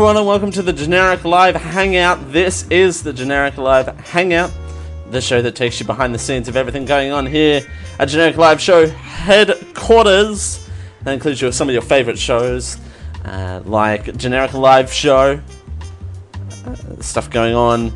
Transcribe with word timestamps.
Everyone, 0.00 0.16
and 0.16 0.26
welcome 0.26 0.50
to 0.52 0.62
the 0.62 0.72
Generic 0.72 1.26
Live 1.26 1.54
Hangout. 1.56 2.32
This 2.32 2.66
is 2.70 3.02
the 3.02 3.12
Generic 3.12 3.58
Live 3.58 3.86
Hangout, 3.98 4.50
the 5.10 5.20
show 5.20 5.42
that 5.42 5.54
takes 5.54 5.78
you 5.78 5.84
behind 5.84 6.14
the 6.14 6.18
scenes 6.18 6.48
of 6.48 6.56
everything 6.56 6.86
going 6.86 7.12
on 7.12 7.26
here 7.26 7.70
at 7.98 8.08
Generic 8.08 8.38
Live 8.38 8.62
Show 8.62 8.86
headquarters. 8.88 10.66
That 11.02 11.12
includes 11.12 11.42
your, 11.42 11.52
some 11.52 11.68
of 11.68 11.74
your 11.74 11.82
favorite 11.82 12.18
shows, 12.18 12.78
uh, 13.26 13.60
like 13.66 14.16
Generic 14.16 14.54
Live 14.54 14.90
Show, 14.90 15.38
uh, 16.64 16.76
stuff 17.02 17.28
going 17.28 17.54
on 17.54 17.92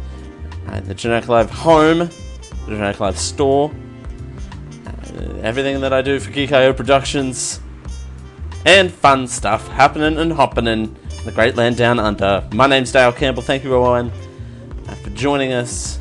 at 0.67 0.85
the 0.85 0.93
Generic 0.93 1.29
Live 1.29 1.49
Home, 1.49 2.01
the 2.01 2.67
Generic 2.67 3.01
Live 3.01 3.19
Store, 3.19 3.73
uh, 4.87 5.39
everything 5.41 5.81
that 5.81 5.95
I 5.95 6.03
do 6.03 6.21
for 6.21 6.31
Geek.io 6.31 6.75
Productions, 6.75 7.61
and 8.67 8.93
fun 8.93 9.27
stuff 9.27 9.67
happening 9.69 10.19
and 10.19 10.35
hopping 10.35 10.67
in 10.67 10.95
the 11.25 11.33
great 11.33 11.57
land 11.57 11.79
down 11.79 11.99
under. 11.99 12.47
My 12.53 12.67
name's 12.67 12.93
Dale 12.93 13.11
Campbell. 13.11 13.43
Thank 13.43 13.65
you, 13.65 13.75
everyone, 13.75 14.13
uh, 14.87 14.95
for 14.97 15.09
joining 15.11 15.55
us 15.55 15.99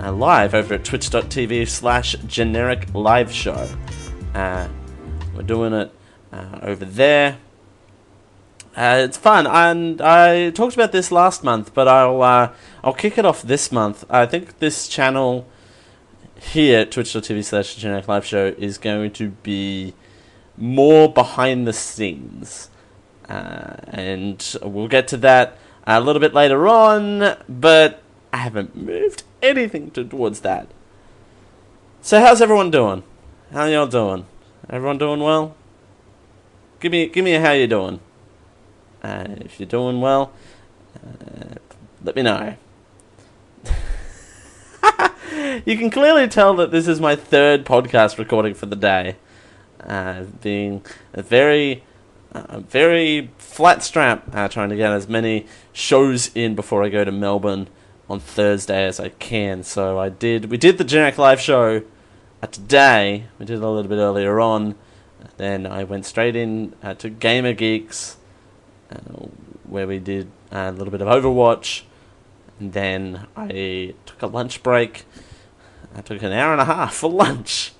uh, 0.00 0.12
live 0.12 0.54
over 0.54 0.74
at 0.74 0.84
twitch.tv 0.84 1.66
slash 1.66 2.14
generic 2.26 2.86
live 2.92 3.32
show. 3.32 3.68
Uh, 4.34 4.68
we're 5.34 5.44
doing 5.44 5.72
it 5.72 5.90
uh, 6.30 6.58
over 6.60 6.84
there. 6.84 7.38
Uh, 8.76 9.00
it's 9.02 9.16
fun, 9.16 9.46
and 9.46 10.02
I 10.02 10.50
talked 10.50 10.74
about 10.74 10.92
this 10.92 11.10
last 11.10 11.42
month, 11.42 11.72
but 11.72 11.88
I'll 11.88 12.20
uh, 12.20 12.52
I'll 12.84 12.92
kick 12.92 13.16
it 13.16 13.24
off 13.24 13.40
this 13.42 13.72
month. 13.72 14.04
I 14.10 14.26
think 14.26 14.58
this 14.58 14.88
channel 14.88 15.46
here, 16.38 16.84
twitch.tv 16.84 17.44
slash 17.44 17.76
generic 17.76 18.06
live 18.08 18.26
show, 18.26 18.54
is 18.58 18.76
going 18.76 19.12
to 19.12 19.30
be 19.30 19.94
more 20.58 21.10
behind 21.10 21.66
the 21.66 21.72
scenes. 21.72 22.69
Uh, 23.30 23.76
and 23.86 24.56
we'll 24.60 24.88
get 24.88 25.06
to 25.06 25.16
that 25.18 25.56
a 25.86 26.00
little 26.00 26.18
bit 26.18 26.34
later 26.34 26.66
on, 26.66 27.36
but 27.48 28.02
I 28.32 28.38
haven't 28.38 28.76
moved 28.76 29.22
anything 29.40 29.92
towards 29.92 30.40
that. 30.40 30.66
So 32.02 32.18
how's 32.18 32.42
everyone 32.42 32.72
doing? 32.72 33.04
How 33.52 33.66
y'all 33.66 33.86
doing? 33.86 34.26
Everyone 34.68 34.98
doing 34.98 35.20
well? 35.20 35.54
Give 36.80 36.90
me, 36.90 37.06
give 37.06 37.24
me 37.24 37.34
a 37.34 37.40
how 37.40 37.52
you 37.52 37.68
doing. 37.68 38.00
Uh, 39.02 39.26
if 39.42 39.60
you're 39.60 39.68
doing 39.68 40.00
well, 40.00 40.32
uh, 40.96 41.54
let 42.02 42.16
me 42.16 42.22
know. 42.22 42.56
you 45.64 45.78
can 45.78 45.90
clearly 45.90 46.26
tell 46.26 46.54
that 46.54 46.72
this 46.72 46.88
is 46.88 47.00
my 47.00 47.14
third 47.14 47.64
podcast 47.64 48.18
recording 48.18 48.54
for 48.54 48.66
the 48.66 48.76
day. 48.76 49.16
Uh, 49.78 50.24
being 50.42 50.84
a 51.12 51.22
very 51.22 51.84
uh, 52.32 52.60
very 52.60 53.30
flat 53.38 53.82
strap, 53.82 54.34
uh, 54.34 54.48
trying 54.48 54.68
to 54.70 54.76
get 54.76 54.92
as 54.92 55.08
many 55.08 55.46
shows 55.72 56.30
in 56.34 56.54
before 56.54 56.84
I 56.84 56.88
go 56.88 57.04
to 57.04 57.12
Melbourne 57.12 57.68
on 58.08 58.20
Thursday 58.20 58.86
as 58.86 59.00
I 59.00 59.10
can. 59.10 59.62
So 59.62 59.98
I 59.98 60.08
did. 60.08 60.50
We 60.50 60.56
did 60.56 60.78
the 60.78 60.84
generic 60.84 61.18
live 61.18 61.40
show 61.40 61.82
uh, 62.42 62.46
today. 62.46 63.26
We 63.38 63.46
did 63.46 63.58
it 63.58 63.62
a 63.62 63.68
little 63.68 63.88
bit 63.88 63.98
earlier 63.98 64.40
on. 64.40 64.74
Then 65.36 65.66
I 65.66 65.84
went 65.84 66.06
straight 66.06 66.36
in 66.36 66.74
uh, 66.82 66.94
to 66.94 67.10
Gamer 67.10 67.52
Geeks, 67.52 68.16
uh, 68.90 69.26
where 69.64 69.86
we 69.86 69.98
did 69.98 70.30
a 70.50 70.72
little 70.72 70.90
bit 70.90 71.02
of 71.02 71.08
Overwatch. 71.08 71.82
And 72.58 72.72
then 72.72 73.26
I 73.36 73.94
took 74.06 74.22
a 74.22 74.26
lunch 74.26 74.62
break. 74.62 75.04
I 75.94 76.02
took 76.02 76.22
an 76.22 76.32
hour 76.32 76.52
and 76.52 76.60
a 76.60 76.66
half 76.66 76.94
for 76.94 77.10
lunch 77.10 77.72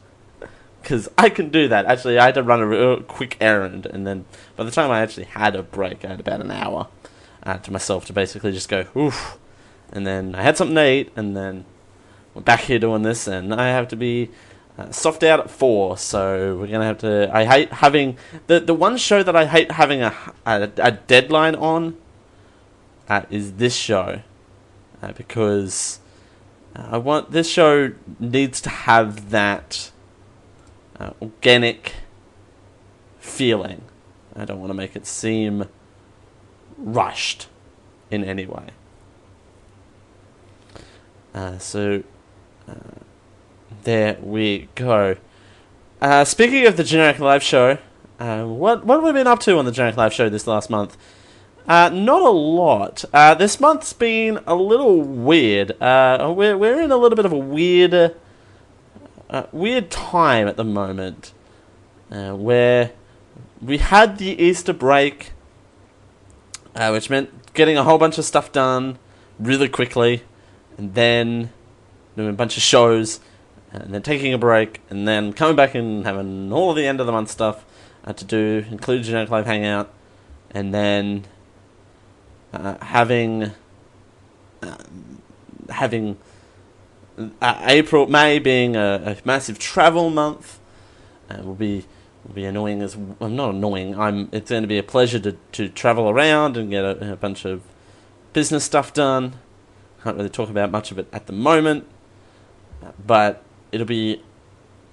because 0.91 1.09
I 1.17 1.31
can 1.31 1.51
do 1.51 1.69
that. 1.69 1.87
Actually, 1.87 2.19
I 2.19 2.25
had 2.25 2.35
to 2.35 2.43
run 2.43 2.59
a 2.59 2.67
real 2.67 3.01
quick 3.01 3.37
errand, 3.41 3.87
and 3.87 4.05
then 4.05 4.25
by 4.57 4.65
the 4.65 4.73
time 4.73 4.91
I 4.91 5.03
actually 5.03 5.27
had 5.27 5.55
a 5.55 5.63
break, 5.63 6.05
I 6.05 6.09
had 6.09 6.19
about 6.19 6.41
an 6.41 6.51
hour 6.51 6.89
uh, 7.45 7.59
to 7.59 7.71
myself 7.71 8.07
to 8.07 8.13
basically 8.13 8.51
just 8.51 8.69
go 8.69 8.87
oof, 8.97 9.39
and 9.93 10.05
then 10.05 10.35
I 10.35 10.43
had 10.43 10.57
something 10.57 10.75
to 10.75 10.91
eat, 10.91 11.13
and 11.15 11.37
then 11.37 11.65
we're 12.35 12.43
back 12.43 12.63
here 12.63 12.81
doing 12.81 13.03
this, 13.03 13.29
and 13.29 13.55
I 13.55 13.69
have 13.69 13.87
to 13.87 13.97
be 13.97 14.31
uh, 14.77 14.91
soft 14.91 15.23
out 15.23 15.39
at 15.39 15.49
four, 15.49 15.97
so 15.97 16.57
we're 16.57 16.67
gonna 16.67 16.87
have 16.87 16.99
to. 16.99 17.31
I 17.33 17.45
hate 17.45 17.73
having 17.75 18.19
the 18.49 18.59
the 18.59 18.75
one 18.75 18.97
show 18.97 19.23
that 19.23 19.37
I 19.37 19.47
hate 19.47 19.71
having 19.71 20.03
a 20.03 20.13
a, 20.45 20.69
a 20.79 20.91
deadline 20.91 21.55
on 21.55 21.99
uh, 23.09 23.23
is 23.31 23.53
this 23.55 23.77
show 23.77 24.23
uh, 25.01 25.13
because. 25.13 26.01
I 26.77 26.99
want 26.99 27.33
this 27.33 27.51
show 27.51 27.93
needs 28.21 28.61
to 28.61 28.71
have 28.71 29.31
that 29.31 29.91
uh, 31.01 31.11
organic 31.23 31.95
feeling. 33.19 33.83
I 34.37 34.45
don't 34.45 34.61
want 34.61 34.71
to 34.71 34.75
make 34.75 34.95
it 34.95 35.07
seem 35.07 35.65
rushed 36.77 37.49
in 38.11 38.23
any 38.25 38.47
way. 38.47 38.69
Uh, 41.35 41.59
so, 41.59 42.03
uh, 42.69 42.75
there 43.85 44.19
we 44.21 44.69
go. 44.75 45.17
Uh, 46.01 46.25
speaking 46.25 46.67
of 46.67 46.77
the 46.77 46.85
generic 46.85 47.19
live 47.19 47.43
show, 47.43 47.79
uh, 48.19 48.45
what 48.45 48.85
what 48.85 48.97
have 48.97 49.05
we 49.05 49.13
been 49.13 49.27
up 49.27 49.41
to 49.41 49.57
on 49.59 49.65
the 49.65 49.73
generic 49.73 49.97
live 49.97 50.13
show 50.13 50.29
this 50.29 50.47
last 50.47 50.71
month? 50.71 50.97
Uh, 51.69 51.89
not 51.91 52.23
a 52.23 52.31
lot. 52.31 53.05
Uh, 53.13 53.35
this 53.35 53.61
month's 53.61 53.93
been 53.93 54.41
a 54.47 54.55
little 54.55 55.01
weird. 55.03 55.77
We're 55.81 56.57
we're 56.59 56.81
in 56.81 56.91
a 56.91 56.97
little 56.97 57.17
bit 57.17 57.27
of 57.27 57.33
a 57.33 57.39
weird 57.39 58.15
uh, 59.31 59.45
weird 59.53 59.91
time 59.91 60.49
at 60.49 60.57
the 60.57 60.65
moment 60.65 61.33
uh, 62.11 62.33
where 62.33 62.93
we 63.63 63.79
had 63.79 64.19
the 64.19 64.43
Easter 64.43 64.73
break, 64.73 65.33
uh, 66.75 66.91
which 66.91 67.09
meant 67.09 67.55
getting 67.55 67.77
a 67.77 67.85
whole 67.85 67.99
bunch 67.99 68.19
of 68.19 68.25
stuff 68.25 68.51
done 68.53 68.99
really 69.39 69.69
quickly, 69.69 70.25
and 70.77 70.95
then 70.95 71.53
doing 72.17 72.31
a 72.31 72.35
bunch 72.35 72.57
of 72.57 72.63
shows, 72.63 73.21
and 73.73 73.95
then 73.95 74.03
taking 74.03 74.35
a 74.35 74.39
break, 74.39 74.81
and 74.91 75.07
then 75.07 75.33
coming 75.33 75.57
back 75.57 75.75
and 75.75 76.05
having 76.05 76.53
all 76.53 76.71
of 76.71 76.77
the 76.77 76.87
end 76.87 77.01
of 77.01 77.07
the 77.07 77.13
month 77.13 77.31
stuff 77.31 77.65
uh, 78.05 78.13
to 78.13 78.25
do, 78.25 78.65
including 78.71 79.05
Generic 79.05 79.31
Live 79.31 79.47
Hangout, 79.47 79.93
and 80.51 80.75
then 80.75 81.25
uh, 82.53 82.77
having 82.85 83.53
uh, 84.63 84.77
having 85.69 86.19
April, 87.43 88.07
May 88.07 88.39
being 88.39 88.77
a, 88.77 89.17
a, 89.19 89.27
massive 89.27 89.59
travel 89.59 90.11
month, 90.11 90.59
uh, 91.31 91.43
will 91.43 91.55
be 91.55 91.87
will 92.25 92.35
be 92.35 92.45
annoying 92.45 92.83
as 92.83 92.95
I'm 92.95 93.17
well, 93.19 93.31
not 93.31 93.55
annoying. 93.55 93.99
I'm. 93.99 94.29
It's 94.33 94.51
going 94.51 94.63
to 94.63 94.69
be 94.69 94.79
a 94.79 94.83
pleasure 94.83 95.19
to, 95.21 95.37
to 95.53 95.69
travel 95.69 96.09
around 96.09 96.57
and 96.57 96.71
get 96.71 96.85
a, 96.85 97.13
a, 97.13 97.17
bunch 97.17 97.45
of 97.45 97.63
business 98.33 98.65
stuff 98.65 98.93
done. 98.93 99.35
Can't 100.03 100.17
really 100.17 100.31
talk 100.31 100.49
about 100.49 100.71
much 100.71 100.91
of 100.91 100.99
it 100.99 101.09
at 101.13 101.27
the 101.27 101.33
moment, 101.33 101.87
but 103.07 103.43
it'll 103.73 103.87
be 103.87 104.23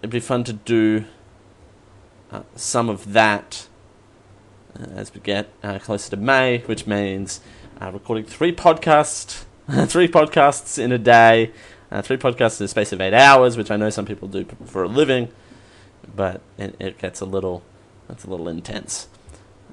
it'll 0.01 0.11
be 0.11 0.19
fun 0.19 0.44
to 0.45 0.53
do 0.53 1.05
uh, 2.31 2.44
some 2.55 2.89
of 2.89 3.13
that 3.13 3.67
uh, 4.79 4.83
as 4.95 5.13
we 5.13 5.21
get 5.21 5.49
uh, 5.63 5.79
closer 5.79 6.09
to 6.11 6.17
May, 6.17 6.59
which 6.59 6.88
means 6.88 7.41
uh, 7.81 7.91
recording 7.91 8.25
three 8.25 8.53
podcasts, 8.53 9.45
three 9.88 10.07
podcasts 10.07 10.77
in 10.77 10.91
a 10.91 10.97
day 10.97 11.51
uh, 11.91 12.01
three 12.01 12.17
podcasts 12.17 12.59
in 12.59 12.65
the 12.65 12.67
space 12.67 12.91
of 12.91 13.01
eight 13.01 13.13
hours, 13.13 13.57
which 13.57 13.71
I 13.71 13.77
know 13.77 13.89
some 13.89 14.06
people 14.06 14.27
do 14.27 14.45
for 14.65 14.83
a 14.83 14.88
living, 14.88 15.29
but 16.15 16.41
it, 16.57 16.75
it 16.79 16.97
gets 16.97 17.21
a 17.21 17.25
little 17.25 17.63
that's 18.07 18.23
a 18.23 18.29
little 18.29 18.47
intense 18.47 19.07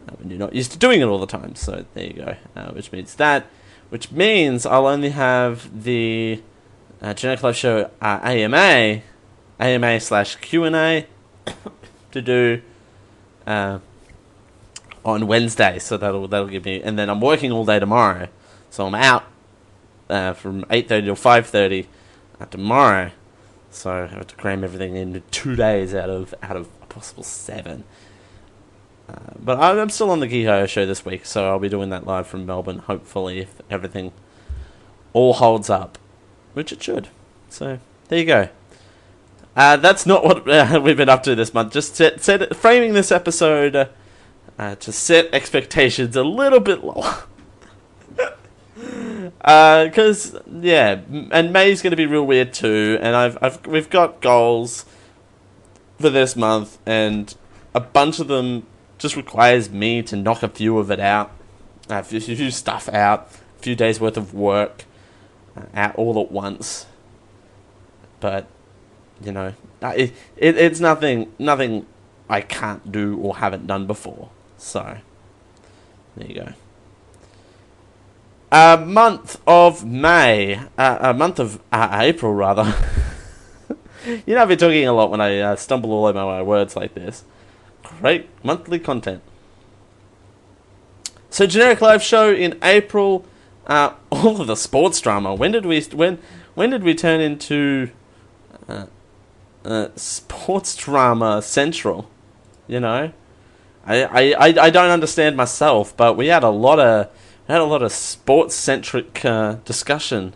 uh, 0.08 0.12
when 0.18 0.30
you're 0.30 0.38
not 0.38 0.54
used 0.54 0.72
to 0.72 0.78
doing 0.78 1.00
it 1.00 1.04
all 1.04 1.18
the 1.18 1.26
time. 1.26 1.54
So 1.54 1.84
there 1.94 2.04
you 2.04 2.12
go. 2.12 2.36
Uh, 2.56 2.72
which 2.72 2.92
means 2.92 3.14
that, 3.16 3.46
which 3.90 4.10
means 4.10 4.66
I'll 4.66 4.86
only 4.86 5.10
have 5.10 5.84
the 5.84 6.42
uh, 7.00 7.14
Generic 7.14 7.42
Live 7.42 7.56
Show 7.56 7.90
uh, 8.00 8.20
AMA, 8.22 9.02
AMA 9.60 10.00
slash 10.00 10.36
Q 10.36 10.64
and 10.64 10.76
A 10.76 11.06
to 12.12 12.22
do 12.22 12.62
uh, 13.46 13.78
on 15.04 15.26
Wednesday. 15.26 15.78
So 15.78 15.96
that'll 15.96 16.28
that'll 16.28 16.48
give 16.48 16.64
me, 16.64 16.82
and 16.82 16.98
then 16.98 17.08
I'm 17.08 17.20
working 17.20 17.52
all 17.52 17.64
day 17.64 17.78
tomorrow, 17.78 18.28
so 18.70 18.86
I'm 18.86 18.94
out 18.94 19.24
uh, 20.08 20.32
from 20.32 20.64
eight 20.70 20.88
thirty 20.88 21.06
till 21.06 21.16
five 21.16 21.46
thirty 21.46 21.88
tomorrow. 22.50 23.10
So 23.70 23.90
I 23.90 24.06
have 24.06 24.26
to 24.28 24.36
cram 24.36 24.62
everything 24.62 24.96
into 24.96 25.20
two 25.20 25.56
days 25.56 25.94
out 25.94 26.10
of 26.10 26.34
out 26.42 26.56
of 26.56 26.68
a 26.82 26.86
possible 26.86 27.22
seven. 27.22 27.84
Uh, 29.08 29.16
but 29.38 29.60
I'm 29.60 29.90
still 29.90 30.10
on 30.10 30.20
the 30.20 30.26
Geek.io 30.26 30.66
show 30.66 30.86
this 30.86 31.04
week, 31.04 31.26
so 31.26 31.48
I'll 31.48 31.58
be 31.58 31.68
doing 31.68 31.90
that 31.90 32.06
live 32.06 32.26
from 32.26 32.46
Melbourne. 32.46 32.78
Hopefully, 32.78 33.40
if 33.40 33.60
everything 33.68 34.12
all 35.12 35.34
holds 35.34 35.68
up, 35.68 35.98
which 36.54 36.72
it 36.72 36.82
should. 36.82 37.08
So 37.48 37.78
there 38.08 38.18
you 38.18 38.24
go. 38.24 38.48
Uh, 39.56 39.76
that's 39.76 40.06
not 40.06 40.24
what 40.24 40.48
uh, 40.48 40.80
we've 40.82 40.96
been 40.96 41.08
up 41.08 41.22
to 41.24 41.34
this 41.34 41.54
month. 41.54 41.72
Just 41.72 41.96
set, 41.96 42.22
set, 42.22 42.54
framing 42.56 42.94
this 42.94 43.12
episode 43.12 43.88
uh, 44.58 44.74
to 44.76 44.92
set 44.92 45.32
expectations 45.34 46.16
a 46.16 46.24
little 46.24 46.60
bit 46.60 46.84
lower. 46.84 47.24
Because 49.38 50.34
uh, 50.34 50.42
yeah, 50.60 51.00
and 51.30 51.52
May's 51.52 51.82
going 51.82 51.92
to 51.92 51.96
be 51.96 52.06
real 52.06 52.26
weird 52.26 52.52
too. 52.52 52.98
And 53.00 53.14
I've, 53.14 53.38
I've 53.42 53.66
we've 53.66 53.90
got 53.90 54.20
goals 54.20 54.84
for 55.98 56.10
this 56.10 56.36
month, 56.36 56.78
and 56.86 57.34
a 57.74 57.80
bunch 57.80 58.20
of 58.20 58.28
them 58.28 58.66
just 58.98 59.16
requires 59.16 59.70
me 59.70 60.02
to 60.02 60.16
knock 60.16 60.42
a 60.42 60.48
few 60.48 60.78
of 60.78 60.90
it 60.90 61.00
out 61.00 61.30
a 61.88 62.02
few, 62.02 62.50
stuff 62.50 62.88
out, 62.88 63.30
a 63.58 63.62
few 63.62 63.74
days 63.74 64.00
worth 64.00 64.16
of 64.16 64.34
work 64.34 64.84
uh, 65.56 65.62
out 65.74 65.94
all 65.96 66.20
at 66.20 66.30
once. 66.30 66.86
But 68.20 68.46
you 69.22 69.32
know, 69.32 69.54
it, 69.82 70.12
it 70.36 70.56
it's 70.56 70.80
nothing 70.80 71.32
nothing 71.38 71.86
I 72.28 72.40
can't 72.40 72.90
do 72.90 73.18
or 73.18 73.36
haven't 73.36 73.66
done 73.66 73.86
before. 73.86 74.30
So 74.56 74.98
there 76.16 76.26
you 76.26 76.34
go. 76.34 76.52
A 78.54 78.76
month 78.76 79.40
of 79.48 79.84
May, 79.84 80.60
uh, 80.78 80.98
a 81.00 81.12
month 81.12 81.40
of 81.40 81.60
uh, 81.72 81.88
April 82.00 82.32
rather. 82.32 82.72
you 84.06 84.32
know, 84.32 84.42
I've 84.42 84.46
been 84.46 84.58
talking 84.58 84.86
a 84.86 84.92
lot 84.92 85.10
when 85.10 85.20
I 85.20 85.40
uh, 85.40 85.56
stumble 85.56 85.90
all 85.90 86.06
over 86.06 86.24
my 86.24 86.40
words 86.40 86.76
like 86.76 86.94
this. 86.94 87.24
Great 87.82 88.28
monthly 88.44 88.78
content. 88.78 89.24
So, 91.30 91.48
generic 91.48 91.80
live 91.80 92.00
show 92.00 92.32
in 92.32 92.56
April. 92.62 93.26
Uh, 93.66 93.94
all 94.12 94.40
of 94.40 94.46
the 94.46 94.54
sports 94.54 95.00
drama. 95.00 95.34
When 95.34 95.50
did 95.50 95.66
we 95.66 95.80
when 95.86 96.20
when 96.54 96.70
did 96.70 96.84
we 96.84 96.94
turn 96.94 97.20
into 97.20 97.90
uh, 98.68 98.86
uh, 99.64 99.88
sports 99.96 100.76
drama 100.76 101.42
central? 101.42 102.08
You 102.68 102.78
know, 102.78 103.12
I, 103.84 104.04
I, 104.04 104.54
I 104.66 104.70
don't 104.70 104.92
understand 104.92 105.36
myself, 105.36 105.96
but 105.96 106.16
we 106.16 106.28
had 106.28 106.44
a 106.44 106.50
lot 106.50 106.78
of 106.78 107.10
had 107.52 107.60
a 107.60 107.64
lot 107.64 107.82
of 107.82 107.92
sports 107.92 108.54
centric 108.54 109.24
uh, 109.24 109.56
discussion 109.64 110.34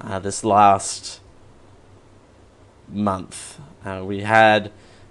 uh, 0.00 0.18
this 0.18 0.44
last 0.44 1.20
month. 2.88 3.58
Uh, 3.84 4.02
we 4.04 4.20
had 4.20 4.70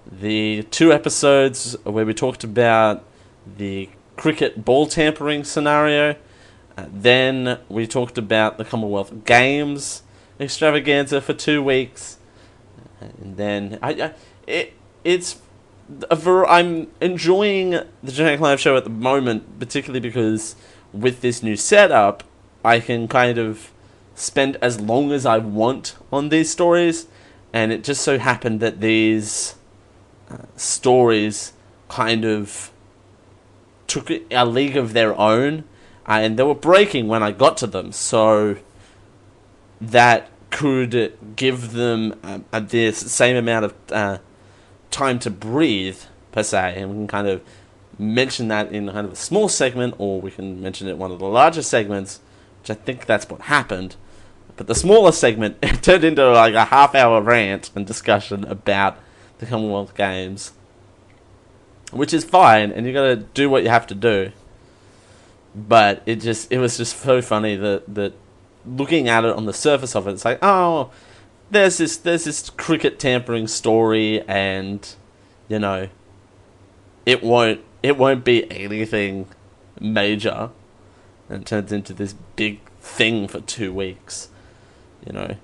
the 0.10 0.64
two 0.72 0.94
episodes 0.94 1.76
where 1.84 2.06
we 2.06 2.14
talked 2.14 2.44
about 2.44 3.04
the 3.58 3.90
cricket 4.16 4.64
ball 4.64 4.88
tampering 4.88 5.44
scenario. 5.44 6.16
Uh, 6.78 6.86
then 6.92 7.60
we 7.70 7.86
talked 7.86 8.18
about 8.18 8.58
the 8.58 8.66
Commonwealth 8.66 9.26
Games 9.26 10.04
extravaganza 10.40 11.22
for 11.22 11.34
two 11.34 11.62
weeks. 11.62 12.18
And 13.00 13.38
then 13.38 13.80
I, 13.82 13.92
I 13.92 14.14
it 14.48 14.74
it's 15.04 15.38
a 16.10 16.16
ver- 16.16 16.46
I'm 16.46 16.88
enjoying 17.00 17.72
the 17.72 18.12
Generic 18.12 18.40
Live 18.40 18.60
show 18.60 18.76
at 18.76 18.84
the 18.84 18.90
moment, 18.90 19.60
particularly 19.60 20.00
because 20.00 20.56
with 21.00 21.22
this 21.22 21.44
new 21.44 21.56
setup, 21.56 22.24
I 22.64 22.80
can 22.80 23.08
kind 23.08 23.38
of 23.38 23.72
spend 24.16 24.58
as 24.62 24.80
long 24.80 25.12
as 25.12 25.26
I 25.26 25.38
want 25.38 25.96
on 26.12 26.30
these 26.30 26.50
stories, 26.50 27.08
and 27.54 27.72
it 27.72 27.84
just 27.84 28.02
so 28.02 28.18
happened 28.18 28.60
that 28.62 28.82
these 28.82 29.56
uh, 30.32 30.38
stories 30.56 31.54
kind 31.90 32.26
of 32.26 32.72
took 33.88 34.10
a 34.10 34.46
league 34.46 34.78
of 34.78 34.94
their 34.94 35.18
own, 35.20 35.64
uh, 36.08 36.20
and 36.24 36.38
they 36.38 36.44
were 36.44 36.56
breaking 36.56 37.08
when 37.08 37.22
I 37.22 37.32
got 37.32 37.58
to 37.58 37.68
them, 37.68 37.92
so 37.92 38.58
that 39.82 40.30
could 40.50 41.18
give 41.36 41.74
them 41.74 42.18
uh, 42.24 42.60
the 42.60 42.92
same 42.94 43.36
amount 43.36 43.66
of 43.66 43.74
uh, 43.92 44.18
time 44.92 45.20
to 45.20 45.30
breathe 45.30 46.00
per 46.32 46.44
se, 46.44 46.76
and 46.78 46.90
we 46.90 46.96
can 46.96 47.08
kind 47.08 47.28
of 47.28 47.42
mention 47.98 48.48
that 48.50 48.72
in 48.72 48.90
kind 48.90 49.06
of 49.06 49.14
a 49.14 49.18
small 49.18 49.50
segment, 49.50 49.96
or 49.98 50.22
we 50.22 50.32
can 50.32 50.62
mention 50.62 50.88
it 50.88 50.92
in 50.92 50.98
one 50.98 51.12
of 51.12 51.20
the 51.20 51.26
larger 51.26 51.62
segments, 51.62 52.20
which 52.62 52.72
I 52.72 52.74
think 52.74 53.06
that's 53.06 53.30
what 53.30 53.42
happened. 53.42 53.96
But 54.58 54.68
the 54.68 54.76
smaller 54.76 55.12
segment 55.12 55.62
turned 55.82 56.04
into 56.04 56.30
like 56.32 56.54
a 56.54 56.66
half 56.66 56.96
hour 56.96 57.22
rant 57.22 57.72
and 57.76 57.86
discussion 57.86 58.46
about 58.46 58.98
the 59.40 59.46
Commonwealth 59.46 59.96
Games, 59.96 60.54
which 61.92 62.14
is 62.14 62.24
fine, 62.24 62.72
and 62.72 62.86
you 62.86 62.94
gotta 62.94 63.16
do 63.18 63.50
what 63.50 63.64
you 63.64 63.70
have 63.70 63.88
to 63.88 63.96
do. 63.96 64.32
But 65.54 66.04
it 66.06 66.18
just 66.18 66.52
it 66.52 66.60
was 66.60 66.78
just 66.78 67.00
so 67.02 67.22
funny 67.22 67.56
that 67.56 67.94
that 67.96 68.14
looking 68.66 69.08
at 69.08 69.24
it 69.26 69.36
on 69.36 69.46
the 69.46 69.54
surface 69.54 69.96
of 69.96 70.08
it, 70.08 70.12
it's 70.12 70.26
like 70.26 70.40
oh, 70.42 70.92
there's 71.52 71.78
this 71.78 71.98
there's 71.98 72.24
this 72.26 72.50
cricket 72.50 73.00
tampering 73.00 73.48
story, 73.48 74.22
and 74.28 74.88
you 75.48 75.60
know, 75.60 75.90
it 77.06 77.24
won't 77.24 77.62
it 77.86 77.98
won't 77.98 78.24
be 78.24 78.50
anything 78.52 79.28
major, 79.80 80.50
and 81.30 81.44
it 81.44 81.46
turns 81.46 81.72
into 81.72 81.94
this 81.94 82.16
big 82.36 82.60
thing 82.80 83.28
for 83.28 83.42
two 83.42 83.72
weeks, 83.72 84.30
you 85.06 85.14
know, 85.14 85.36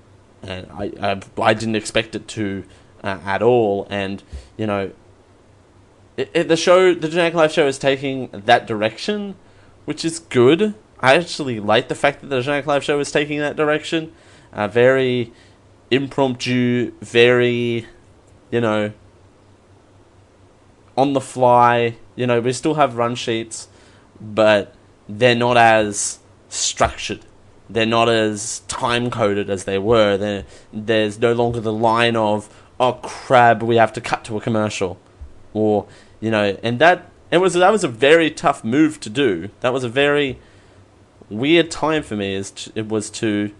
and 0.42 0.66
I 0.72 0.90
I, 1.00 1.20
I 1.40 1.54
didn't 1.54 1.76
expect 1.76 2.16
it 2.16 2.26
to 2.28 2.64
uh, 3.04 3.20
at 3.24 3.42
all, 3.42 3.86
and 3.90 4.24
you 4.56 4.66
know, 4.66 4.90
it, 6.16 6.30
it, 6.34 6.48
the 6.48 6.56
show 6.56 6.92
the 6.94 7.08
Generic 7.08 7.34
Live 7.34 7.52
show 7.52 7.68
is 7.68 7.78
taking 7.78 8.28
that 8.32 8.66
direction, 8.66 9.36
which 9.84 10.04
is 10.04 10.18
good. 10.18 10.74
I 10.98 11.14
actually 11.14 11.60
like 11.60 11.86
the 11.86 11.94
fact 11.94 12.22
that 12.22 12.26
the 12.26 12.40
Generic 12.40 12.66
Live 12.66 12.82
show 12.82 12.98
is 12.98 13.12
taking 13.12 13.38
that 13.38 13.54
direction. 13.54 14.12
Uh, 14.52 14.66
very 14.66 15.32
impromptu, 15.92 16.92
very, 17.00 17.86
you 18.50 18.60
know, 18.60 18.92
on 20.96 21.12
the 21.12 21.20
fly. 21.20 21.96
You 22.14 22.26
know, 22.26 22.40
we 22.40 22.52
still 22.52 22.74
have 22.74 22.96
run 22.96 23.14
sheets, 23.14 23.68
but 24.20 24.74
they're 25.08 25.34
not 25.34 25.56
as 25.56 26.18
structured. 26.48 27.20
They're 27.68 27.86
not 27.86 28.08
as 28.08 28.60
time 28.68 29.10
coded 29.10 29.48
as 29.48 29.64
they 29.64 29.78
were. 29.78 30.16
They're, 30.16 30.44
there's 30.72 31.18
no 31.18 31.32
longer 31.32 31.60
the 31.60 31.72
line 31.72 32.16
of 32.16 32.48
"oh 32.78 32.94
crap, 32.94 33.62
we 33.62 33.76
have 33.76 33.92
to 33.94 34.00
cut 34.00 34.24
to 34.24 34.36
a 34.36 34.40
commercial," 34.40 34.98
or 35.54 35.86
you 36.20 36.30
know, 36.30 36.58
and 36.62 36.78
that 36.80 37.10
it 37.30 37.38
was 37.38 37.54
that 37.54 37.72
was 37.72 37.84
a 37.84 37.88
very 37.88 38.30
tough 38.30 38.62
move 38.62 39.00
to 39.00 39.10
do. 39.10 39.48
That 39.60 39.72
was 39.72 39.84
a 39.84 39.88
very 39.88 40.38
weird 41.30 41.70
time 41.70 42.02
for 42.02 42.16
me. 42.16 42.34
Is 42.34 42.70
it 42.74 42.88
was 42.88 43.08
to, 43.10 43.52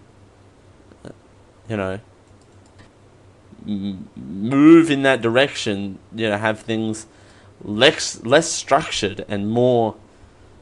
you 1.68 1.76
know, 1.76 2.00
move 3.64 4.90
in 4.90 5.02
that 5.02 5.22
direction. 5.22 5.98
You 6.14 6.30
know, 6.30 6.36
have 6.36 6.60
things 6.60 7.06
less 7.62 8.22
less 8.24 8.50
structured 8.50 9.24
and 9.28 9.50
more 9.50 9.96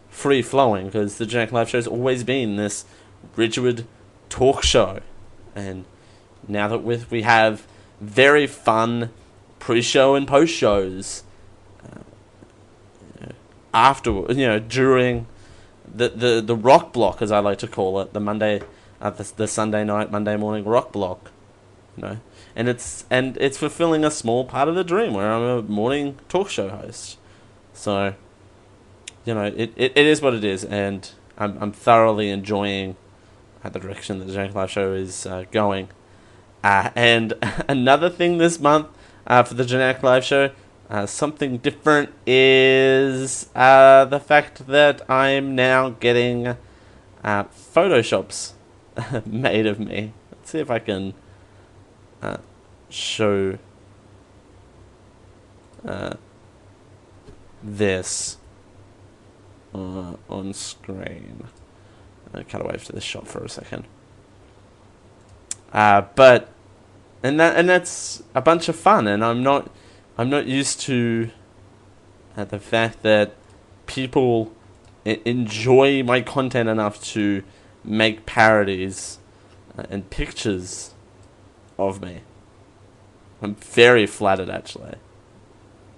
free 0.08 0.42
flowing 0.42 0.86
because 0.86 1.18
the 1.18 1.26
Generic 1.26 1.52
Live 1.52 1.70
Show 1.70 1.78
has 1.78 1.86
always 1.86 2.24
been 2.24 2.56
this 2.56 2.84
rigid 3.36 3.86
talk 4.28 4.62
show, 4.62 5.00
and 5.54 5.84
now 6.46 6.68
that 6.68 6.82
with 6.82 7.10
we 7.10 7.22
have 7.22 7.66
very 8.00 8.46
fun 8.46 9.10
pre-show 9.58 10.14
and 10.14 10.26
post 10.26 10.54
shows 10.54 11.22
uh, 11.84 13.26
after 13.74 14.10
you 14.10 14.46
know 14.46 14.58
during 14.58 15.26
the, 15.92 16.08
the 16.08 16.40
the 16.40 16.56
rock 16.56 16.92
block 16.92 17.20
as 17.22 17.30
I 17.30 17.40
like 17.40 17.58
to 17.58 17.68
call 17.68 18.00
it 18.00 18.12
the 18.12 18.20
Monday 18.20 18.62
uh, 19.00 19.10
the, 19.10 19.30
the 19.36 19.46
Sunday 19.46 19.84
night 19.84 20.10
Monday 20.10 20.36
morning 20.36 20.64
rock 20.64 20.92
block 20.92 21.30
you 21.96 22.02
know 22.02 22.20
and 22.56 22.68
it's 22.68 23.04
and 23.10 23.36
it's 23.38 23.58
fulfilling 23.58 24.04
a 24.04 24.10
small 24.10 24.44
part 24.44 24.68
of 24.68 24.74
the 24.74 24.84
dream 24.84 25.14
where 25.14 25.32
I'm 25.32 25.42
a 25.42 25.62
morning 25.62 26.18
talk 26.28 26.48
show 26.48 26.68
host. 26.68 27.18
So, 27.72 28.14
you 29.24 29.34
know, 29.34 29.44
it, 29.44 29.72
it, 29.76 29.92
it 29.94 30.06
is 30.06 30.20
what 30.20 30.34
it 30.34 30.44
is, 30.44 30.64
and 30.64 31.10
I'm 31.38 31.56
I'm 31.60 31.72
thoroughly 31.72 32.30
enjoying 32.30 32.96
the 33.62 33.78
direction 33.78 34.18
that 34.18 34.24
the 34.26 34.32
Jank 34.32 34.54
Live 34.54 34.70
Show 34.70 34.92
is 34.92 35.26
uh, 35.26 35.44
going. 35.50 35.88
Uh, 36.64 36.90
and 36.94 37.34
another 37.68 38.10
thing 38.10 38.38
this 38.38 38.58
month 38.58 38.88
uh, 39.26 39.42
for 39.42 39.54
the 39.54 39.64
Generic 39.64 40.02
Live 40.02 40.24
Show, 40.24 40.50
uh, 40.88 41.06
something 41.06 41.58
different 41.58 42.10
is 42.26 43.48
uh, 43.54 44.04
the 44.06 44.18
fact 44.18 44.66
that 44.66 45.08
I'm 45.10 45.54
now 45.54 45.90
getting 45.90 46.48
uh, 47.22 47.44
photoshops 47.44 48.52
made 49.26 49.66
of 49.66 49.78
me. 49.78 50.12
Let's 50.32 50.50
see 50.50 50.58
if 50.58 50.70
I 50.70 50.78
can 50.78 51.14
uh, 52.22 52.38
show 52.88 53.58
uh, 55.86 56.14
this 57.62 58.36
uh, 59.74 60.14
on 60.28 60.52
screen. 60.52 61.44
I'll 62.34 62.44
cut 62.44 62.60
away 62.60 62.76
to 62.76 62.92
this 62.92 63.04
shot 63.04 63.26
for 63.26 63.44
a 63.44 63.48
second. 63.48 63.86
Uh, 65.72 66.02
but 66.14 66.48
and 67.22 67.38
that 67.38 67.56
and 67.56 67.68
that's 67.68 68.22
a 68.34 68.40
bunch 68.40 68.68
of 68.68 68.76
fun, 68.76 69.06
and 69.06 69.24
I'm 69.24 69.42
not 69.42 69.70
I'm 70.18 70.30
not 70.30 70.46
used 70.46 70.80
to 70.82 71.30
uh, 72.36 72.44
the 72.44 72.58
fact 72.58 73.02
that 73.02 73.34
people 73.86 74.52
I- 75.06 75.20
enjoy 75.24 76.02
my 76.02 76.20
content 76.20 76.68
enough 76.68 77.02
to 77.12 77.42
make 77.84 78.26
parodies 78.26 79.18
uh, 79.78 79.84
and 79.90 80.08
pictures 80.10 80.94
of 81.88 82.02
me. 82.02 82.20
I'm 83.42 83.54
very 83.54 84.06
flattered, 84.06 84.50
actually. 84.50 84.96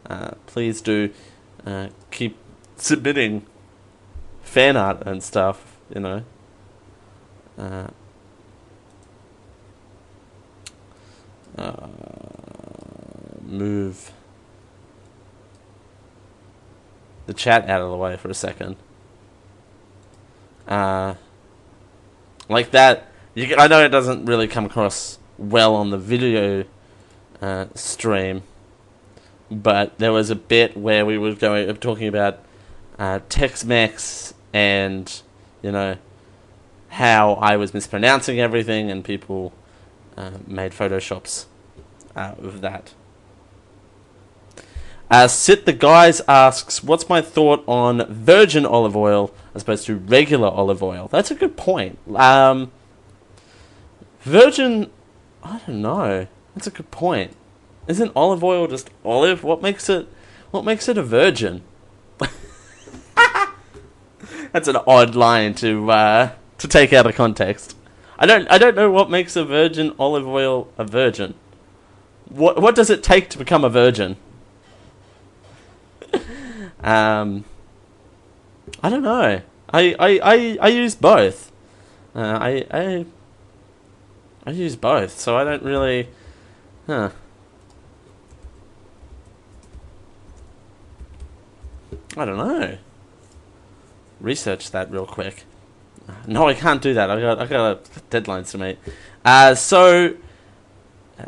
Uh, 0.09 0.33
please 0.47 0.81
do 0.81 1.11
uh, 1.67 1.89
keep 2.11 2.37
submitting 2.77 3.47
fan 4.43 4.77
art 4.77 5.03
and 5.07 5.23
stuff, 5.23 5.77
you 5.95 6.01
know. 6.01 6.25
Uh, 7.59 7.89
uh, 11.59 11.87
move 13.43 14.13
the 17.27 17.35
chat 17.35 17.69
out 17.69 17.81
of 17.81 17.91
the 17.91 17.97
way 17.97 18.17
for 18.17 18.29
a 18.31 18.35
second. 18.35 18.77
uh, 20.69 21.15
like 22.49 22.71
that. 22.73 23.09
You, 23.35 23.57
I 23.57 23.67
know 23.67 23.85
it 23.85 23.89
doesn't 23.89 24.27
really 24.27 24.49
come 24.49 24.67
across 24.67 25.19
well 25.43 25.75
on 25.75 25.91
the 25.91 25.99
video 25.99 26.65
uh, 27.41 27.67
stream, 27.75 28.43
but 29.51 29.99
there 29.99 30.13
was 30.13 30.31
a 30.31 30.37
bit 30.37 30.77
where 30.77 31.05
we 31.05 31.19
were 31.19 31.35
going 31.35 31.75
talking 31.77 32.09
about 32.09 32.41
uh, 32.99 33.21
Tex-Mex 33.29 34.35
and 34.53 35.23
you 35.63 35.73
know 35.73 35.97
how 36.89 37.35
I 37.35 37.57
was 37.57 37.73
mispronouncing 37.73 38.39
everything, 38.39 38.91
and 38.91 39.05
people 39.05 39.53
uh, 40.17 40.33
made 40.47 40.73
photoshops 40.73 41.47
out 42.15 42.39
of 42.39 42.61
that. 42.61 42.93
Uh, 45.11 45.29
Sit 45.29 45.67
the 45.67 45.73
Guys 45.73 46.23
asks, 46.27 46.83
What's 46.83 47.09
my 47.09 47.21
thought 47.21 47.65
on 47.67 48.07
virgin 48.07 48.65
olive 48.65 48.97
oil 48.97 49.33
as 49.55 49.63
opposed 49.63 49.87
to 49.87 49.97
regular 49.97 50.49
olive 50.49 50.83
oil? 50.83 51.09
That's 51.09 51.31
a 51.31 51.35
good 51.35 51.57
point. 51.57 51.99
Um, 52.15 52.73
virgin, 54.21 54.91
I 55.43 55.61
don't 55.67 55.83
know. 55.83 56.27
That's 56.55 56.67
a 56.67 56.71
good 56.71 56.91
point. 56.91 57.37
Isn't 57.87 58.13
olive 58.15 58.45
oil 58.45 58.67
just 58.69 58.91
olive? 59.05 59.43
What 59.43 59.61
makes 59.63 59.89
it? 59.89 60.07
What 60.51 60.65
makes 60.65 60.89
it 60.89 60.97
a 60.97 61.03
virgin? 61.03 61.63
That's 64.53 64.69
an 64.69 64.77
odd 64.87 65.15
line 65.15 65.55
to 65.55 65.91
uh, 65.91 66.33
to 66.59 66.69
take 66.69 66.93
out 66.93 67.07
of 67.07 67.15
context. 67.15 67.77
I 68.19 68.27
don't 68.27 68.49
I 68.51 68.59
don't 68.59 68.77
know 68.77 68.91
what 68.91 69.11
makes 69.11 69.35
a 69.35 69.45
virgin 69.45 69.95
olive 69.99 70.27
oil 70.27 70.69
a 70.79 70.85
virgin. 70.85 71.35
What 72.29 72.61
what 72.63 72.75
does 72.75 72.91
it 72.91 73.03
take 73.03 73.31
to 73.31 73.39
become 73.39 73.65
a 73.65 73.71
virgin? 73.71 74.17
um, 76.85 77.45
I 78.83 78.91
don't 78.91 79.03
know. 79.03 79.43
I 79.73 79.97
I, 79.99 80.21
I, 80.23 80.59
I 80.61 80.69
use 80.69 80.95
both. 80.95 81.51
Uh, 82.15 82.39
I 82.41 82.67
I 82.71 83.07
I 84.45 84.51
use 84.51 84.77
both, 84.77 85.19
so 85.19 85.37
I 85.37 85.45
don't 85.45 85.63
really. 85.63 86.09
Huh. 86.87 87.11
I 92.17 92.25
don't 92.25 92.37
know. 92.37 92.79
Research 94.21 94.71
that 94.73 94.91
real 94.91 95.07
quick. 95.07 95.45
No, 96.27 96.49
I 96.49 96.55
can't 96.55 96.83
do 96.83 96.95
that. 96.95 97.11
I 97.11 97.21
got 97.21 97.39
I 97.39 97.47
got 97.47 97.85
deadlines 98.11 98.51
to 98.51 98.59
meet. 98.59 98.79
Uh, 99.25 99.55
so, 99.55 100.15
uh, 101.19 101.25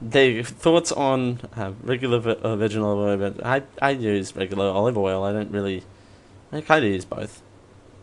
the 0.00 0.42
thoughts 0.42 0.92
on 0.92 1.40
uh, 1.56 1.72
regular 1.82 2.18
uh, 2.30 2.56
virgin 2.56 2.82
olive 2.82 3.20
oil. 3.20 3.30
But 3.30 3.46
I 3.46 3.62
I 3.80 3.90
use 3.90 4.34
regular 4.34 4.66
olive 4.66 4.96
oil. 4.96 5.22
I 5.24 5.32
don't 5.32 5.50
really. 5.50 5.84
I 6.52 6.60
kind 6.60 6.84
of 6.84 6.90
use 6.90 7.04
both, 7.04 7.42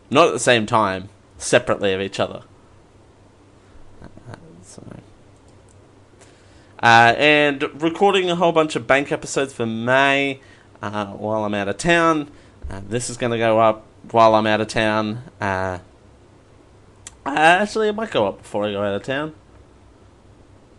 not 0.09 0.27
at 0.27 0.33
the 0.33 0.39
same 0.39 0.65
time, 0.65 1.09
separately 1.38 1.93
of 1.93 2.01
each 2.01 2.19
other. 2.19 2.43
Uh, 4.01 4.36
so. 4.63 4.83
Uh, 6.81 7.13
and 7.17 7.81
recording 7.81 8.29
a 8.29 8.36
whole 8.38 8.53
bunch 8.53 8.77
of 8.77 8.88
bank 8.88 9.12
episodes 9.12 9.51
for 9.51 9.65
May 9.65 10.39
uh, 10.81 11.07
while 11.07 11.43
I'm 11.43 11.53
out 11.53 11.67
of 11.67 11.77
town. 11.77 12.31
Uh, 12.69 12.79
this 12.88 13.09
is 13.09 13.17
going 13.17 13.33
to 13.33 13.38
go 13.38 13.59
up 13.59 13.86
while 14.12 14.33
I'm 14.33 14.48
out 14.48 14.62
of 14.62 14.69
town. 14.69 15.24
Uh, 15.41 15.79
actually, 17.25 17.89
it 17.89 17.95
might 17.95 18.12
go 18.12 18.27
up 18.27 18.38
before 18.38 18.65
I 18.65 18.71
go 18.71 18.81
out 18.81 18.95
of 18.95 19.03
town. 19.03 19.36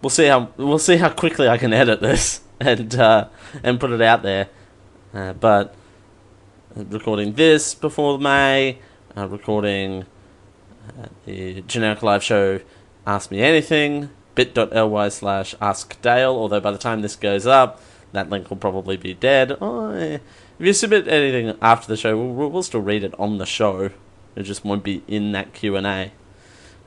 We'll 0.00 0.08
see 0.08 0.24
how 0.24 0.48
we'll 0.56 0.78
see 0.78 0.96
how 0.96 1.10
quickly 1.10 1.48
I 1.48 1.58
can 1.58 1.74
edit 1.74 2.00
this 2.00 2.40
and 2.60 2.94
uh, 2.94 3.28
and 3.62 3.78
put 3.78 3.90
it 3.90 4.00
out 4.00 4.22
there. 4.22 4.48
Uh, 5.12 5.34
but 5.34 5.74
uh, 6.74 6.84
recording 6.84 7.34
this 7.34 7.74
before 7.74 8.18
May, 8.18 8.78
uh, 9.14 9.28
recording 9.28 10.06
uh, 10.88 11.08
the 11.26 11.60
generic 11.62 12.02
live 12.02 12.22
show. 12.22 12.60
Ask 13.06 13.30
me 13.30 13.42
anything. 13.42 14.08
Bit.ly 14.40 15.10
slash 15.10 15.54
ask 15.60 16.00
Dale. 16.00 16.30
Although 16.30 16.60
by 16.60 16.70
the 16.70 16.78
time 16.78 17.02
this 17.02 17.14
goes 17.14 17.46
up, 17.46 17.78
that 18.12 18.30
link 18.30 18.48
will 18.48 18.56
probably 18.56 18.96
be 18.96 19.12
dead. 19.12 19.54
Oh, 19.60 19.90
eh. 19.90 20.14
If 20.58 20.66
you 20.66 20.72
submit 20.72 21.08
anything 21.08 21.58
after 21.60 21.86
the 21.88 21.96
show, 21.96 22.16
we'll, 22.16 22.50
we'll 22.50 22.62
still 22.62 22.80
read 22.80 23.04
it 23.04 23.12
on 23.18 23.36
the 23.36 23.44
show. 23.44 23.90
It 24.34 24.44
just 24.44 24.64
won't 24.64 24.82
be 24.82 25.02
in 25.06 25.32
that 25.32 25.52
Q 25.52 25.76
and 25.76 25.86
A. 25.86 26.12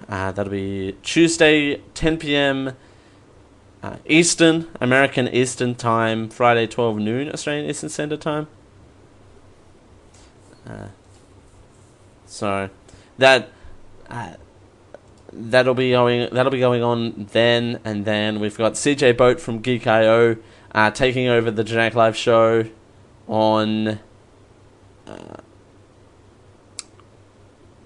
Uh, 0.10 0.32
that'll 0.32 0.52
be 0.52 0.98
Tuesday, 1.04 1.78
10 1.94 2.18
p.m. 2.18 2.76
Uh, 3.84 3.98
Eastern, 4.08 4.68
American 4.82 5.28
Eastern 5.28 5.76
Time. 5.76 6.30
Friday, 6.30 6.66
12 6.66 6.98
noon 6.98 7.32
Australian 7.32 7.70
Eastern 7.70 7.90
Standard 7.90 8.22
Time. 8.22 8.48
Uh, 10.68 10.88
so 12.26 12.72
that 13.20 13.50
uh, 14.10 14.34
that'll 15.36 15.74
be 15.74 15.92
going 15.92 16.30
that'll 16.32 16.52
be 16.52 16.60
going 16.60 16.84
on 16.84 17.28
then, 17.32 17.80
and 17.84 18.06
then 18.06 18.40
we've 18.40 18.58
got 18.58 18.74
CJ 18.74 19.18
Boat 19.18 19.40
from 19.40 19.60
Geek.io 19.60 20.38
uh, 20.72 20.92
taking 20.92 21.28
over 21.28 21.52
the 21.52 21.64
Generic 21.64 21.96
Live 21.96 22.16
show 22.16 22.66
on 23.28 24.00
uh, 25.08 25.38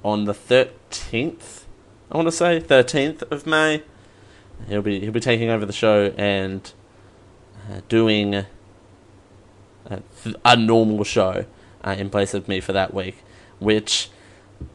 on 0.03 0.25
the 0.25 0.33
thirteenth. 0.33 1.65
I 2.11 2.17
want 2.17 2.27
to 2.27 2.31
say 2.31 2.59
thirteenth 2.59 3.23
of 3.31 3.45
May. 3.45 3.83
He'll 4.67 4.81
be 4.81 4.99
he'll 4.99 5.11
be 5.11 5.19
taking 5.19 5.49
over 5.49 5.65
the 5.65 5.73
show 5.73 6.13
and 6.17 6.71
uh, 7.69 7.81
doing 7.87 8.45
a, 9.85 10.01
a 10.43 10.55
normal 10.55 11.03
show 11.03 11.45
uh, 11.83 11.95
in 11.97 12.09
place 12.09 12.33
of 12.33 12.47
me 12.47 12.59
for 12.59 12.73
that 12.73 12.93
week, 12.93 13.23
which. 13.59 14.09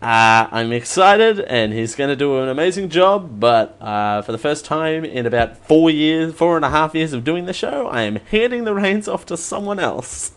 Uh, 0.02 0.48
I'm 0.50 0.72
excited, 0.72 1.38
and 1.40 1.72
he's 1.72 1.94
going 1.94 2.10
to 2.10 2.16
do 2.16 2.40
an 2.40 2.48
amazing 2.48 2.88
job. 2.88 3.38
But 3.38 3.80
uh, 3.80 4.22
for 4.22 4.32
the 4.32 4.38
first 4.38 4.64
time 4.64 5.04
in 5.04 5.26
about 5.26 5.56
four 5.56 5.90
years, 5.90 6.34
four 6.34 6.56
and 6.56 6.64
a 6.64 6.70
half 6.70 6.94
years 6.94 7.12
of 7.12 7.22
doing 7.22 7.46
the 7.46 7.52
show, 7.52 7.86
I 7.86 8.02
am 8.02 8.16
handing 8.16 8.64
the 8.64 8.74
reins 8.74 9.06
off 9.06 9.24
to 9.26 9.36
someone 9.36 9.78
else, 9.78 10.32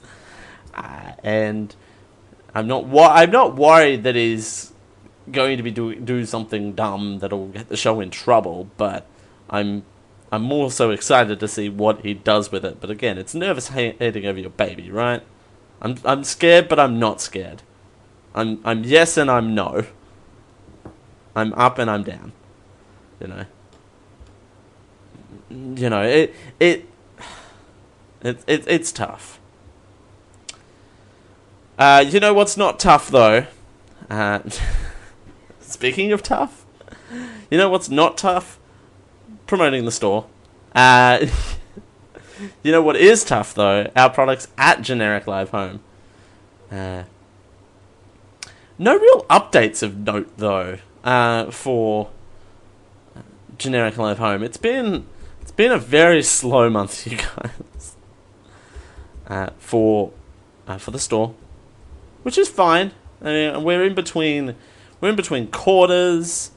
uh, 0.75 1.13
and 1.23 1.75
I'm 2.53 2.67
not. 2.67 2.85
Wo- 2.85 3.09
I'm 3.09 3.31
not 3.31 3.55
worried 3.55 4.03
that 4.03 4.15
he's 4.15 4.71
going 5.31 5.57
to 5.57 5.63
be 5.63 5.71
do 5.71 5.95
do 5.95 6.25
something 6.25 6.73
dumb 6.73 7.19
that'll 7.19 7.47
get 7.47 7.69
the 7.69 7.77
show 7.77 7.99
in 7.99 8.11
trouble. 8.11 8.69
But 8.77 9.07
I'm. 9.49 9.83
I'm 10.31 10.41
more 10.41 10.69
so 10.69 10.91
excited 10.91 11.39
to 11.39 11.47
see 11.47 11.69
what 11.69 12.01
he 12.01 12.13
does 12.13 12.51
with 12.51 12.65
it. 12.65 12.81
But 12.81 12.89
again, 12.89 13.17
it's 13.17 13.33
nervous 13.33 13.69
handing 13.69 14.25
over 14.25 14.39
your 14.39 14.49
baby, 14.51 14.91
right? 14.91 15.23
I'm. 15.81 15.97
I'm 16.05 16.23
scared, 16.23 16.67
but 16.67 16.79
I'm 16.79 16.99
not 16.99 17.19
scared. 17.19 17.63
I'm 18.35 18.59
I'm 18.65 18.83
yes 18.83 19.17
and 19.17 19.31
I'm 19.31 19.55
no. 19.55 19.85
I'm 21.35 21.53
up 21.53 21.79
and 21.79 21.89
I'm 21.89 22.03
down. 22.03 22.33
You 23.19 23.27
know. 23.27 23.45
You 25.49 25.89
know 25.89 26.01
it 26.01 26.35
it 26.59 26.89
it, 28.21 28.43
it 28.45 28.65
it's 28.67 28.91
tough. 28.91 29.39
Uh, 31.79 32.03
you 32.07 32.19
know 32.19 32.33
what's 32.33 32.57
not 32.57 32.77
tough 32.77 33.09
though. 33.09 33.45
Uh, 34.09 34.39
speaking 35.59 36.11
of 36.11 36.21
tough, 36.21 36.65
you 37.49 37.57
know 37.57 37.69
what's 37.69 37.89
not 37.89 38.17
tough? 38.17 38.59
Promoting 39.47 39.85
the 39.85 39.91
store. 39.91 40.25
Uh, 40.73 41.25
you 42.63 42.71
know 42.71 42.81
what 42.81 42.97
is 42.97 43.23
tough 43.23 43.53
though? 43.53 43.89
Our 43.95 44.09
products 44.09 44.49
at 44.57 44.81
Generic 44.81 45.25
Live 45.25 45.51
Home. 45.51 45.79
Uh, 46.69 47.03
no 48.77 48.97
real 48.97 49.23
updates 49.23 49.81
of 49.83 49.97
note 49.97 50.29
though 50.37 50.77
uh, 51.03 51.51
for 51.51 52.09
generic 53.57 53.97
live 53.97 54.17
home. 54.17 54.43
It's 54.43 54.57
been 54.57 55.05
it's 55.41 55.51
been 55.51 55.71
a 55.71 55.77
very 55.77 56.23
slow 56.23 56.69
month, 56.69 57.07
you 57.11 57.17
guys, 57.17 57.95
uh, 59.27 59.49
for 59.57 60.11
uh, 60.67 60.77
for 60.77 60.91
the 60.91 60.99
store, 60.99 61.33
which 62.23 62.37
is 62.37 62.49
fine. 62.49 62.91
I 63.21 63.25
mean, 63.25 63.63
we're 63.63 63.85
in 63.85 63.95
between 63.95 64.55
we're 64.99 65.09
in 65.09 65.15
between 65.15 65.47
quarters. 65.47 66.51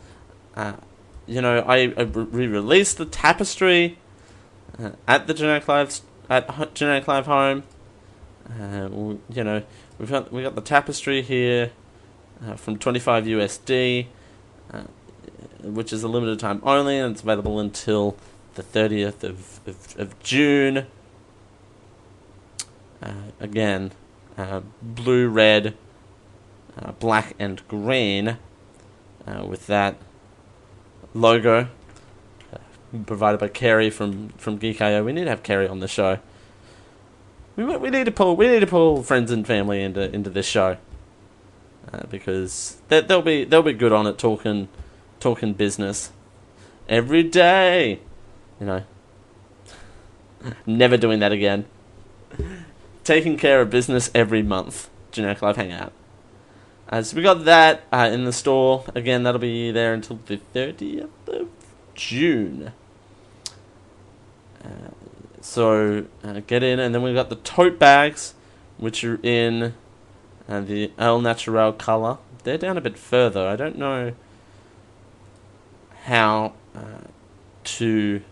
Uh, 0.57 0.75
you 1.27 1.43
know, 1.43 1.61
I, 1.61 1.93
I 1.97 2.03
re-released 2.03 2.97
the 2.97 3.05
tapestry 3.05 3.99
uh, 4.79 4.93
at 5.07 5.27
the 5.27 5.35
generic 5.35 5.69
live 5.69 6.01
at 6.29 6.75
generic 6.75 7.07
live 7.07 7.27
home. 7.27 7.65
Uh, 8.49 8.89
you 9.31 9.45
know, 9.45 9.63
we've 9.99 10.11
got 10.11 10.33
we 10.33 10.43
got 10.43 10.55
the 10.55 10.63
tapestry 10.63 11.23
here 11.23 11.73
uh, 12.47 12.55
from 12.55 12.79
25 12.79 13.25
USD, 13.25 14.07
uh, 14.73 14.83
which 15.63 15.93
is 15.93 16.03
a 16.03 16.09
limited 16.09 16.39
time 16.39 16.61
only, 16.63 16.99
and 16.99 17.13
it's 17.13 17.23
available 17.23 17.59
until 17.59 18.17
the 18.55 18.63
30th 18.63 19.23
of, 19.25 19.61
of, 19.67 19.99
of 19.99 20.19
June. 20.21 20.87
Uh, 23.03 23.13
again, 23.41 23.93
uh, 24.37 24.61
blue, 24.83 25.29
red, 25.29 25.77
uh, 26.81 26.93
black, 26.93 27.35
and 27.39 27.67
green, 27.69 28.39
uh, 29.27 29.45
with 29.47 29.67
that 29.67 29.97
logo 31.15 31.69
provided 33.07 33.39
by 33.39 33.49
Kerry 33.49 33.91
from 33.91 34.31
from 34.31 34.59
Geek.io. 34.59 35.05
We 35.05 35.13
need 35.13 35.25
to 35.25 35.31
have 35.31 35.43
Kerry 35.43 35.69
on 35.69 35.81
the 35.81 35.89
show. 35.89 36.19
We, 37.57 37.65
we 37.65 37.91
need 37.91 38.05
to 38.05 38.11
pull 38.11 38.37
we 38.37 38.49
need 38.49 38.61
to 38.61 38.67
pull 38.67 39.03
friends 39.03 39.31
and 39.31 39.47
family 39.47 39.83
into 39.83 40.13
into 40.15 40.31
this 40.31 40.47
show. 40.47 40.77
Uh, 41.93 42.07
because 42.11 42.79
they, 42.89 43.01
they'll 43.01 43.23
be 43.23 43.45
they'll 43.45 43.63
be 43.63 43.73
good 43.73 43.93
on 43.93 44.07
it 44.07 44.19
talking 44.19 44.69
talking 45.21 45.53
business 45.53 46.13
every 46.89 47.23
day. 47.23 48.01
You 48.61 48.67
know, 48.67 48.83
never 50.67 50.97
doing 50.97 51.21
that 51.21 51.33
again. 51.33 51.67
Taking 53.05 53.37
care 53.37 53.61
of 53.61 53.71
business 53.71 54.11
every 54.15 54.43
month. 54.43 54.91
Generic 55.13 55.41
Live 55.41 55.57
Hangout. 55.57 55.93
Uh, 56.91 57.03
so 57.03 57.17
we 57.17 57.23
got 57.23 57.45
that 57.45 57.85
uh, 57.93 58.09
in 58.13 58.25
the 58.25 58.33
store. 58.33 58.85
Again, 58.95 59.23
that'll 59.23 59.41
be 59.41 59.71
there 59.71 59.93
until 59.93 60.19
the 60.27 60.41
30th 60.55 61.09
of 61.27 61.49
June. 61.95 62.73
Uh, 64.65 64.69
so 65.41 66.07
uh, 66.25 66.41
get 66.47 66.63
in, 66.63 66.79
and 66.79 66.95
then 66.95 67.03
we've 67.03 67.15
got 67.15 67.29
the 67.29 67.37
tote 67.37 67.79
bags, 67.79 68.35
which 68.79 69.05
are 69.05 69.21
in 69.23 69.75
uh, 70.49 70.61
the 70.61 70.93
El 70.99 71.21
Natural 71.21 71.73
color. 71.73 72.19
They're 72.45 72.59
down 72.59 72.79
a 72.79 72.81
bit 72.81 72.99
further. 72.99 73.47
I 73.47 73.57
don't 73.57 73.77
know 73.77 74.15
how 76.05 76.55
uh, 76.75 77.09
to 77.65 78.23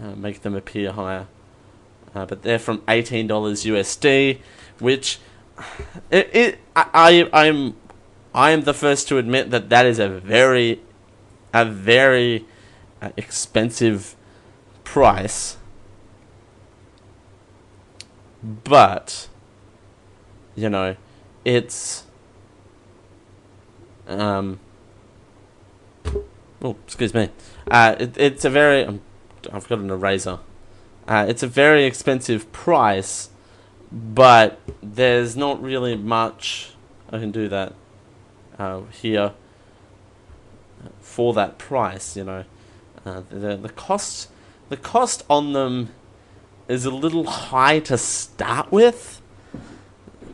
uh, 0.00 0.14
make 0.14 0.42
them 0.42 0.54
appear 0.54 0.92
higher. 0.92 1.26
Uh, 2.14 2.26
but 2.26 2.42
they're 2.42 2.58
from 2.58 2.82
eighteen 2.88 3.26
dollars 3.26 3.64
USD, 3.64 4.38
which 4.78 5.18
it, 6.10 6.30
it 6.34 6.58
I, 6.76 7.28
I 7.32 7.46
I'm 7.46 7.76
I 8.34 8.50
am 8.50 8.62
the 8.62 8.74
first 8.74 9.08
to 9.08 9.18
admit 9.18 9.50
that 9.50 9.68
that 9.70 9.86
is 9.86 9.98
a 9.98 10.08
very 10.08 10.80
a 11.52 11.64
very 11.64 12.46
uh, 13.02 13.10
expensive 13.16 14.14
price. 14.84 15.56
But 18.42 19.28
you 20.54 20.68
know, 20.68 20.96
it's 21.44 22.04
um 24.06 24.58
oh 26.62 26.76
excuse 26.84 27.14
me. 27.14 27.30
Uh 27.70 27.96
it, 27.98 28.16
it's 28.18 28.44
a 28.44 28.50
very 28.50 28.84
um, 28.84 29.00
I've 29.52 29.68
got 29.68 29.78
an 29.78 29.90
eraser. 29.90 30.38
Uh, 31.08 31.26
it's 31.28 31.42
a 31.42 31.46
very 31.46 31.86
expensive 31.86 32.52
price 32.52 33.30
but 33.90 34.60
there's 34.80 35.36
not 35.36 35.60
really 35.60 35.96
much 35.96 36.72
I 37.10 37.18
can 37.18 37.32
do 37.32 37.48
that 37.48 37.74
uh, 38.58 38.82
here 38.92 39.32
for 41.00 41.34
that 41.34 41.58
price 41.58 42.16
you 42.16 42.24
know. 42.24 42.44
Uh, 43.04 43.22
the 43.30 43.56
the 43.56 43.70
cost 43.70 44.28
the 44.68 44.76
cost 44.76 45.24
on 45.28 45.52
them 45.52 45.90
is 46.68 46.84
a 46.84 46.90
little 46.90 47.24
high 47.24 47.80
to 47.80 47.98
start 47.98 48.70
with 48.70 49.19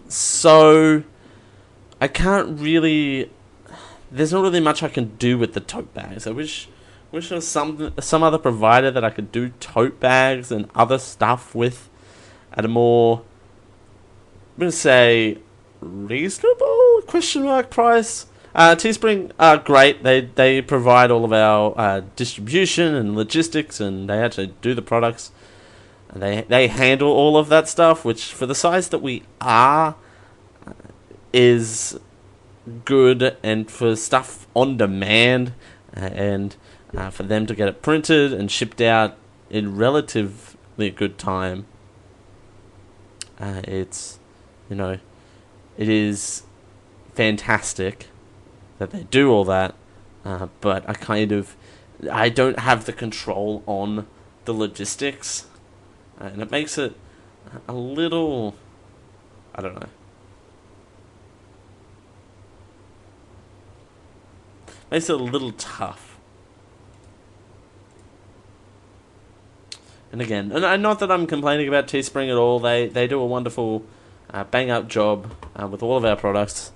so 0.08 1.02
I 2.00 2.08
can't 2.08 2.58
really. 2.60 3.30
There's 4.10 4.32
not 4.32 4.42
really 4.42 4.60
much 4.60 4.82
I 4.82 4.88
can 4.88 5.16
do 5.16 5.36
with 5.38 5.54
the 5.54 5.60
tote 5.60 5.92
bags. 5.94 6.26
I 6.26 6.30
wish 6.30 6.68
wish 7.12 7.28
there 7.28 7.36
was 7.36 7.48
some 7.48 7.92
some 8.00 8.22
other 8.22 8.38
provider 8.38 8.90
that 8.90 9.04
I 9.04 9.10
could 9.10 9.32
do 9.32 9.50
tote 9.60 10.00
bags 10.00 10.52
and 10.52 10.68
other 10.74 10.98
stuff 10.98 11.54
with 11.54 11.88
at 12.52 12.64
a 12.64 12.68
more 12.68 13.22
I'm 14.56 14.60
gonna 14.60 14.72
say 14.72 15.38
reasonable 15.80 17.02
question 17.06 17.42
mark 17.44 17.70
price. 17.70 18.26
Uh, 18.54 18.74
Teespring 18.74 19.32
are 19.38 19.58
great. 19.58 20.02
They 20.02 20.22
they 20.22 20.62
provide 20.62 21.10
all 21.10 21.24
of 21.26 21.32
our 21.32 21.74
uh, 21.76 22.00
distribution 22.16 22.94
and 22.94 23.14
logistics, 23.14 23.80
and 23.80 24.08
they 24.08 24.18
actually 24.18 24.54
do 24.62 24.74
the 24.74 24.80
products. 24.80 25.30
They 26.14 26.42
they 26.42 26.68
handle 26.68 27.08
all 27.08 27.36
of 27.36 27.48
that 27.48 27.68
stuff, 27.68 28.04
which 28.04 28.32
for 28.32 28.46
the 28.46 28.54
size 28.54 28.88
that 28.90 29.02
we 29.02 29.24
are, 29.40 29.96
is 31.32 31.98
good, 32.84 33.36
and 33.42 33.70
for 33.70 33.96
stuff 33.96 34.46
on 34.54 34.76
demand, 34.76 35.52
and 35.92 36.56
uh, 36.96 37.10
for 37.10 37.24
them 37.24 37.46
to 37.46 37.54
get 37.54 37.68
it 37.68 37.82
printed 37.82 38.32
and 38.32 38.50
shipped 38.50 38.80
out 38.80 39.16
in 39.50 39.76
relatively 39.76 40.90
good 40.90 41.18
time, 41.18 41.66
uh, 43.38 43.62
it's 43.64 44.18
you 44.70 44.76
know, 44.76 44.98
it 45.76 45.88
is 45.88 46.42
fantastic 47.14 48.08
that 48.78 48.90
they 48.90 49.04
do 49.04 49.30
all 49.30 49.44
that, 49.44 49.74
uh, 50.24 50.48
but 50.60 50.88
I 50.88 50.94
kind 50.94 51.32
of 51.32 51.56
I 52.10 52.28
don't 52.28 52.58
have 52.60 52.84
the 52.84 52.92
control 52.92 53.62
on 53.66 54.06
the 54.44 54.52
logistics 54.52 55.46
uh, 56.20 56.24
and 56.24 56.42
it 56.42 56.50
makes 56.50 56.78
it 56.78 56.94
a 57.68 57.72
little. 57.72 58.54
I 59.54 59.62
don't 59.62 59.74
know. 59.74 59.88
Makes 64.90 65.10
it 65.10 65.20
a 65.20 65.24
little 65.24 65.52
tough. 65.52 66.18
And 70.12 70.22
again, 70.22 70.52
and 70.52 70.82
not 70.82 71.00
that 71.00 71.10
I'm 71.10 71.26
complaining 71.26 71.68
about 71.68 71.88
Teespring 71.88 72.30
at 72.30 72.36
all. 72.36 72.60
They 72.60 72.86
they 72.88 73.06
do 73.06 73.20
a 73.20 73.26
wonderful, 73.26 73.84
uh, 74.30 74.44
bang 74.44 74.70
up 74.70 74.88
job 74.88 75.32
uh, 75.60 75.66
with 75.66 75.82
all 75.82 75.96
of 75.96 76.04
our 76.04 76.16
products. 76.16 76.72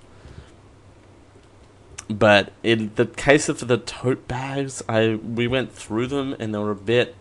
But 2.09 2.51
in 2.61 2.91
the 2.95 3.05
case 3.05 3.47
of 3.47 3.67
the 3.67 3.77
tote 3.77 4.27
bags, 4.27 4.83
I 4.89 5.15
we 5.15 5.47
went 5.47 5.71
through 5.71 6.07
them 6.07 6.35
and 6.39 6.53
they 6.53 6.59
were 6.59 6.71
a 6.71 6.75
bit 6.75 7.15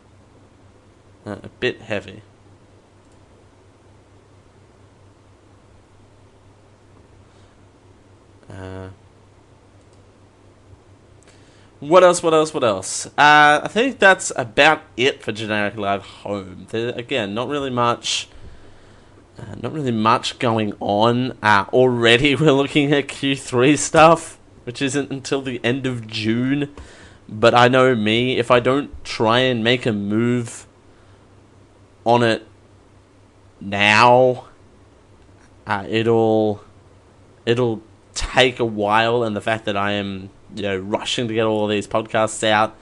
uh, 1.26 1.37
a 1.42 1.48
bit 1.61 1.80
heavy. 1.83 2.22
Uh, 8.48 8.88
what 11.78 12.02
else? 12.02 12.22
What 12.22 12.35
else? 12.35 12.52
What 12.52 12.64
else? 12.64 13.06
Uh, 13.06 13.61
I 13.62 13.68
think 13.68 13.98
that's 13.98 14.33
about 14.37 14.83
it 14.96 15.22
for 15.22 15.33
generic 15.33 15.76
live 15.76 16.02
home. 16.02 16.66
There, 16.70 16.90
again, 16.90 17.33
not 17.35 17.48
really 17.48 17.70
much. 17.70 18.28
Uh, 19.38 19.54
not 19.62 19.72
really 19.72 19.92
much 19.92 20.38
going 20.38 20.74
on. 20.80 21.38
Uh, 21.42 21.64
already, 21.72 22.35
we're 22.37 22.52
looking 22.52 22.92
at 22.92 23.09
Q3 23.09 23.78
stuff, 23.78 24.38
which 24.64 24.83
isn't 24.83 25.11
until 25.11 25.40
the 25.40 25.61
end 25.64 25.87
of 25.87 26.06
June. 26.06 26.74
But 27.28 27.54
I 27.54 27.68
know 27.68 27.94
me, 27.94 28.38
if 28.38 28.50
I 28.50 28.61
don't 28.61 29.02
try 29.04 29.38
and 29.38 29.62
make 29.62 29.87
a 29.87 29.92
move 29.92 30.66
on 32.05 32.23
it 32.23 32.47
now, 33.61 34.49
uh, 35.67 35.85
it'll 35.89 36.63
it'll 37.47 37.83
take 38.15 38.59
a 38.59 38.65
while, 38.65 39.23
and 39.23 39.37
the 39.37 39.41
fact 39.41 39.65
that 39.67 39.77
I 39.77 39.93
am 39.93 40.31
you 40.55 40.63
know 40.63 40.77
rushing 40.77 41.29
to 41.29 41.35
get 41.35 41.45
all 41.45 41.67
these 41.67 41.87
podcasts 41.87 42.43
out 42.43 42.77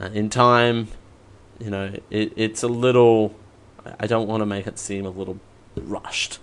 uh, 0.00 0.10
in 0.12 0.30
time, 0.30 0.88
you 1.58 1.70
know, 1.70 1.94
it, 2.10 2.32
it's 2.36 2.62
a 2.62 2.68
little. 2.68 3.34
I 4.00 4.06
don't 4.06 4.26
want 4.26 4.40
to 4.40 4.46
make 4.46 4.66
it 4.66 4.78
seem 4.78 5.06
a 5.06 5.10
little 5.10 5.38
rushed. 5.76 6.40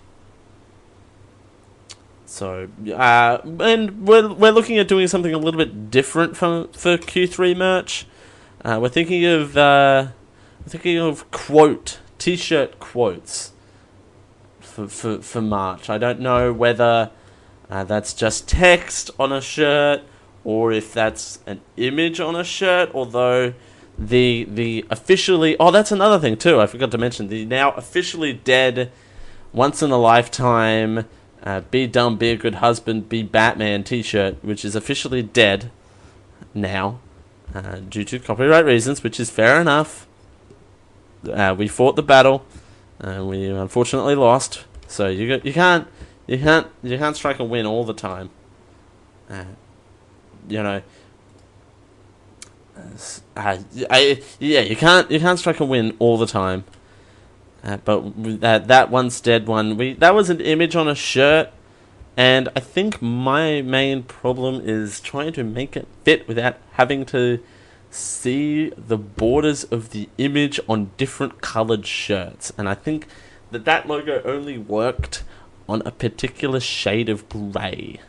So, 2.26 2.68
uh, 2.92 3.38
and 3.60 4.08
we're 4.08 4.32
we're 4.32 4.50
looking 4.50 4.78
at 4.78 4.88
doing 4.88 5.06
something 5.06 5.32
a 5.32 5.38
little 5.38 5.58
bit 5.58 5.90
different 5.90 6.36
for 6.36 6.66
for 6.72 6.96
Q 6.98 7.26
three 7.26 7.54
merch. 7.54 8.06
Uh, 8.64 8.78
we're 8.80 8.88
thinking 8.88 9.24
of 9.26 9.56
uh, 10.64 10.70
thinking 10.70 10.98
of 10.98 11.30
quote 11.30 12.00
t-shirt 12.18 12.78
quotes 12.78 13.52
for 14.60 14.88
for 14.88 15.20
for 15.20 15.42
March. 15.42 15.90
I 15.90 15.98
don't 15.98 16.20
know 16.20 16.52
whether 16.52 17.10
uh, 17.70 17.84
that's 17.84 18.14
just 18.14 18.48
text 18.48 19.10
on 19.18 19.32
a 19.32 19.40
shirt 19.40 20.02
or 20.44 20.72
if 20.72 20.92
that's 20.92 21.38
an 21.46 21.60
image 21.76 22.20
on 22.20 22.36
a 22.36 22.44
shirt. 22.44 22.90
Although 22.94 23.54
the 23.98 24.44
the 24.50 24.84
officially 24.90 25.56
oh 25.58 25.70
that's 25.70 25.92
another 25.92 26.18
thing 26.18 26.36
too. 26.36 26.60
I 26.60 26.66
forgot 26.66 26.90
to 26.92 26.98
mention 26.98 27.28
the 27.28 27.44
now 27.44 27.72
officially 27.72 28.32
dead, 28.32 28.90
once 29.52 29.82
in 29.82 29.90
a 29.90 29.98
lifetime. 29.98 31.06
Uh, 31.42 31.60
be 31.60 31.86
dumb, 31.86 32.16
be 32.16 32.30
a 32.30 32.36
good 32.36 32.54
husband, 32.54 33.06
be 33.10 33.22
Batman 33.22 33.84
T-shirt, 33.84 34.42
which 34.42 34.64
is 34.64 34.74
officially 34.74 35.22
dead 35.22 35.70
now 36.54 37.00
uh, 37.54 37.80
due 37.80 38.02
to 38.04 38.18
copyright 38.18 38.64
reasons, 38.64 39.02
which 39.02 39.20
is 39.20 39.28
fair 39.28 39.60
enough. 39.60 40.06
Uh, 41.28 41.54
we 41.56 41.68
fought 41.68 41.96
the 41.96 42.02
battle, 42.02 42.44
and 42.98 43.28
we 43.28 43.46
unfortunately 43.46 44.14
lost. 44.14 44.64
So 44.86 45.08
you 45.08 45.40
you 45.42 45.52
can't 45.52 45.88
you 46.26 46.38
can't 46.38 46.66
you 46.82 46.98
can't 46.98 47.16
strike 47.16 47.38
a 47.38 47.44
win 47.44 47.66
all 47.66 47.84
the 47.84 47.94
time. 47.94 48.30
Uh, 49.28 49.44
you 50.48 50.62
know. 50.62 50.82
Uh, 53.36 53.58
I, 53.90 54.22
yeah, 54.40 54.60
you 54.60 54.76
can't 54.76 55.10
you 55.10 55.20
can't 55.20 55.38
strike 55.38 55.60
a 55.60 55.64
win 55.64 55.96
all 55.98 56.18
the 56.18 56.26
time. 56.26 56.64
Uh, 57.62 57.78
but 57.78 58.40
that 58.40 58.68
that 58.68 58.90
once 58.90 59.20
dead 59.20 59.46
one, 59.46 59.76
we 59.76 59.94
that 59.94 60.14
was 60.14 60.28
an 60.28 60.40
image 60.40 60.76
on 60.76 60.86
a 60.86 60.94
shirt, 60.94 61.50
and 62.16 62.50
I 62.54 62.60
think 62.60 63.00
my 63.00 63.62
main 63.62 64.02
problem 64.02 64.60
is 64.62 65.00
trying 65.00 65.32
to 65.32 65.44
make 65.44 65.76
it 65.76 65.88
fit 66.04 66.28
without 66.28 66.58
having 66.72 67.06
to 67.06 67.40
see 67.94 68.70
the 68.70 68.98
borders 68.98 69.64
of 69.64 69.90
the 69.90 70.08
image 70.18 70.58
on 70.68 70.90
different 70.96 71.40
colored 71.40 71.86
shirts. 71.86 72.52
And 72.58 72.68
I 72.68 72.74
think 72.74 73.06
that 73.50 73.64
that 73.64 73.86
logo 73.86 74.20
only 74.24 74.58
worked 74.58 75.22
on 75.68 75.82
a 75.86 75.90
particular 75.90 76.60
shade 76.60 77.08
of 77.08 77.28
grey, 77.28 78.00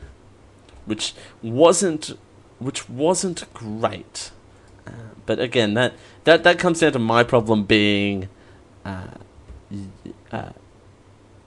which 0.86 1.14
wasn't 1.42 2.18
which 2.58 2.90
wasn't 2.90 3.52
great. 3.54 4.32
Uh, 4.88 4.92
but 5.26 5.40
again, 5.40 5.74
that, 5.74 5.94
that 6.24 6.44
that 6.44 6.58
comes 6.58 6.80
down 6.80 6.94
to 6.94 7.00
my 7.00 7.24
problem 7.24 7.64
being 7.64 8.30
uh, 8.86 9.08
uh, 10.32 10.52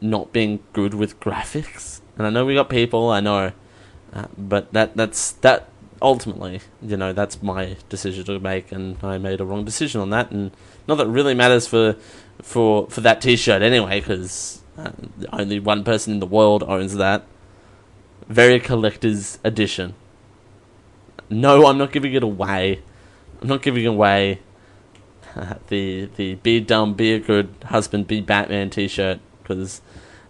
not 0.00 0.32
being 0.32 0.60
good 0.72 0.94
with 0.94 1.18
graphics. 1.20 2.00
And 2.16 2.26
I 2.26 2.30
know 2.30 2.44
we 2.44 2.54
got 2.54 2.68
people, 2.68 3.10
I 3.10 3.20
know, 3.20 3.52
uh, 4.12 4.26
but 4.36 4.72
that 4.72 4.96
that's 4.96 5.32
that 5.32 5.68
ultimately, 6.00 6.60
you 6.82 6.96
know, 6.96 7.12
that's 7.12 7.42
my 7.42 7.76
decision 7.88 8.24
to 8.24 8.38
make, 8.38 8.72
and 8.72 8.96
I 9.02 9.18
made 9.18 9.40
a 9.40 9.44
wrong 9.44 9.64
decision 9.64 10.00
on 10.00 10.10
that. 10.10 10.30
And 10.30 10.50
not 10.86 10.96
that 10.96 11.06
it 11.06 11.10
really 11.10 11.34
matters 11.34 11.66
for 11.66 11.96
for 12.42 12.88
for 12.88 13.00
that 13.00 13.20
T-shirt 13.20 13.62
anyway, 13.62 14.00
because 14.00 14.62
uh, 14.76 14.90
only 15.32 15.58
one 15.58 15.84
person 15.84 16.14
in 16.14 16.20
the 16.20 16.26
world 16.26 16.62
owns 16.62 16.94
that. 16.96 17.24
Very 18.28 18.60
collector's 18.60 19.38
edition. 19.42 19.94
No, 21.30 21.66
I'm 21.66 21.78
not 21.78 21.92
giving 21.92 22.14
it 22.14 22.22
away. 22.22 22.82
I'm 23.40 23.48
not 23.48 23.62
giving 23.62 23.86
away 23.86 24.40
uh, 25.34 25.54
the 25.68 26.08
the 26.16 26.34
be 26.36 26.60
dumb, 26.60 26.94
be 26.94 27.12
a 27.12 27.18
good 27.18 27.48
husband, 27.66 28.06
be 28.06 28.20
Batman 28.20 28.70
T-shirt 28.70 29.20
because 29.42 29.80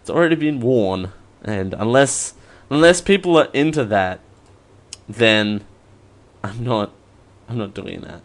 it's 0.01 0.09
already 0.09 0.35
been 0.35 0.59
worn, 0.59 1.11
and 1.43 1.73
unless 1.73 2.33
unless 2.69 3.01
people 3.01 3.37
are 3.37 3.49
into 3.53 3.83
that, 3.85 4.19
then 5.09 5.65
I'm 6.43 6.63
not 6.63 6.93
I'm 7.49 7.57
not 7.57 7.73
doing 7.73 8.01
that. 8.01 8.21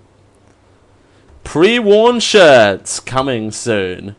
Pre-worn 1.43 2.21
shirts 2.21 3.01
coming 3.01 3.51
soon. 3.51 4.17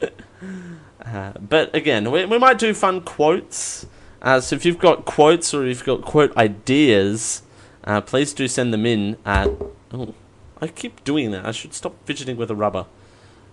uh, 0.02 1.32
but 1.38 1.74
again, 1.74 2.10
we, 2.10 2.24
we 2.24 2.38
might 2.38 2.58
do 2.58 2.72
fun 2.72 3.02
quotes. 3.02 3.86
Uh, 4.22 4.40
so 4.40 4.56
if 4.56 4.64
you've 4.64 4.78
got 4.78 5.04
quotes 5.04 5.52
or 5.52 5.66
you've 5.66 5.84
got 5.84 6.02
quote 6.02 6.34
ideas, 6.36 7.42
uh, 7.84 8.00
please 8.00 8.32
do 8.32 8.48
send 8.48 8.72
them 8.72 8.86
in 8.86 9.16
at. 9.24 9.48
Oh, 9.92 10.14
I 10.60 10.68
keep 10.68 11.04
doing 11.04 11.30
that. 11.32 11.46
I 11.46 11.52
should 11.52 11.74
stop 11.74 11.94
fidgeting 12.06 12.36
with 12.36 12.50
a 12.50 12.54
rubber. 12.54 12.86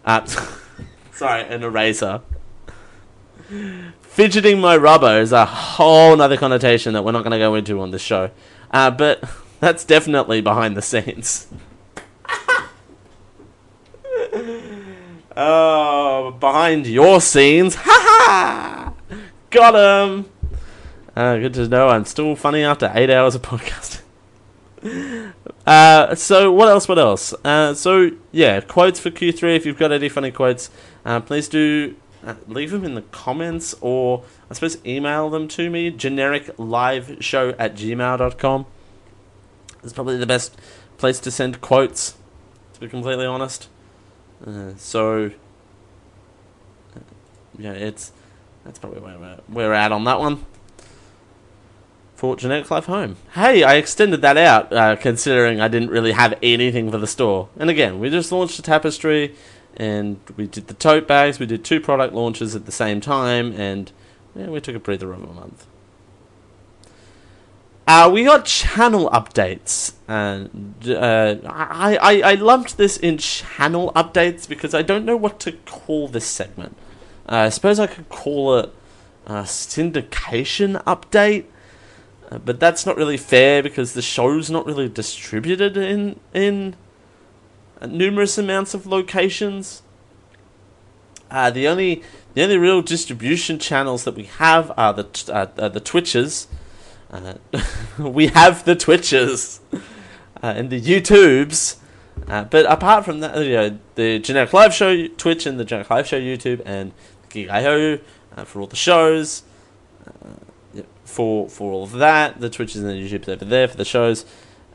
Sorry, 1.12 1.44
an 1.44 1.64
eraser. 1.64 2.22
Fidgeting 4.18 4.60
my 4.60 4.76
rubber 4.76 5.20
is 5.20 5.32
a 5.32 5.46
whole 5.46 6.20
other 6.20 6.38
connotation 6.38 6.94
that 6.94 7.04
we're 7.04 7.12
not 7.12 7.22
going 7.22 7.34
to 7.34 7.38
go 7.38 7.54
into 7.54 7.80
on 7.80 7.92
this 7.92 8.02
show. 8.02 8.32
Uh, 8.72 8.90
but 8.90 9.24
that's 9.60 9.86
definitely 9.86 10.42
behind 10.42 10.76
the 10.76 10.82
scenes. 10.82 11.46
Oh, 15.40 16.36
behind 16.40 16.88
your 16.88 17.22
scenes. 17.22 17.76
Ha 17.80 17.84
ha! 17.86 18.94
Got 19.52 19.76
him! 19.76 20.26
Uh, 21.16 21.38
good 21.38 21.54
to 21.54 21.68
know 21.68 21.90
I'm 21.90 22.06
still 22.06 22.36
funny 22.36 22.64
after 22.64 22.92
eight 22.96 23.12
hours 23.12 23.36
of 23.36 23.44
podcasting. 23.44 24.02
Uh, 25.68 26.16
so 26.16 26.52
what 26.52 26.70
else? 26.70 26.88
What 26.88 26.98
else? 26.98 27.36
Uh, 27.46 27.76
so 27.76 28.10
yeah, 28.32 28.62
quotes 28.62 29.00
for 29.00 29.12
Q3. 29.12 29.56
If 29.56 29.68
you've 29.68 29.78
got 29.78 29.92
any 29.92 30.10
funny 30.10 30.32
quotes, 30.32 30.72
uh, 31.06 31.20
please 31.20 31.48
do 31.48 31.96
uh, 32.28 32.36
leave 32.46 32.72
them 32.72 32.84
in 32.84 32.94
the 32.94 33.02
comments 33.04 33.74
or 33.80 34.24
I 34.52 34.54
suppose 34.54 34.78
email 34.86 35.30
them 35.30 35.48
to 35.50 35.70
me. 35.70 35.90
Generic 35.92 36.54
live 36.58 37.18
show 37.22 37.50
at 37.58 37.76
gmail.com. 37.76 38.66
It's 39.82 39.94
probably 39.94 40.18
the 40.18 40.26
best 40.26 40.60
place 40.98 41.20
to 41.22 41.32
send 41.32 41.62
quotes, 41.62 42.18
to 42.74 42.80
be 42.82 42.90
completely 42.90 43.26
honest. 43.26 43.70
Uh, 44.46 44.72
so, 44.76 45.32
uh, 46.96 47.00
yeah, 47.58 47.72
it's 47.72 48.12
that's 48.66 48.78
probably 48.80 49.00
where 49.00 49.18
we're, 49.18 49.40
we're 49.48 49.74
at 49.74 49.94
on 49.94 50.04
that 50.04 50.20
one. 50.20 50.46
For 52.16 52.36
Generic 52.36 52.70
Live 52.72 52.88
Home. 52.88 53.16
Hey, 53.36 53.64
I 53.64 53.76
extended 53.76 54.24
that 54.24 54.38
out, 54.38 54.74
uh, 54.74 54.96
considering 54.96 55.62
I 55.62 55.68
didn't 55.68 55.92
really 55.92 56.14
have 56.14 56.34
anything 56.42 56.90
for 56.92 56.98
the 56.98 57.06
store. 57.06 57.48
And 57.58 57.70
again, 57.70 58.00
we 58.00 58.10
just 58.10 58.32
launched 58.32 58.58
a 58.58 58.64
tapestry, 58.64 59.36
and 59.76 60.20
we 60.36 60.48
did 60.48 60.68
the 60.68 60.74
tote 60.74 61.08
bags. 61.08 61.40
We 61.40 61.46
did 61.46 61.64
two 61.64 61.80
product 61.80 62.14
launches 62.14 62.56
at 62.56 62.66
the 62.66 62.72
same 62.72 63.02
time, 63.02 63.52
and 63.54 63.92
yeah, 64.36 64.48
we 64.48 64.62
took 64.62 64.76
a 64.76 64.80
breather 64.80 65.14
of 65.14 65.24
a 65.24 65.34
month. 65.34 65.66
Uh, 67.88 68.10
we 68.12 68.26
got 68.26 68.44
channel 68.44 69.10
updates, 69.12 69.94
and 70.10 70.76
uh, 70.90 71.38
I, 71.46 71.98
I 72.02 72.32
I 72.32 72.34
lumped 72.34 72.78
this 72.78 72.98
in 72.98 73.18
channel 73.18 73.94
updates 73.96 74.48
because 74.48 74.74
I 74.74 74.82
don't 74.82 75.06
know 75.06 75.16
what 75.16 75.40
to 75.42 75.54
call 75.54 76.10
this 76.10 76.26
segment. 76.26 76.76
Uh, 77.30 77.36
I 77.36 77.50
suppose 77.50 77.80
I 77.80 77.88
could 77.88 78.10
call 78.10 78.58
it 78.58 78.74
a 79.26 79.44
syndication 79.44 80.84
update, 80.84 81.46
uh, 82.30 82.40
but 82.40 82.60
that's 82.60 82.86
not 82.86 82.98
really 82.98 83.16
fair 83.16 83.64
because 83.64 83.94
the 83.94 84.02
show's 84.02 84.50
not 84.52 84.66
really 84.66 84.90
distributed 84.90 85.78
in 85.78 86.20
in 86.34 86.76
numerous 87.86 88.38
amounts 88.38 88.74
of 88.74 88.88
locations. 88.88 89.82
Uh, 91.30 91.50
the 91.50 91.68
only 91.68 92.04
the 92.34 92.44
only 92.44 92.58
real 92.58 92.82
distribution 92.82 93.60
channels 93.60 94.04
that 94.06 94.16
we 94.16 94.24
have 94.24 94.72
are 94.78 94.94
the 94.94 95.04
t- 95.04 95.32
uh, 95.32 95.46
the 95.46 95.80
Twitches. 95.80 96.48
Uh, 97.12 97.36
we 98.00 98.28
have 98.28 98.66
the 98.66 98.76
Twitches 98.76 99.60
uh, 99.74 99.80
and 100.42 100.70
the 100.70 100.80
YouTubes. 100.80 101.78
Uh, 102.28 102.44
but 102.44 102.66
apart 102.66 103.06
from 103.06 103.20
that, 103.20 103.38
you 103.46 103.54
know, 103.54 103.80
the 103.96 104.20
Generic 104.20 104.54
Live 104.54 104.74
Show 104.74 105.08
Twitch 105.08 105.46
and 105.46 105.60
the 105.60 105.66
Generic 105.66 105.90
Live 105.90 106.08
Show 106.08 106.20
YouTube 106.20 106.62
and 106.66 106.92
Geek.io 107.30 108.00
uh, 108.36 108.44
for 108.44 108.62
all 108.62 108.68
the 108.68 108.76
shows. 108.76 109.44
Uh, 110.06 110.82
for 111.04 111.50
for 111.50 111.72
all 111.72 111.84
of 111.84 111.94
that, 111.94 112.40
the 112.40 112.50
Twitches 112.50 112.84
and 112.84 112.90
the 112.90 112.94
YouTubes 112.94 113.30
over 113.30 113.46
there 113.46 113.68
for 113.68 113.78
the 113.78 113.86
shows, 113.86 114.26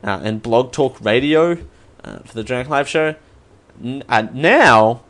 uh, 0.03 0.19
and 0.23 0.41
Blog 0.41 0.71
Talk 0.71 0.99
Radio 1.01 1.57
uh, 2.03 2.19
for 2.19 2.33
the 2.33 2.43
Generic 2.43 2.69
Live 2.69 2.87
Show. 2.87 3.15
N- 3.83 4.03
uh, 4.07 4.27
now, 4.33 5.03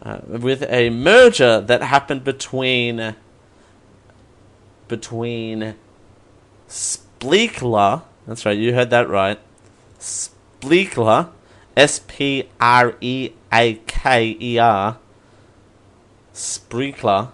uh, 0.00 0.20
with 0.26 0.62
a 0.68 0.90
merger 0.90 1.60
that 1.60 1.82
happened 1.82 2.24
between 2.24 3.14
between 4.88 5.74
Spleakler. 6.68 8.02
That's 8.26 8.44
right, 8.44 8.56
you 8.56 8.74
heard 8.74 8.90
that 8.90 9.08
right. 9.08 9.38
Spleakler, 9.98 11.30
S 11.76 12.00
P 12.06 12.48
R 12.60 12.94
E 13.00 13.30
A 13.52 13.74
K 13.86 14.36
E 14.40 14.58
R, 14.58 14.98
Spreaker. 16.34 17.30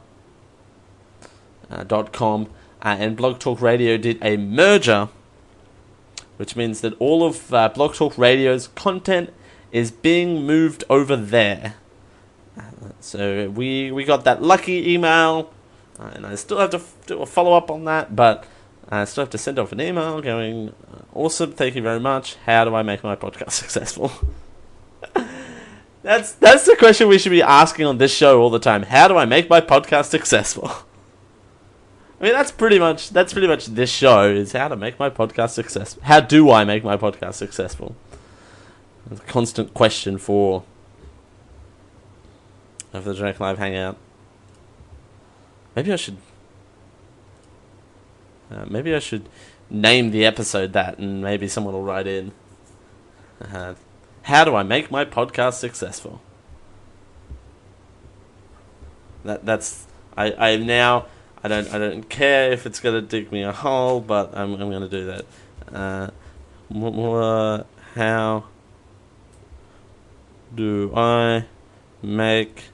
Uh, 1.71 1.85
dot 1.85 2.13
com 2.13 2.49
and 2.83 3.17
Blog 3.17 3.39
Talk 3.39 3.63
Radio 3.63 3.97
did 3.97 4.19
a 4.21 4.37
merger, 4.37 5.09
which 6.43 6.57
means 6.57 6.81
that 6.81 6.93
all 6.99 7.23
of 7.23 7.55
uh, 7.55 7.69
Talk 7.69 8.19
Radio's 8.19 8.67
content 8.67 9.33
is 9.71 9.93
being 9.93 10.45
moved 10.45 10.83
over 10.91 11.15
there. 11.15 11.77
Uh, 12.59 12.63
so 12.99 13.49
we 13.49 13.93
we 13.93 14.03
got 14.03 14.25
that 14.25 14.43
lucky 14.43 14.93
email, 14.93 15.53
uh, 16.01 16.11
and 16.15 16.27
I 16.27 16.35
still 16.35 16.59
have 16.59 16.71
to 16.71 16.79
f- 16.79 16.97
do 17.07 17.23
a 17.23 17.27
follow 17.27 17.53
up 17.53 17.71
on 17.71 17.85
that, 17.85 18.17
but 18.17 18.45
I 18.89 19.05
still 19.05 19.23
have 19.23 19.31
to 19.31 19.39
send 19.39 19.61
off 19.61 19.71
an 19.71 19.81
email 19.81 20.21
going, 20.21 20.71
uh, 20.93 21.03
awesome, 21.15 21.53
thank 21.53 21.77
you 21.77 21.83
very 21.83 22.01
much. 22.01 22.35
How 22.45 22.65
do 22.65 22.75
I 22.75 22.83
make 22.83 23.05
my 23.05 23.15
podcast 23.15 23.53
successful? 23.63 24.11
that's 26.03 26.33
that's 26.33 26.67
the 26.67 26.75
question 26.75 27.07
we 27.07 27.21
should 27.21 27.31
be 27.31 27.41
asking 27.41 27.87
on 27.87 27.99
this 27.99 28.13
show 28.13 28.43
all 28.43 28.51
the 28.51 28.59
time. 28.59 28.83
How 28.83 29.07
do 29.07 29.17
I 29.17 29.27
make 29.27 29.49
my 29.49 29.61
podcast 29.61 30.07
successful? 30.07 30.73
I 32.23 32.27
mean, 32.27 32.35
that's 32.35 32.53
pretty 32.53 32.79
much 32.79 33.11
that's 33.11 33.33
pretty 33.33 33.49
much 33.49 33.67
this 33.67 33.91
show 33.91 34.31
is 34.31 34.53
how 34.53 34.69
to 34.69 34.77
make 34.77 34.97
my 34.97 35.11
podcast 35.11 35.51
successful. 35.51 36.05
How 36.05 36.21
do 36.21 36.53
I 36.53 36.65
make 36.65 36.85
my 36.85 36.97
podcast 36.97 37.35
successful? 37.35 37.97
It's 39.11 39.21
a 39.21 39.25
constant 39.25 39.75
question 39.75 40.19
for 40.19 40.63
of 42.93 43.05
the 43.05 43.13
Drake 43.13 43.41
Live 43.41 43.59
Hangout. 43.59 43.97
Maybe 45.75 45.93
I 45.93 45.97
should 45.97 46.19
uh, 48.53 48.67
maybe 48.69 48.95
I 48.95 49.01
should 49.01 49.29
name 49.69 50.13
the 50.13 50.25
episode 50.25 50.75
that, 50.75 50.99
and 50.99 51.23
maybe 51.23 51.49
someone 51.49 51.75
will 51.75 51.83
write 51.83 52.07
in. 52.07 52.31
Uh, 53.41 53.75
how 54.23 54.45
do 54.45 54.55
I 54.55 54.63
make 54.63 54.93
my 54.93 55.05
podcast 55.05 55.55
successful? 55.55 56.21
That 59.25 59.45
that's 59.45 59.87
I 60.17 60.33
I 60.35 60.57
now 60.57 61.07
I 61.45 61.49
don't 61.49 61.73
I 61.75 61.79
don't 61.79 62.09
care 62.09 62.53
if 62.53 62.67
it's 62.67 62.79
gonna 62.79 63.03
dig 63.03 63.33
me 63.33 63.43
a 63.43 63.53
hole, 63.53 64.01
but 64.01 64.37
I'm 64.37 64.55
I'm 64.55 64.71
gonna 64.71 64.89
do 64.89 65.07
that. 65.07 65.25
Uh, 65.73 66.11
uh, 66.75 67.65
how 67.95 68.45
do 70.55 70.93
I 70.95 71.47
make 72.01 72.65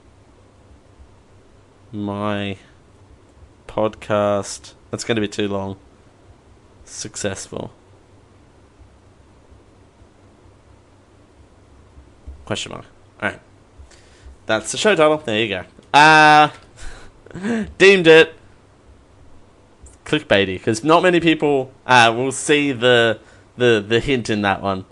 my 1.92 2.59
podcast? 3.66 4.74
That's 4.90 5.04
to 5.04 5.20
be 5.20 5.28
too 5.28 5.48
long. 5.48 5.76
Successful. 6.85 7.70
Question 12.44 12.72
mark. 12.72 12.85
Alright. 13.22 13.40
That's 14.46 14.72
the 14.72 14.78
show 14.78 14.94
title. 14.94 15.18
There 15.18 15.38
you 15.38 15.48
go. 15.48 15.64
Uh, 15.92 16.48
deemed 17.78 18.07
it 18.07 18.38
clickbaity 20.09 20.55
because 20.55 20.83
not 20.83 21.03
many 21.03 21.21
people 21.21 21.71
uh, 21.87 22.12
will 22.16 22.33
see 22.33 22.73
the 22.73 23.21
the 23.57 23.85
the 23.87 24.01
hint 24.01 24.31
in 24.31 24.42
that 24.42 24.62
one. 24.62 24.85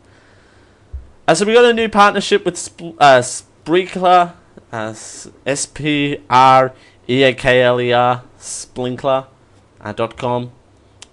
Uh, 1.26 1.34
so 1.34 1.44
we 1.44 1.54
got 1.54 1.64
a 1.64 1.72
new 1.72 1.88
partnership 1.88 2.44
with 2.44 2.56
Sp- 2.56 2.94
uh, 3.00 3.20
Spreakler, 3.20 4.34
uh, 4.70 4.94
S 5.46 5.66
P 5.66 6.18
R 6.30 6.72
E 7.08 7.22
A 7.24 7.32
K 7.32 7.62
L 7.62 7.80
E 7.80 7.92
R, 7.92 8.22
Splinkler 8.38 9.26
uh, 9.80 9.92
dot 9.92 10.16
com. 10.16 10.52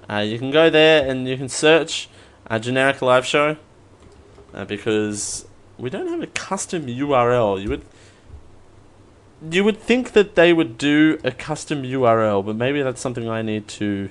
Uh, 0.10 0.18
you 0.18 0.38
can 0.38 0.52
go 0.52 0.70
there 0.70 1.10
and 1.10 1.28
you 1.28 1.38
can 1.38 1.50
search 1.50 2.10
a 2.48 2.60
generic 2.60 3.02
live 3.02 3.26
show 3.26 3.56
uh, 4.54 4.66
because 4.66 5.48
we 5.78 5.89
don't 5.89 6.08
have 6.08 6.22
a 6.22 6.28
custom 6.28 6.86
URL. 6.86 7.62
You 7.62 7.70
would 7.70 7.86
you 9.52 9.64
would 9.64 9.80
think 9.80 10.14
that 10.14 10.36
they 10.36 10.54
would 10.54 10.78
do 10.78 11.20
a 11.24 11.32
custom 11.32 11.84
URL, 11.84 12.46
but 12.46 12.56
maybe 12.56 12.82
that's 12.82 13.02
something 13.02 13.28
I 13.28 13.42
need 13.42 13.68
to 13.70 14.10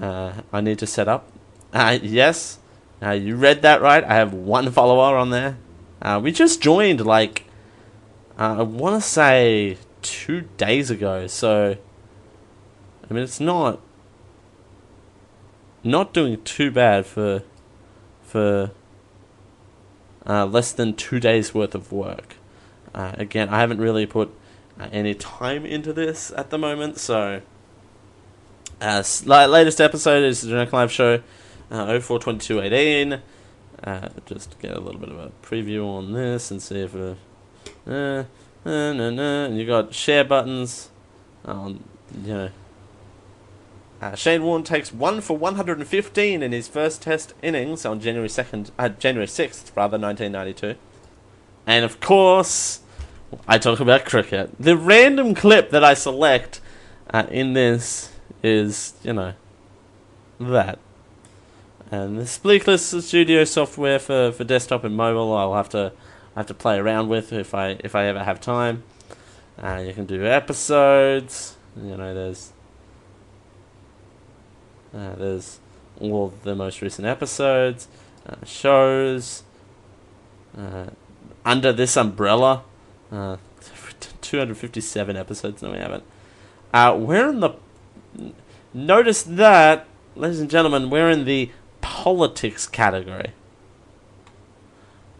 uh, 0.00 0.32
I 0.52 0.60
need 0.60 0.78
to 0.80 0.86
set 0.86 1.08
up. 1.08 1.30
Uh, 1.72 1.98
yes, 2.02 2.58
uh, 3.02 3.10
you 3.10 3.36
read 3.36 3.62
that 3.62 3.80
right. 3.82 4.04
I 4.04 4.14
have 4.14 4.32
one 4.32 4.70
follower 4.70 5.16
on 5.16 5.30
there. 5.30 5.56
Uh, 6.00 6.20
we 6.22 6.32
just 6.32 6.60
joined 6.60 7.04
like 7.04 7.44
uh, 8.38 8.56
I 8.58 8.62
want 8.62 9.02
to 9.02 9.08
say 9.08 9.78
two 10.02 10.42
days 10.56 10.90
ago. 10.90 11.26
So 11.26 11.76
I 13.08 13.14
mean, 13.14 13.22
it's 13.22 13.40
not 13.40 13.80
not 15.82 16.12
doing 16.12 16.42
too 16.42 16.70
bad 16.70 17.06
for 17.06 17.42
for 18.22 18.70
uh, 20.26 20.46
less 20.46 20.72
than 20.72 20.94
two 20.94 21.20
days 21.20 21.54
worth 21.54 21.74
of 21.74 21.92
work. 21.92 22.36
Uh, 22.96 23.12
again, 23.18 23.50
I 23.50 23.60
haven't 23.60 23.78
really 23.78 24.06
put 24.06 24.34
uh, 24.80 24.88
any 24.90 25.14
time 25.14 25.64
into 25.64 25.92
this 25.92 26.32
at 26.36 26.50
the 26.50 26.58
moment, 26.58 26.98
so. 26.98 27.42
Uh, 28.80 29.02
latest 29.26 29.80
episode 29.80 30.24
is 30.24 30.40
the 30.40 30.48
Generic 30.48 30.72
Live 30.72 30.90
Show 30.90 31.22
uh, 31.70 32.00
042218. 32.00 33.20
Uh, 33.84 34.08
just 34.24 34.58
get 34.58 34.74
a 34.74 34.80
little 34.80 35.00
bit 35.00 35.10
of 35.10 35.18
a 35.18 35.30
preview 35.42 35.86
on 35.86 36.12
this 36.12 36.50
and 36.50 36.62
see 36.62 36.80
if. 36.80 36.94
Uh, 36.94 37.14
uh, 37.86 38.24
uh, 38.64 38.92
no. 38.92 39.44
And 39.44 39.58
you 39.58 39.66
got 39.66 39.94
share 39.94 40.24
buttons. 40.24 40.90
Um, 41.44 41.84
you 42.22 42.32
know. 42.32 42.50
Uh, 44.00 44.14
Shane 44.14 44.42
Warne 44.42 44.62
takes 44.62 44.92
one 44.92 45.22
for 45.22 45.38
115 45.38 46.42
in 46.42 46.52
his 46.52 46.68
first 46.68 47.00
Test 47.00 47.32
innings 47.42 47.86
on 47.86 47.98
January 47.98 48.28
2nd, 48.28 48.70
uh, 48.78 48.90
January 48.90 49.26
6th, 49.26 49.74
rather 49.74 49.98
1992. 49.98 50.78
And 51.66 51.84
of 51.84 51.98
course, 51.98 52.80
I 53.46 53.58
talk 53.58 53.80
about 53.80 54.04
cricket. 54.04 54.50
The 54.58 54.76
random 54.76 55.34
clip 55.34 55.70
that 55.70 55.82
I 55.82 55.94
select 55.94 56.60
uh, 57.10 57.26
in 57.30 57.52
this 57.52 58.12
is, 58.42 58.94
you 59.02 59.12
know, 59.12 59.34
that. 60.38 60.78
And 61.90 62.18
the 62.18 62.22
Spreakler 62.22 62.78
Studio 62.78 63.44
software 63.44 63.98
for, 63.98 64.32
for 64.32 64.44
desktop 64.44 64.84
and 64.84 64.96
mobile, 64.96 65.32
I'll 65.34 65.54
have 65.54 65.68
to 65.70 65.92
I 66.34 66.40
have 66.40 66.46
to 66.48 66.54
play 66.54 66.78
around 66.78 67.08
with 67.08 67.32
if 67.32 67.54
I 67.54 67.78
if 67.82 67.94
I 67.94 68.06
ever 68.06 68.24
have 68.24 68.40
time. 68.40 68.82
Uh, 69.62 69.82
you 69.86 69.94
can 69.94 70.04
do 70.04 70.26
episodes. 70.26 71.56
You 71.76 71.96
know, 71.96 72.12
there's 72.12 72.52
uh, 74.94 75.14
there's 75.14 75.60
all 76.00 76.34
the 76.42 76.54
most 76.54 76.82
recent 76.82 77.06
episodes, 77.06 77.88
uh, 78.28 78.44
shows. 78.44 79.44
Uh, 80.56 80.86
under 81.44 81.72
this 81.72 81.96
umbrella, 81.96 82.64
uh, 83.12 83.36
257 84.20 85.16
episodes. 85.16 85.62
No, 85.62 85.72
we 85.72 85.78
haven't. 85.78 86.04
Uh, 86.72 86.96
we're 86.98 87.30
in 87.30 87.40
the. 87.40 87.50
Notice 88.74 89.22
that, 89.22 89.86
ladies 90.14 90.40
and 90.40 90.50
gentlemen, 90.50 90.90
we're 90.90 91.10
in 91.10 91.24
the 91.24 91.50
politics 91.80 92.66
category. 92.66 93.32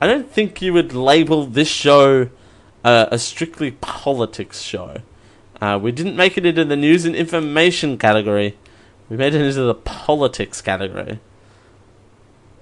I 0.00 0.06
don't 0.06 0.30
think 0.30 0.60
you 0.60 0.72
would 0.74 0.92
label 0.92 1.46
this 1.46 1.68
show 1.68 2.28
uh, 2.86 3.08
a 3.10 3.18
strictly 3.18 3.72
politics 3.72 4.60
show. 4.60 4.98
Uh, 5.60 5.76
we 5.82 5.90
didn't 5.90 6.14
make 6.14 6.38
it 6.38 6.46
into 6.46 6.64
the 6.64 6.76
news 6.76 7.04
and 7.04 7.16
information 7.16 7.98
category. 7.98 8.56
We 9.08 9.16
made 9.16 9.34
it 9.34 9.40
into 9.40 9.62
the 9.62 9.74
politics 9.74 10.62
category. 10.62 11.18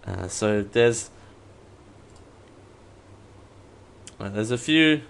Uh, 0.07 0.29
so 0.29 0.63
there's 0.63 1.11
there's 4.19 4.51
a 4.51 4.57
few 4.57 5.03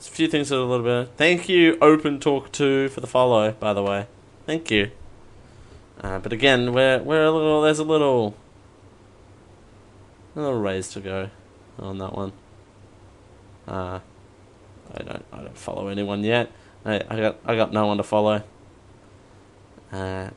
a 0.00 0.10
few 0.10 0.28
things 0.28 0.50
that 0.50 0.56
are 0.56 0.60
a 0.60 0.64
little 0.64 0.84
bit. 0.84 1.12
Thank 1.16 1.48
you, 1.48 1.78
Open 1.80 2.20
Talk 2.20 2.52
Two, 2.52 2.88
for 2.88 3.00
the 3.00 3.06
follow. 3.06 3.52
By 3.52 3.72
the 3.72 3.82
way, 3.82 4.06
thank 4.44 4.70
you. 4.70 4.90
Uh, 6.00 6.18
but 6.18 6.32
again, 6.32 6.72
we're 6.72 7.02
we're 7.02 7.24
a 7.24 7.30
little. 7.30 7.62
There's 7.62 7.78
a 7.78 7.84
little 7.84 8.34
a 10.34 10.40
little 10.40 10.60
ways 10.60 10.88
to 10.90 11.00
go 11.00 11.30
on 11.78 11.98
that 11.98 12.14
one. 12.14 12.32
Uh, 13.66 14.00
I 14.94 15.02
don't 15.02 15.24
I 15.32 15.36
don't 15.38 15.58
follow 15.58 15.88
anyone 15.88 16.22
yet. 16.22 16.50
I, 16.84 17.02
I 17.08 17.16
got 17.16 17.38
I 17.44 17.56
got 17.56 17.72
no 17.72 17.86
one 17.86 17.96
to 17.96 18.02
follow. 18.02 18.42
Uh, 19.90 20.30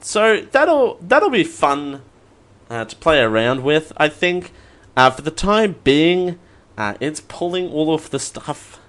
so 0.00 0.40
that'll 0.40 0.96
that'll 1.00 1.30
be 1.30 1.44
fun 1.44 2.02
uh, 2.70 2.84
to 2.86 2.96
play 2.96 3.20
around 3.20 3.62
with. 3.62 3.92
I 3.96 4.08
think 4.08 4.52
uh, 4.96 5.10
for 5.10 5.22
the 5.22 5.30
time 5.30 5.76
being, 5.84 6.38
uh, 6.76 6.94
it's 7.00 7.20
pulling 7.20 7.70
all 7.70 7.94
of 7.94 8.10
the 8.10 8.18
stuff 8.18 8.80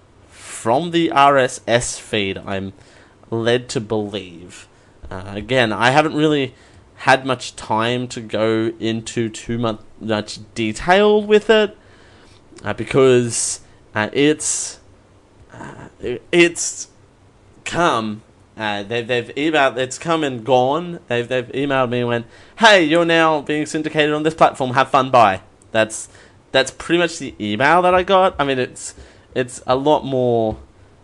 from 0.63 0.91
the 0.91 1.09
RSS 1.09 1.99
feed. 1.99 2.37
I'm 2.37 2.71
led 3.29 3.67
to 3.67 3.81
believe. 3.81 4.65
Uh, 5.11 5.33
again, 5.35 5.73
I 5.73 5.89
haven't 5.89 6.15
really 6.15 6.55
had 6.95 7.25
much 7.25 7.57
time 7.57 8.07
to 8.07 8.21
go 8.21 8.71
into 8.79 9.27
too 9.27 9.57
much, 9.57 9.81
much 9.99 10.39
detail 10.55 11.21
with 11.21 11.49
it 11.49 11.77
uh, 12.63 12.71
because 12.71 13.59
it's 13.93 14.79
it's 16.31 16.87
come 17.65 18.21
uh, 18.55 18.83
they've 18.83 19.05
they've 19.05 19.35
emailed. 19.35 19.75
It's 19.75 19.97
come 19.97 20.23
and 20.23 20.45
gone. 20.45 21.01
They've 21.09 21.27
they've 21.27 21.47
emailed 21.47 21.89
me 21.89 21.99
and 21.99 22.07
went, 22.07 22.25
"Hey, 22.59 22.85
you're 22.85 23.03
now 23.03 23.41
being 23.41 23.65
syndicated 23.65 24.13
on 24.13 24.23
this 24.23 24.33
platform. 24.33 24.75
Have 24.75 24.87
fun. 24.89 25.11
Bye." 25.11 25.41
That's 25.73 26.07
that's 26.53 26.71
pretty 26.71 26.99
much 26.99 27.19
the 27.19 27.35
email 27.37 27.81
that 27.81 27.93
I 27.93 28.03
got. 28.03 28.35
I 28.39 28.45
mean, 28.45 28.59
it's 28.59 28.95
it's 29.35 29.61
a 29.65 29.75
lot 29.75 30.05
more 30.05 30.57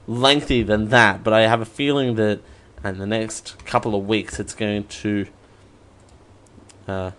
lengthy 0.07 0.63
than 0.63 0.89
that, 0.89 1.23
but 1.23 1.33
I 1.33 1.41
have 1.41 1.61
a 1.61 1.65
feeling 1.65 2.15
that 2.15 2.41
in 2.83 2.97
the 2.97 3.05
next 3.05 3.63
couple 3.65 3.95
of 3.95 4.07
weeks 4.07 4.39
it's 4.39 4.55
going 4.55 4.85
to, 4.85 5.27
uh, 6.87 7.11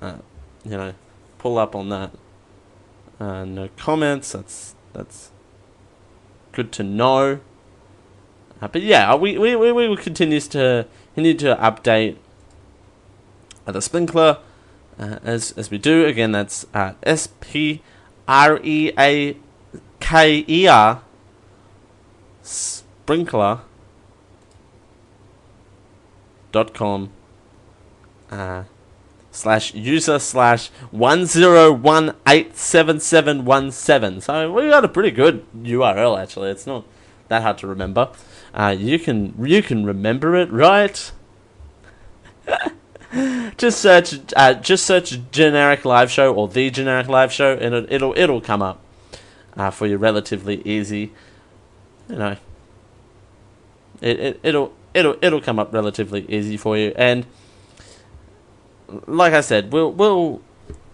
uh 0.00 0.16
you 0.64 0.76
know, 0.76 0.94
pull 1.38 1.58
up 1.58 1.74
on 1.74 1.88
that. 1.88 2.10
Uh, 3.20 3.44
no 3.44 3.68
comments. 3.76 4.32
That's 4.32 4.74
that's 4.92 5.30
good 6.52 6.70
to 6.72 6.82
know. 6.82 7.40
Uh, 8.60 8.68
but 8.68 8.82
yeah, 8.82 9.14
we 9.14 9.38
we 9.38 9.56
we, 9.56 9.72
we 9.72 9.88
will 9.88 9.96
continue 9.96 10.40
to 10.40 10.86
continue 11.14 11.38
to 11.38 11.56
update 11.56 12.16
uh, 13.66 13.72
the 13.72 13.82
sprinkler 13.82 14.38
uh, 14.98 15.18
as 15.24 15.52
as 15.52 15.70
we 15.70 15.78
do. 15.78 16.04
Again, 16.04 16.32
that's 16.32 16.66
uh, 16.74 16.92
S 17.02 17.28
P 17.40 17.82
R 18.28 18.60
E 18.62 18.92
A 18.98 19.36
K 20.00 20.44
E 20.46 20.68
R 20.68 21.02
Spreakler 22.44 23.60
dot 26.52 26.74
com 26.74 27.10
uh, 28.30 28.64
slash 29.30 29.74
user 29.74 30.18
slash 30.18 30.68
one 30.90 31.26
zero 31.26 31.72
one 31.72 32.14
eight 32.26 32.56
seven 32.56 33.00
seven 33.00 33.44
one 33.44 33.70
seven. 33.70 34.20
So 34.20 34.52
we 34.52 34.68
got 34.68 34.84
a 34.84 34.88
pretty 34.88 35.10
good 35.10 35.44
URL 35.54 36.20
actually. 36.20 36.50
It's 36.50 36.66
not 36.66 36.84
that 37.28 37.42
hard 37.42 37.58
to 37.58 37.66
remember. 37.66 38.10
Uh, 38.54 38.74
you 38.78 38.98
can 38.98 39.34
you 39.44 39.62
can 39.62 39.84
remember 39.84 40.36
it, 40.36 40.50
right? 40.50 41.12
just 43.56 43.80
search 43.80 44.18
uh, 44.36 44.54
just 44.54 44.84
search 44.84 45.18
generic 45.30 45.84
live 45.84 46.10
show 46.10 46.34
or 46.34 46.48
the 46.48 46.70
generic 46.70 47.08
live 47.08 47.32
show, 47.32 47.56
and 47.56 47.74
it, 47.74 47.92
it'll 47.92 48.16
it'll 48.16 48.40
come 48.40 48.62
up 48.62 48.80
uh, 49.56 49.70
for 49.70 49.86
you 49.86 49.96
relatively 49.96 50.60
easy. 50.66 51.12
You 52.08 52.16
know, 52.16 52.36
it, 54.00 54.20
it 54.20 54.40
it'll 54.42 54.74
it'll 54.92 55.16
it'll 55.22 55.40
come 55.40 55.58
up 55.58 55.72
relatively 55.72 56.26
easy 56.28 56.56
for 56.56 56.76
you, 56.76 56.92
and 56.96 57.24
like 59.06 59.32
I 59.32 59.40
said, 59.40 59.72
we'll 59.72 59.92
we'll 59.92 60.42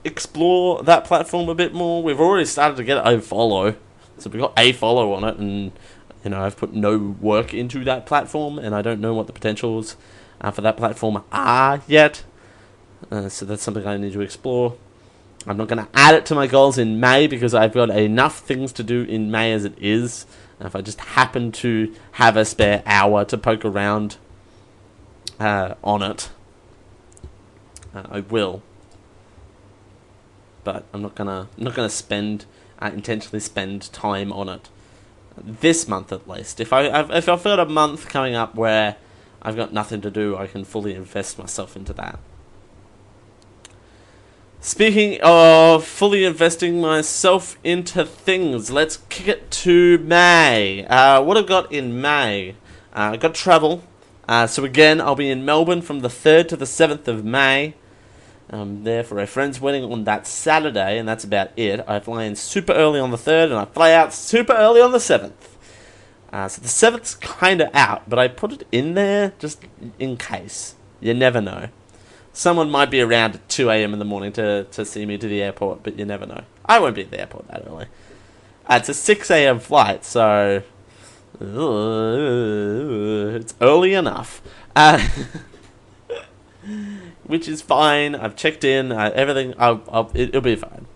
explore 0.04 0.82
that 0.84 1.04
platform 1.04 1.48
a 1.48 1.54
bit 1.54 1.74
more. 1.74 2.02
We've 2.02 2.20
already 2.20 2.44
started 2.44 2.76
to 2.76 2.84
get 2.84 3.04
a 3.04 3.20
follow, 3.20 3.74
so 4.18 4.30
we 4.30 4.38
got 4.38 4.52
a 4.56 4.72
follow 4.72 5.12
on 5.14 5.24
it, 5.24 5.36
and 5.38 5.72
you 6.24 6.30
know, 6.30 6.40
I've 6.40 6.56
put 6.56 6.72
no 6.72 7.16
work 7.20 7.52
into 7.52 7.84
that 7.84 8.06
platform, 8.06 8.58
and 8.58 8.74
I 8.74 8.82
don't 8.82 9.00
know 9.00 9.14
what 9.14 9.26
the 9.26 9.32
potentials 9.32 9.94
uh, 9.94 9.96
for 10.50 10.60
that 10.62 10.76
platform 10.76 11.22
are 11.32 11.82
yet. 11.86 12.24
Uh, 13.10 13.28
so 13.28 13.44
that's 13.44 13.62
something 13.62 13.86
I 13.86 13.96
need 13.96 14.12
to 14.12 14.20
explore. 14.20 14.76
I'm 15.46 15.56
not 15.56 15.68
going 15.68 15.84
to 15.84 15.88
add 15.94 16.14
it 16.14 16.26
to 16.26 16.34
my 16.34 16.46
goals 16.46 16.78
in 16.78 17.00
May 17.00 17.26
because 17.26 17.54
I've 17.54 17.74
got 17.74 17.90
enough 17.90 18.38
things 18.40 18.72
to 18.72 18.82
do 18.82 19.02
in 19.02 19.30
May 19.30 19.52
as 19.52 19.64
it 19.64 19.74
is. 19.78 20.26
And 20.58 20.66
if 20.66 20.74
I 20.74 20.80
just 20.80 21.00
happen 21.00 21.52
to 21.52 21.94
have 22.12 22.36
a 22.36 22.44
spare 22.44 22.82
hour 22.86 23.24
to 23.26 23.36
poke 23.36 23.64
around 23.64 24.16
uh, 25.38 25.74
on 25.82 26.02
it, 26.02 26.30
uh, 27.94 28.04
I 28.10 28.20
will. 28.20 28.62
But 30.62 30.84
I'm 30.94 31.02
not 31.02 31.14
gonna 31.14 31.48
I'm 31.58 31.64
not 31.64 31.74
gonna 31.74 31.90
spend 31.90 32.46
uh, 32.80 32.90
intentionally 32.94 33.40
spend 33.40 33.92
time 33.92 34.32
on 34.32 34.48
it 34.48 34.70
this 35.36 35.86
month 35.86 36.12
at 36.12 36.26
least. 36.26 36.60
If 36.60 36.72
I 36.72 36.84
if 37.12 37.28
I've 37.28 37.44
got 37.44 37.60
a 37.60 37.66
month 37.66 38.08
coming 38.08 38.34
up 38.34 38.54
where 38.54 38.96
I've 39.44 39.56
got 39.56 39.72
nothing 39.72 40.00
to 40.00 40.10
do, 40.10 40.36
I 40.36 40.46
can 40.46 40.64
fully 40.64 40.94
invest 40.94 41.38
myself 41.38 41.76
into 41.76 41.92
that. 41.92 42.18
Speaking 44.60 45.20
of 45.22 45.84
fully 45.84 46.24
investing 46.24 46.80
myself 46.80 47.58
into 47.62 48.06
things, 48.06 48.70
let's 48.70 48.96
kick 49.10 49.28
it 49.28 49.50
to 49.50 49.98
May. 49.98 50.86
Uh, 50.86 51.20
what 51.20 51.36
I've 51.36 51.46
got 51.46 51.70
in 51.70 52.00
May, 52.00 52.52
uh, 52.94 53.12
I've 53.12 53.20
got 53.20 53.34
travel. 53.34 53.84
Uh, 54.26 54.46
so 54.46 54.64
again, 54.64 55.02
I'll 55.02 55.14
be 55.14 55.28
in 55.28 55.44
Melbourne 55.44 55.82
from 55.82 56.00
the 56.00 56.08
3rd 56.08 56.48
to 56.48 56.56
the 56.56 56.64
7th 56.64 57.06
of 57.08 57.26
May. 57.26 57.74
I'm 58.48 58.84
there 58.84 59.04
for 59.04 59.20
a 59.20 59.26
friend's 59.26 59.60
wedding 59.60 59.84
on 59.84 60.04
that 60.04 60.26
Saturday, 60.26 60.98
and 60.98 61.06
that's 61.06 61.24
about 61.24 61.50
it. 61.58 61.84
I 61.86 62.00
fly 62.00 62.24
in 62.24 62.34
super 62.34 62.72
early 62.72 63.00
on 63.00 63.10
the 63.10 63.18
3rd, 63.18 63.44
and 63.46 63.54
I 63.54 63.66
fly 63.66 63.92
out 63.92 64.14
super 64.14 64.54
early 64.54 64.80
on 64.80 64.92
the 64.92 64.98
7th. 64.98 65.32
Uh, 66.34 66.48
so 66.48 66.60
the 66.60 66.66
7th's 66.66 67.14
kind 67.14 67.60
of 67.60 67.72
out, 67.72 68.10
but 68.10 68.18
I 68.18 68.26
put 68.26 68.52
it 68.52 68.66
in 68.72 68.94
there 68.94 69.34
just 69.38 69.60
in 70.00 70.16
case. 70.16 70.74
You 70.98 71.14
never 71.14 71.40
know. 71.40 71.68
Someone 72.32 72.72
might 72.72 72.90
be 72.90 73.00
around 73.00 73.36
at 73.36 73.48
2 73.48 73.70
a.m. 73.70 73.92
in 73.92 74.00
the 74.00 74.04
morning 74.04 74.32
to, 74.32 74.64
to 74.64 74.84
see 74.84 75.06
me 75.06 75.16
to 75.16 75.28
the 75.28 75.40
airport, 75.40 75.84
but 75.84 75.96
you 75.96 76.04
never 76.04 76.26
know. 76.26 76.42
I 76.66 76.80
won't 76.80 76.96
be 76.96 77.02
at 77.02 77.12
the 77.12 77.20
airport 77.20 77.46
that 77.46 77.62
early. 77.68 77.86
Uh, 78.68 78.78
it's 78.80 78.88
a 78.88 78.94
6 78.94 79.30
a.m. 79.30 79.60
flight, 79.60 80.04
so. 80.04 80.64
Uh, 81.40 83.36
it's 83.36 83.54
early 83.60 83.94
enough. 83.94 84.42
Uh, 84.74 85.06
which 87.26 87.46
is 87.46 87.62
fine. 87.62 88.16
I've 88.16 88.34
checked 88.34 88.64
in. 88.64 88.90
Uh, 88.90 89.12
everything. 89.14 89.54
I'll, 89.56 89.84
I'll, 89.88 90.10
it, 90.14 90.34
will 90.34 90.40
be 90.40 90.56
fine. 90.56 90.86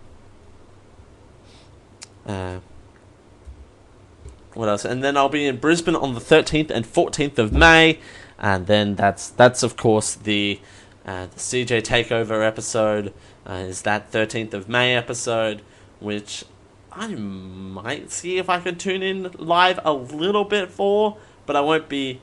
What 4.59 4.67
else? 4.67 4.83
And 4.83 5.01
then 5.01 5.15
I'll 5.15 5.29
be 5.29 5.47
in 5.47 5.55
Brisbane 5.55 5.95
on 5.95 6.15
the 6.15 6.19
13th 6.19 6.69
and 6.69 6.83
14th 6.83 7.37
of 7.37 7.53
May, 7.53 7.97
and 8.37 8.67
then 8.67 8.95
that's 8.95 9.29
that's 9.29 9.63
of 9.63 9.77
course 9.77 10.15
the 10.15 10.59
uh, 11.05 11.27
the 11.27 11.39
CJ 11.39 11.81
Takeover 11.81 12.45
episode 12.45 13.13
uh, 13.47 13.53
is 13.53 13.83
that 13.83 14.11
13th 14.11 14.53
of 14.53 14.67
May 14.67 14.97
episode, 14.97 15.61
which 16.01 16.43
I 16.91 17.07
might 17.15 18.11
see 18.11 18.37
if 18.37 18.49
I 18.49 18.59
can 18.59 18.75
tune 18.77 19.01
in 19.01 19.31
live 19.37 19.79
a 19.85 19.93
little 19.93 20.43
bit 20.43 20.69
for, 20.69 21.15
but 21.45 21.55
I 21.55 21.61
won't 21.61 21.87
be. 21.87 22.19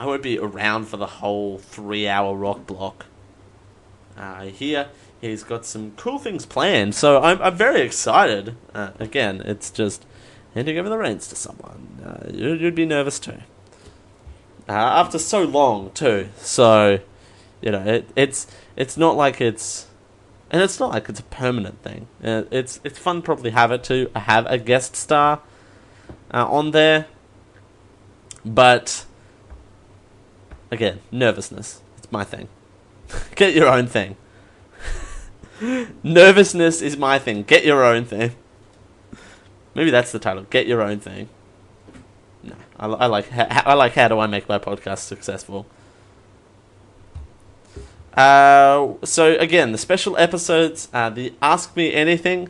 I 0.00 0.06
won't 0.06 0.22
be 0.22 0.38
around 0.38 0.86
for 0.86 0.96
the 0.96 1.18
whole 1.20 1.58
three-hour 1.58 2.34
rock 2.34 2.66
block. 2.66 3.04
Uh, 4.16 4.44
here, 4.44 4.88
he's 5.20 5.44
got 5.44 5.66
some 5.66 5.92
cool 5.98 6.18
things 6.18 6.46
planned, 6.46 6.94
so 6.94 7.20
I'm 7.20 7.38
I'm 7.42 7.54
very 7.54 7.82
excited. 7.82 8.56
Uh, 8.72 8.92
again, 8.98 9.42
it's 9.44 9.70
just 9.70 10.06
handing 10.58 10.76
over 10.76 10.88
the 10.88 10.98
reins 10.98 11.28
to 11.28 11.36
someone. 11.36 12.00
Uh, 12.04 12.30
you'd, 12.32 12.74
be 12.74 12.84
nervous 12.84 13.20
too. 13.20 13.38
Uh, 14.68 14.72
after 14.72 15.16
so 15.16 15.44
long 15.44 15.92
too, 15.92 16.28
so 16.36 16.98
you 17.62 17.70
know, 17.70 17.82
it, 17.84 18.10
it's 18.16 18.48
it's 18.76 18.96
not 18.96 19.16
like 19.16 19.40
it's, 19.40 19.86
and 20.50 20.60
it's 20.60 20.80
not 20.80 20.90
like 20.90 21.08
it's 21.08 21.20
a 21.20 21.24
permanent 21.24 21.80
thing. 21.82 22.08
Uh, 22.22 22.42
it's 22.50 22.80
it's 22.82 22.98
fun 22.98 23.16
to 23.16 23.22
probably 23.22 23.50
have 23.50 23.70
it 23.70 23.84
to 23.84 24.10
have 24.16 24.46
a 24.46 24.58
guest 24.58 24.96
star 24.96 25.40
uh, 26.34 26.46
on 26.50 26.72
there, 26.72 27.06
but 28.44 29.06
again, 30.72 30.98
nervousness. 31.12 31.80
It's 31.98 32.10
my 32.10 32.24
thing. 32.24 32.48
Get 33.36 33.54
your 33.54 33.68
own 33.68 33.86
thing. 33.86 34.16
Nervousness 36.02 36.82
is 36.82 36.96
my 36.96 37.20
thing. 37.20 37.44
Get 37.44 37.64
your 37.64 37.84
own 37.84 38.04
thing. 38.04 38.32
Maybe 39.78 39.92
that's 39.92 40.10
the 40.10 40.18
title. 40.18 40.44
Get 40.50 40.66
your 40.66 40.82
own 40.82 40.98
thing. 40.98 41.28
No, 42.42 42.56
I, 42.80 42.86
I 42.86 43.06
like 43.06 43.28
I 43.32 43.74
like 43.74 43.92
how 43.92 44.08
do 44.08 44.18
I 44.18 44.26
make 44.26 44.48
my 44.48 44.58
podcast 44.58 44.98
successful. 44.98 45.66
Uh, 48.12 48.94
so 49.04 49.38
again, 49.38 49.70
the 49.70 49.78
special 49.78 50.16
episodes, 50.16 50.88
uh, 50.92 51.10
the 51.10 51.32
Ask 51.40 51.76
Me 51.76 51.92
Anything, 51.92 52.48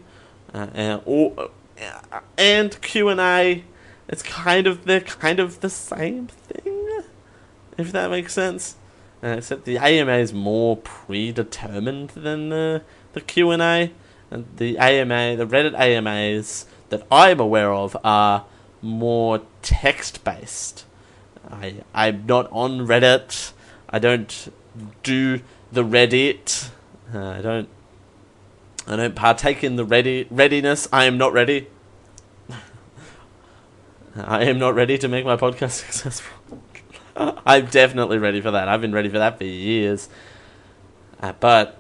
uh, 0.55 0.69
and, 0.73 1.03
uh, 1.07 1.49
and 2.39 2.81
Q 2.81 3.11
and 3.11 3.21
A. 3.21 3.63
It's 4.09 4.23
kind 4.23 4.67
of 4.67 4.87
they're 4.87 5.03
kind 5.03 5.39
of 5.39 5.61
the 5.61 5.69
same 5.69 6.29
thing, 6.29 7.03
if 7.77 7.93
that 7.93 8.11
makes 8.11 8.33
sense. 8.33 8.77
Uh, 9.23 9.35
except 9.37 9.67
the 9.67 9.77
AMA 9.77 10.15
is 10.15 10.33
more 10.33 10.79
predetermined 10.79 12.09
than 12.09 12.49
the 12.49 12.81
the 13.13 13.21
Q 13.21 13.51
and 13.51 13.61
A, 13.61 13.93
and 14.31 14.47
the 14.57 14.79
AMA, 14.79 15.37
the 15.37 15.47
Reddit 15.47 15.79
AMAs 15.79 16.65
that 16.91 17.07
I'm 17.11 17.41
aware 17.41 17.73
of 17.73 17.97
are 18.05 18.45
more 18.83 19.43
text 19.63 20.25
based. 20.25 20.85
I 21.51 21.77
I'm 21.95 22.27
not 22.27 22.49
on 22.53 22.87
Reddit. 22.87 23.53
I 23.89 23.99
don't 23.99 24.53
do 25.03 25.41
the 25.73 25.85
Reddit. 25.85 26.71
Uh, 27.13 27.19
I 27.19 27.43
don't. 27.43 27.69
I 28.87 28.97
don't 28.97 29.15
partake 29.15 29.63
in 29.63 29.77
the 29.77 29.85
ready 29.85 30.27
readiness. 30.31 30.89
I 30.93 31.05
am 31.05 31.19
not 31.19 31.35
ready. 31.35 31.67
I 34.17 34.45
am 34.45 34.59
not 34.59 34.75
ready 34.75 34.97
to 34.97 35.09
make 35.09 35.27
my 35.27 35.37
podcast 35.37 35.71
successful. 35.85 36.39
I'm 37.47 37.67
definitely 37.67 38.19
ready 38.19 38.41
for 38.41 38.51
that. 38.51 38.69
I've 38.69 38.81
been 38.81 38.93
ready 38.93 39.09
for 39.09 39.19
that 39.19 39.39
for 39.39 39.45
years. 39.45 40.09
Uh, 41.21 41.33
but 41.39 41.78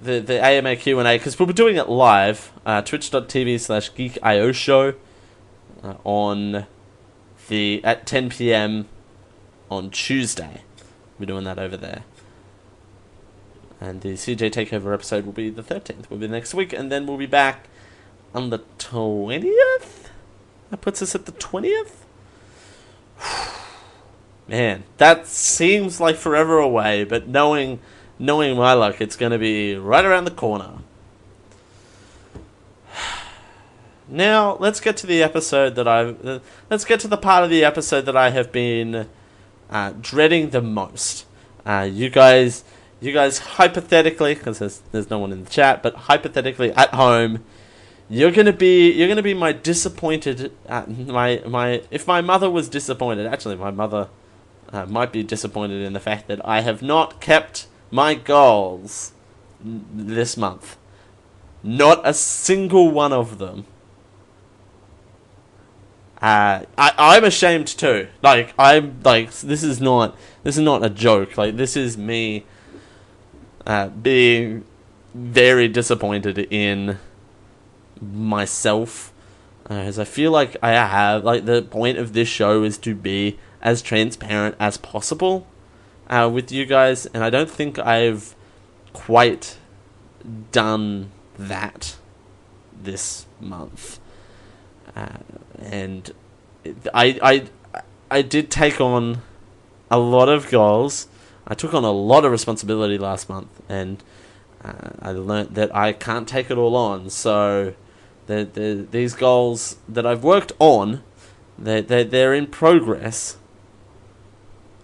the 0.00 0.20
the 0.20 0.44
AMA 0.44 0.76
Q 0.76 0.98
and 0.98 1.08
A 1.08 1.16
because 1.16 1.38
we'll 1.38 1.46
be 1.46 1.52
doing 1.52 1.76
it 1.76 1.88
live. 1.88 2.52
Uh, 2.64 2.82
Twitch.tv 2.82 3.60
slash 3.60 3.94
Geek.io 3.94 4.52
show 4.52 4.94
uh, 5.82 5.94
on 6.04 6.66
the 7.48 7.80
at 7.84 8.06
10 8.06 8.30
p.m. 8.30 8.88
on 9.70 9.90
Tuesday. 9.90 10.62
We're 11.18 11.26
doing 11.26 11.44
that 11.44 11.58
over 11.58 11.76
there. 11.76 12.04
And 13.80 14.02
the 14.02 14.12
CJ 14.12 14.50
Takeover 14.50 14.92
episode 14.92 15.24
will 15.24 15.32
be 15.32 15.48
the 15.48 15.62
13th, 15.62 16.10
will 16.10 16.18
be 16.18 16.28
next 16.28 16.52
week, 16.52 16.72
and 16.72 16.92
then 16.92 17.06
we'll 17.06 17.16
be 17.16 17.26
back 17.26 17.68
on 18.34 18.50
the 18.50 18.60
20th? 18.78 20.08
That 20.70 20.80
puts 20.82 21.00
us 21.00 21.14
at 21.14 21.24
the 21.24 21.32
20th? 21.32 21.92
Man, 24.48 24.84
that 24.98 25.26
seems 25.26 25.98
like 25.98 26.16
forever 26.16 26.58
away, 26.58 27.04
but 27.04 27.26
knowing 27.26 27.80
knowing 28.20 28.56
my 28.56 28.74
luck, 28.74 29.00
it's 29.00 29.16
going 29.16 29.32
to 29.32 29.38
be 29.38 29.74
right 29.74 30.04
around 30.04 30.24
the 30.24 30.30
corner. 30.30 30.74
Now, 34.06 34.56
let's 34.60 34.80
get 34.80 34.96
to 34.98 35.06
the 35.06 35.22
episode 35.22 35.74
that 35.76 35.88
I've. 35.88 36.24
Uh, 36.24 36.40
let's 36.68 36.84
get 36.84 37.00
to 37.00 37.08
the 37.08 37.16
part 37.16 37.44
of 37.44 37.50
the 37.50 37.64
episode 37.64 38.02
that 38.06 38.16
I 38.16 38.30
have 38.30 38.50
been 38.50 39.08
uh, 39.70 39.92
dreading 40.00 40.50
the 40.50 40.60
most. 40.60 41.26
Uh, 41.64 41.88
you 41.90 42.10
guys 42.10 42.64
you 43.00 43.12
guys 43.12 43.38
hypothetically, 43.38 44.34
because 44.34 44.58
there's, 44.58 44.82
there's 44.92 45.10
no 45.10 45.18
one 45.18 45.32
in 45.32 45.44
the 45.44 45.50
chat, 45.50 45.82
but 45.82 45.94
hypothetically 45.94 46.72
at 46.72 46.92
home, 46.92 47.44
you're 48.08 48.32
gonna 48.32 48.52
be 48.52 48.90
you're 48.90 49.06
gonna 49.06 49.22
be 49.22 49.32
my 49.32 49.52
disappointed 49.52 50.52
uh, 50.68 50.84
my 50.88 51.40
my 51.46 51.82
if 51.92 52.08
my 52.08 52.20
mother 52.20 52.50
was 52.50 52.68
disappointed. 52.68 53.26
Actually, 53.26 53.54
my 53.56 53.70
mother 53.70 54.08
uh, 54.72 54.86
might 54.86 55.12
be 55.12 55.22
disappointed 55.22 55.82
in 55.82 55.92
the 55.92 56.00
fact 56.00 56.26
that 56.26 56.44
I 56.44 56.62
have 56.62 56.82
not 56.82 57.20
kept 57.20 57.68
my 57.90 58.14
goals 58.14 59.12
this 59.62 60.36
month. 60.36 60.76
Not 61.62 62.00
a 62.04 62.14
single 62.14 62.90
one 62.90 63.12
of 63.12 63.38
them. 63.38 63.66
Uh, 66.22 66.64
I 66.76 66.92
I'm 66.98 67.24
ashamed 67.24 67.66
too. 67.66 68.08
Like 68.22 68.54
I'm 68.58 69.00
like 69.04 69.30
this 69.32 69.62
is 69.62 69.80
not 69.80 70.16
this 70.42 70.56
is 70.56 70.62
not 70.62 70.84
a 70.84 70.90
joke. 70.90 71.36
Like 71.38 71.56
this 71.56 71.76
is 71.76 71.96
me 71.96 72.44
uh, 73.66 73.88
being 73.88 74.64
very 75.14 75.66
disappointed 75.66 76.38
in 76.50 76.98
myself 78.00 79.12
as 79.70 79.98
I 79.98 80.04
feel 80.04 80.30
like 80.32 80.56
I 80.62 80.70
have 80.70 81.24
like 81.24 81.44
the 81.44 81.62
point 81.62 81.98
of 81.98 82.12
this 82.12 82.28
show 82.28 82.64
is 82.64 82.76
to 82.78 82.94
be 82.94 83.38
as 83.62 83.82
transparent 83.82 84.56
as 84.58 84.76
possible 84.76 85.46
uh, 86.10 86.28
with 86.30 86.52
you 86.52 86.66
guys, 86.66 87.06
and 87.06 87.24
I 87.24 87.30
don't 87.30 87.50
think 87.50 87.78
I've 87.78 88.34
quite 88.92 89.56
done 90.52 91.10
that 91.38 91.96
this 92.82 93.24
month. 93.40 93.98
Uh, 94.94 95.18
and 95.58 96.10
I 96.92 97.18
I 97.22 97.44
I 98.10 98.20
did 98.20 98.50
take 98.50 98.80
on 98.80 99.22
a 99.90 99.98
lot 99.98 100.28
of 100.28 100.50
goals 100.50 101.08
I 101.50 101.54
took 101.54 101.74
on 101.74 101.82
a 101.82 101.90
lot 101.90 102.24
of 102.24 102.30
responsibility 102.30 102.96
last 102.96 103.28
month, 103.28 103.48
and 103.68 104.02
uh, 104.64 104.90
I 105.02 105.10
learnt 105.10 105.54
that 105.54 105.74
I 105.74 105.92
can't 105.92 106.28
take 106.28 106.48
it 106.48 106.56
all 106.56 106.76
on. 106.76 107.10
So 107.10 107.74
the, 108.28 108.44
the, 108.44 108.86
these 108.88 109.14
goals 109.14 109.76
that 109.88 110.06
I've 110.06 110.22
worked 110.22 110.52
on, 110.60 111.02
they're, 111.58 111.82
they're, 111.82 112.04
they're 112.04 112.34
in 112.34 112.46
progress. 112.46 113.36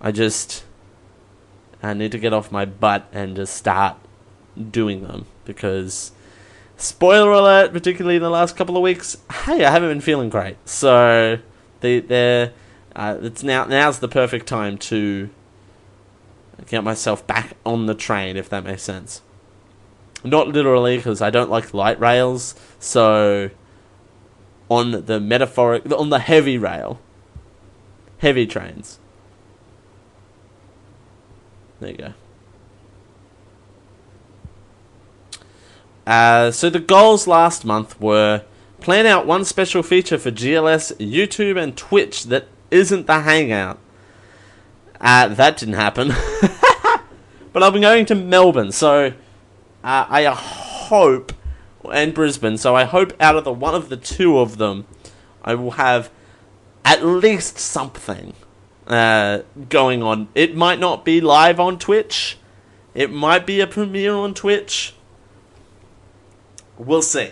I 0.00 0.10
just 0.10 0.64
I 1.82 1.94
need 1.94 2.12
to 2.12 2.18
get 2.18 2.32
off 2.32 2.50
my 2.50 2.64
butt 2.64 3.08
and 3.12 3.36
just 3.36 3.54
start 3.54 3.96
doing 4.70 5.02
them 5.02 5.26
because 5.44 6.12
spoiler 6.76 7.32
alert, 7.32 7.72
particularly 7.72 8.16
in 8.16 8.22
the 8.22 8.30
last 8.30 8.56
couple 8.56 8.76
of 8.76 8.82
weeks, 8.82 9.16
hey, 9.44 9.64
I 9.64 9.70
haven't 9.70 9.90
been 9.90 10.00
feeling 10.00 10.28
great. 10.28 10.56
So 10.68 11.38
they 11.80 12.00
they 12.00 12.52
uh, 12.94 13.18
it's 13.22 13.42
now 13.42 13.64
now's 13.64 13.98
the 13.98 14.08
perfect 14.08 14.46
time 14.46 14.78
to 14.78 15.30
get 16.66 16.82
myself 16.82 17.26
back 17.26 17.52
on 17.64 17.86
the 17.86 17.94
train, 17.94 18.36
if 18.36 18.48
that 18.48 18.64
makes 18.64 18.82
sense. 18.82 19.22
Not 20.24 20.48
literally, 20.48 20.96
because 20.96 21.20
I 21.20 21.30
don't 21.30 21.50
like 21.50 21.74
light 21.74 22.00
rails. 22.00 22.54
So 22.80 23.50
on 24.68 25.04
the 25.04 25.20
metaphoric, 25.20 25.90
on 25.92 26.10
the 26.10 26.18
heavy 26.18 26.58
rail, 26.58 27.00
heavy 28.18 28.46
trains. 28.46 28.98
There 31.80 31.90
you 31.90 31.96
go. 31.96 32.14
Uh, 36.06 36.50
so 36.52 36.70
the 36.70 36.78
goals 36.78 37.26
last 37.26 37.64
month 37.64 38.00
were 38.00 38.44
plan 38.80 39.06
out 39.06 39.26
one 39.26 39.44
special 39.44 39.82
feature 39.82 40.18
for 40.18 40.30
GLS, 40.30 40.96
YouTube, 40.98 41.60
and 41.60 41.76
Twitch 41.76 42.24
that 42.24 42.46
isn't 42.70 43.06
the 43.06 43.20
Hangout. 43.20 43.78
Uh, 45.00 45.28
that 45.28 45.56
didn't 45.56 45.74
happen. 45.74 46.08
but 47.52 47.62
I'll 47.62 47.72
be 47.72 47.80
going 47.80 48.06
to 48.06 48.14
Melbourne, 48.14 48.72
so 48.72 49.12
uh, 49.82 50.06
I 50.08 50.24
hope, 50.24 51.32
and 51.92 52.14
Brisbane, 52.14 52.56
so 52.56 52.76
I 52.76 52.84
hope 52.84 53.12
out 53.20 53.36
of 53.36 53.44
the 53.44 53.52
one 53.52 53.74
of 53.74 53.88
the 53.88 53.96
two 53.96 54.38
of 54.38 54.58
them, 54.58 54.86
I 55.42 55.54
will 55.54 55.72
have 55.72 56.10
at 56.84 57.04
least 57.04 57.58
something 57.58 58.34
uh, 58.86 59.40
going 59.68 60.02
on. 60.02 60.28
It 60.34 60.56
might 60.56 60.78
not 60.78 61.04
be 61.04 61.20
live 61.20 61.58
on 61.60 61.78
Twitch. 61.78 62.38
It 62.94 63.10
might 63.10 63.46
be 63.46 63.60
a 63.60 63.66
premiere 63.66 64.14
on 64.14 64.34
Twitch. 64.34 64.94
We'll 66.78 67.02
see. 67.02 67.30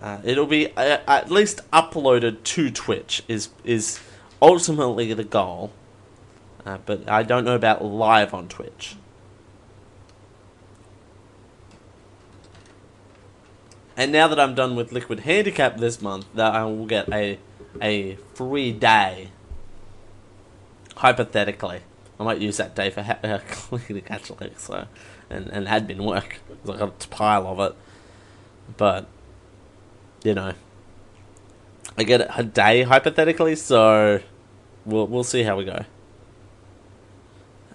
Uh, 0.00 0.18
it'll 0.24 0.46
be 0.46 0.74
uh, 0.76 0.98
at 1.06 1.30
least 1.30 1.60
uploaded 1.70 2.42
to 2.44 2.70
Twitch. 2.70 3.22
Is 3.28 3.48
is 3.64 4.00
ultimately 4.40 5.12
the 5.14 5.24
goal, 5.24 5.72
uh, 6.64 6.78
but 6.84 7.08
I 7.08 7.22
don't 7.22 7.44
know 7.44 7.54
about 7.54 7.84
live 7.84 8.34
on 8.34 8.48
Twitch. 8.48 8.96
And 13.96 14.12
now 14.12 14.28
that 14.28 14.38
I'm 14.38 14.54
done 14.54 14.76
with 14.76 14.92
Liquid 14.92 15.20
Handicap 15.20 15.78
this 15.78 16.02
month, 16.02 16.26
that 16.34 16.54
I 16.54 16.64
will 16.64 16.86
get 16.86 17.12
a 17.12 17.38
a 17.80 18.16
free 18.34 18.72
day. 18.72 19.30
Hypothetically, 20.96 21.80
I 22.18 22.24
might 22.24 22.38
use 22.38 22.56
that 22.56 22.74
day 22.74 22.90
for 22.90 23.02
ha- 23.02 23.18
uh, 23.22 23.38
cleaning 23.48 24.04
actually, 24.08 24.52
so 24.56 24.86
and 25.30 25.48
and 25.48 25.66
admin 25.66 26.00
work. 26.00 26.40
I 26.64 26.76
got 26.76 27.04
a 27.04 27.08
pile 27.08 27.46
of 27.46 27.60
it 27.60 27.76
but 28.76 29.06
you 30.24 30.34
know, 30.34 30.52
I 31.96 32.02
get 32.04 32.28
a 32.36 32.42
day 32.42 32.82
hypothetically, 32.82 33.56
so 33.56 34.20
we'll 34.84 35.06
we'll 35.06 35.24
see 35.24 35.42
how 35.42 35.56
we 35.56 35.64
go. 35.64 35.84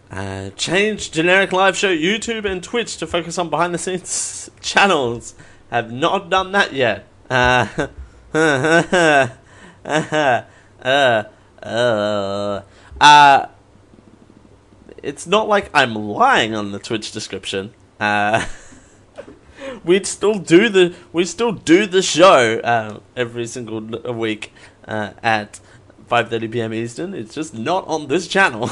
Uh, 0.09 0.49
change 0.51 1.11
generic 1.11 1.53
live 1.53 1.77
show 1.77 1.95
YouTube 1.95 2.43
and 2.43 2.61
Twitch 2.61 2.97
to 2.97 3.07
focus 3.07 3.37
on 3.37 3.49
behind 3.49 3.73
the 3.73 3.77
scenes 3.77 4.49
channels. 4.61 5.35
Have 5.69 5.91
not 5.91 6.29
done 6.29 6.51
that 6.51 6.73
yet. 6.73 7.07
Uh, 7.29 7.87
uh, 8.33 9.27
uh, 9.85 10.43
uh, 10.83 11.23
uh, 11.63 12.61
it's 15.03 15.27
not 15.27 15.47
like 15.47 15.69
I'm 15.73 15.95
lying 15.95 16.55
on 16.55 16.71
the 16.71 16.79
Twitch 16.79 17.11
description. 17.11 17.73
Uh, 17.99 18.45
we'd 19.83 20.05
still 20.05 20.35
do 20.35 20.69
the 20.69 20.95
we 21.11 21.25
still 21.25 21.51
do 21.51 21.85
the 21.85 22.01
show 22.01 22.59
uh, 22.59 22.99
every 23.15 23.47
single 23.47 23.81
week 24.13 24.53
uh, 24.87 25.11
at 25.23 25.59
5:30 26.09 26.51
p.m. 26.51 26.73
Eastern. 26.73 27.13
It's 27.13 27.33
just 27.33 27.53
not 27.53 27.87
on 27.87 28.07
this 28.07 28.27
channel, 28.27 28.69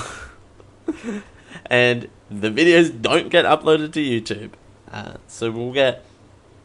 and 1.66 2.10
the 2.30 2.50
videos 2.50 3.02
don't 3.02 3.30
get 3.30 3.46
uploaded 3.46 3.94
to 3.94 4.00
YouTube. 4.00 4.52
Uh, 4.92 5.16
so 5.28 5.52
we'll 5.52 5.74
get 5.74 6.06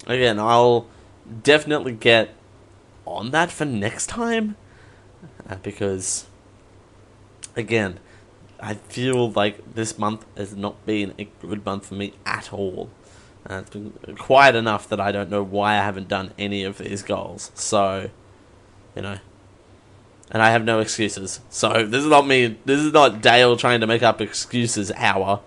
again. 0.07 0.39
I'll 0.39 0.87
definitely 1.43 1.93
get 1.93 2.35
on 3.07 3.31
that 3.31 3.51
for 3.51 3.65
next 3.65 4.07
time 4.07 4.57
uh, 5.49 5.57
because 5.63 6.27
again. 7.57 7.99
I 8.61 8.75
feel 8.75 9.31
like 9.31 9.75
this 9.75 9.99
month 9.99 10.25
has 10.37 10.55
not 10.57 10.85
been 10.87 11.13
a 11.19 11.25
good 11.41 11.65
month 11.65 11.87
for 11.87 11.95
me 11.95 12.15
at 12.25 12.53
all. 12.53 12.91
Uh, 13.49 13.57
it's 13.57 13.71
been 13.71 13.93
quiet 14.17 14.55
enough 14.55 14.89
that 14.89 15.01
I 15.01 15.13
don't 15.13 15.29
know 15.29 15.43
why 15.43 15.75
I 15.75 15.83
haven't 15.83 16.09
done 16.09 16.33
any 16.39 16.65
of 16.65 16.79
these 16.79 17.03
goals. 17.03 17.51
So, 17.55 18.11
you 18.97 19.03
know. 19.03 19.19
And 20.31 20.43
I 20.43 20.51
have 20.51 20.65
no 20.65 20.81
excuses. 20.81 21.41
So, 21.51 21.85
this 21.87 22.03
is 22.03 22.09
not 22.09 22.27
me. 22.27 22.57
This 22.65 22.81
is 22.81 22.93
not 22.93 23.21
Dale 23.21 23.57
trying 23.57 23.81
to 23.81 23.87
make 23.87 24.03
up 24.03 24.21
excuses 24.23 24.91
hour. 24.93 25.41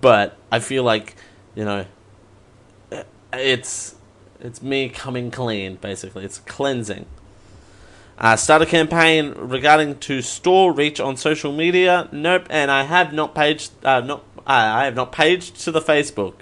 But 0.00 0.36
I 0.50 0.58
feel 0.58 0.82
like, 0.82 1.14
you 1.54 1.64
know, 1.64 1.86
it's 3.32 3.94
it's 4.40 4.62
me 4.62 4.88
coming 4.88 5.30
clean, 5.30 5.76
basically. 5.76 6.24
It's 6.24 6.38
cleansing. 6.38 7.06
Uh, 8.16 8.36
start 8.36 8.62
a 8.62 8.66
campaign 8.66 9.32
regarding 9.36 9.98
to 9.98 10.22
store 10.22 10.72
reach 10.72 11.00
on 11.00 11.16
social 11.16 11.52
media. 11.52 12.08
Nope, 12.12 12.46
and 12.48 12.70
I 12.70 12.84
have 12.84 13.12
not 13.12 13.34
paged. 13.34 13.72
Uh, 13.84 14.00
not 14.00 14.24
uh, 14.38 14.50
I 14.50 14.84
have 14.84 14.94
not 14.94 15.10
paged 15.10 15.60
to 15.60 15.70
the 15.70 15.80
Facebook 15.80 16.34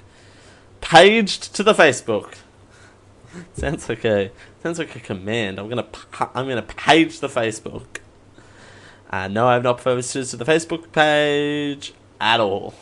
paged 0.82 1.54
to 1.54 1.62
the 1.62 1.72
Facebook. 1.72 2.34
sounds 3.54 3.88
like 3.88 4.04
a 4.04 4.30
sounds 4.62 4.78
like 4.78 4.94
a 4.94 5.00
command. 5.00 5.58
I'm 5.58 5.70
gonna 5.70 5.86
I'm 6.34 6.46
gonna 6.46 6.60
page 6.60 7.20
the 7.20 7.28
Facebook. 7.28 8.00
Uh, 9.08 9.28
no, 9.28 9.48
I've 9.48 9.62
not 9.62 9.78
posted 9.78 10.26
to 10.26 10.36
the 10.36 10.44
Facebook 10.44 10.92
page 10.92 11.94
at 12.20 12.40
all 12.40 12.74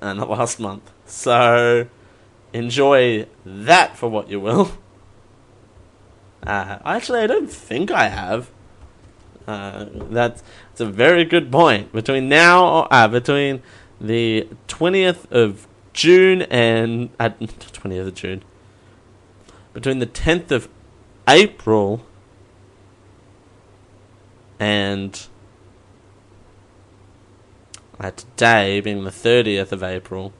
in 0.00 0.16
the 0.16 0.26
last 0.26 0.58
month. 0.58 0.90
So 1.06 1.86
enjoy 2.52 3.26
that 3.44 3.96
for 3.96 4.08
what 4.08 4.28
you 4.28 4.40
will. 4.40 4.72
Uh, 6.46 6.78
actually, 6.84 7.20
I 7.20 7.26
don't 7.26 7.50
think 7.50 7.90
I 7.90 8.08
have. 8.08 8.50
Uh, 9.46 9.86
that's, 10.10 10.42
a 10.78 10.86
very 10.86 11.24
good 11.24 11.52
point. 11.52 11.92
Between 11.92 12.28
now, 12.28 12.88
uh, 12.90 13.06
between 13.06 13.62
the 14.00 14.48
twentieth 14.66 15.30
of 15.30 15.68
June 15.92 16.42
and 16.42 17.10
at 17.20 17.38
twentieth 17.72 18.08
of 18.08 18.14
June. 18.14 18.42
Between 19.72 20.00
the 20.00 20.06
tenth 20.06 20.50
of 20.50 20.68
April 21.28 22.04
and 24.58 25.26
uh, 28.00 28.10
today 28.10 28.80
being 28.80 29.04
the 29.04 29.12
thirtieth 29.12 29.72
of 29.72 29.84
April. 29.84 30.32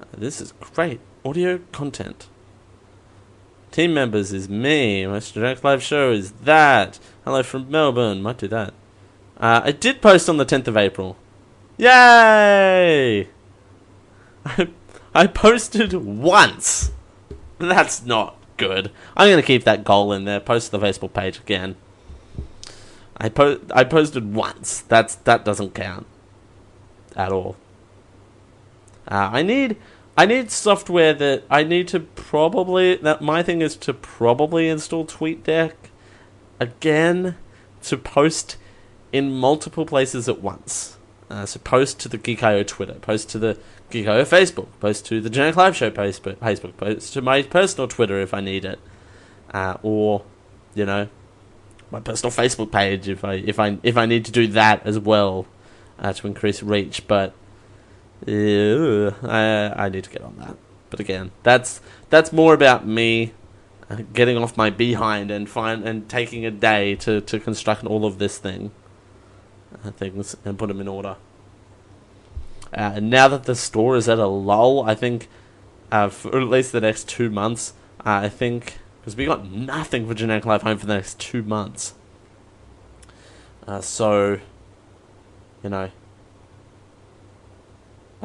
Uh, 0.00 0.06
this 0.18 0.40
is 0.40 0.52
great 0.74 0.98
audio 1.24 1.60
content. 1.70 2.26
Team 3.70 3.94
members 3.94 4.32
is 4.32 4.48
me. 4.48 5.06
My 5.06 5.20
direct 5.20 5.62
live 5.64 5.82
show 5.82 6.12
is 6.12 6.32
that. 6.32 6.98
Hello 7.24 7.42
from 7.42 7.70
Melbourne. 7.70 8.22
Might 8.22 8.38
do 8.38 8.48
that. 8.48 8.72
Uh, 9.38 9.60
I 9.64 9.72
did 9.72 10.00
post 10.00 10.28
on 10.28 10.38
the 10.38 10.46
10th 10.46 10.68
of 10.68 10.76
April. 10.76 11.16
Yay! 11.76 13.28
I, 14.46 14.68
I 15.14 15.26
posted 15.26 15.92
once. 15.92 16.90
That's 17.58 18.04
not 18.04 18.36
good. 18.56 18.90
I'm 19.16 19.30
gonna 19.30 19.42
keep 19.42 19.64
that 19.64 19.84
goal 19.84 20.12
in 20.12 20.24
there. 20.24 20.40
Post 20.40 20.70
to 20.70 20.78
the 20.78 20.86
Facebook 20.86 21.12
page 21.12 21.38
again. 21.38 21.76
I 23.18 23.28
po- 23.28 23.60
I 23.74 23.84
posted 23.84 24.34
once. 24.34 24.82
That's 24.82 25.14
that 25.16 25.44
doesn't 25.44 25.74
count 25.74 26.06
at 27.14 27.32
all. 27.32 27.56
Uh, 29.08 29.30
I 29.32 29.42
need 29.42 29.76
I 30.16 30.24
need 30.24 30.50
software 30.50 31.12
that 31.12 31.44
I 31.50 31.62
need 31.62 31.88
to 31.88 32.00
probably 32.00 32.96
that 32.96 33.20
my 33.20 33.42
thing 33.42 33.60
is 33.60 33.76
to 33.76 33.92
probably 33.92 34.68
install 34.68 35.04
TweetDeck 35.04 35.72
again 36.58 37.36
to 37.82 37.96
post 37.98 38.56
in 39.12 39.30
multiple 39.30 39.84
places 39.84 40.28
at 40.28 40.40
once. 40.40 40.96
Uh, 41.28 41.44
so 41.44 41.58
post 41.58 41.98
to 42.00 42.08
the 42.08 42.18
Geek.io 42.18 42.62
Twitter, 42.62 42.94
post 42.94 43.28
to 43.30 43.38
the 43.38 43.58
Geek.io 43.90 44.24
Facebook, 44.24 44.68
post 44.80 45.04
to 45.06 45.20
the 45.20 45.28
Generic 45.28 45.56
Live 45.56 45.76
Show 45.76 45.90
Facebook, 45.90 46.36
Facebook, 46.36 46.76
post 46.76 47.12
to 47.14 47.20
my 47.20 47.42
personal 47.42 47.88
Twitter 47.88 48.20
if 48.20 48.32
I 48.32 48.40
need 48.40 48.64
it, 48.64 48.78
uh, 49.52 49.76
or 49.82 50.24
you 50.74 50.86
know, 50.86 51.08
my 51.90 52.00
personal 52.00 52.30
Facebook 52.30 52.72
page 52.72 53.08
if 53.08 53.24
I 53.24 53.34
if 53.34 53.58
I 53.58 53.78
if 53.82 53.96
I 53.96 54.06
need 54.06 54.24
to 54.26 54.32
do 54.32 54.46
that 54.48 54.86
as 54.86 54.98
well 54.98 55.46
uh, 55.98 56.12
to 56.12 56.26
increase 56.26 56.62
reach. 56.62 57.06
But 57.06 57.34
uh, 58.26 59.10
I 59.26 59.86
I 59.86 59.88
need 59.88 60.04
to 60.04 60.10
get 60.10 60.22
on 60.22 60.36
that. 60.38 60.56
But 60.90 61.00
again, 61.00 61.32
that's 61.42 61.80
that's 62.10 62.32
more 62.32 62.54
about 62.54 62.86
me 62.86 63.32
uh, 63.90 63.98
getting 64.12 64.36
off 64.36 64.56
my 64.56 64.70
behind 64.70 65.30
and 65.30 65.48
find 65.48 65.86
and 65.86 66.08
taking 66.08 66.44
a 66.44 66.50
day 66.50 66.94
to, 66.96 67.20
to 67.20 67.38
construct 67.38 67.84
all 67.84 68.04
of 68.04 68.18
this 68.18 68.38
thing, 68.38 68.72
uh, 69.84 69.90
things 69.90 70.36
and 70.44 70.58
put 70.58 70.68
them 70.68 70.80
in 70.80 70.88
order. 70.88 71.16
Uh, 72.72 72.92
and 72.96 73.10
now 73.10 73.28
that 73.28 73.44
the 73.44 73.54
store 73.54 73.96
is 73.96 74.08
at 74.08 74.18
a 74.18 74.26
lull, 74.26 74.82
I 74.82 74.94
think 74.94 75.28
uh, 75.92 76.08
for 76.08 76.40
at 76.40 76.48
least 76.48 76.72
the 76.72 76.80
next 76.80 77.08
two 77.08 77.30
months, 77.30 77.74
uh, 78.00 78.20
I 78.24 78.28
think 78.28 78.78
because 79.00 79.16
we 79.16 79.24
got 79.24 79.48
nothing 79.50 80.08
for 80.08 80.14
Generic 80.14 80.44
Live 80.44 80.62
Home 80.62 80.78
for 80.78 80.86
the 80.86 80.94
next 80.94 81.20
two 81.20 81.42
months. 81.44 81.94
Uh, 83.66 83.80
so, 83.80 84.40
you 85.62 85.70
know, 85.70 85.90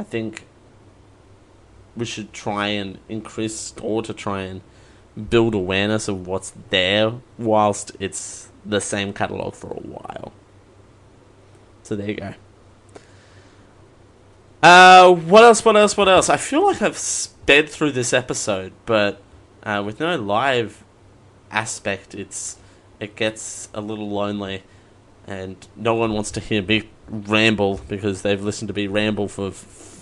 I 0.01 0.03
think 0.03 0.47
we 1.95 2.05
should 2.05 2.33
try 2.33 2.69
and 2.69 2.97
increase 3.07 3.55
store 3.55 4.01
to 4.01 4.15
try 4.15 4.41
and 4.41 4.61
build 5.29 5.53
awareness 5.53 6.07
of 6.07 6.25
what's 6.25 6.53
there 6.71 7.13
whilst 7.37 7.91
it's 7.99 8.49
the 8.65 8.81
same 8.81 9.13
catalog 9.13 9.53
for 9.53 9.67
a 9.67 9.79
while. 9.79 10.33
So 11.83 11.95
there 11.95 12.09
you 12.09 12.15
go. 12.15 12.33
Uh, 14.63 15.11
what 15.13 15.43
else? 15.43 15.63
What 15.63 15.77
else? 15.77 15.95
What 15.95 16.09
else? 16.09 16.29
I 16.29 16.37
feel 16.37 16.65
like 16.65 16.81
I've 16.81 16.97
sped 16.97 17.69
through 17.69 17.91
this 17.91 18.11
episode, 18.11 18.73
but 18.87 19.21
uh, 19.61 19.83
with 19.85 19.99
no 19.99 20.15
live 20.15 20.83
aspect, 21.51 22.15
it's 22.15 22.57
it 22.99 23.15
gets 23.15 23.69
a 23.75 23.81
little 23.81 24.09
lonely, 24.09 24.63
and 25.27 25.67
no 25.75 25.93
one 25.93 26.13
wants 26.13 26.31
to 26.31 26.39
hear 26.39 26.63
me 26.63 26.89
ramble 27.07 27.81
because 27.87 28.23
they've 28.23 28.41
listened 28.41 28.69
to 28.69 28.73
me 28.73 28.87
ramble 28.87 29.27
for 29.27 29.51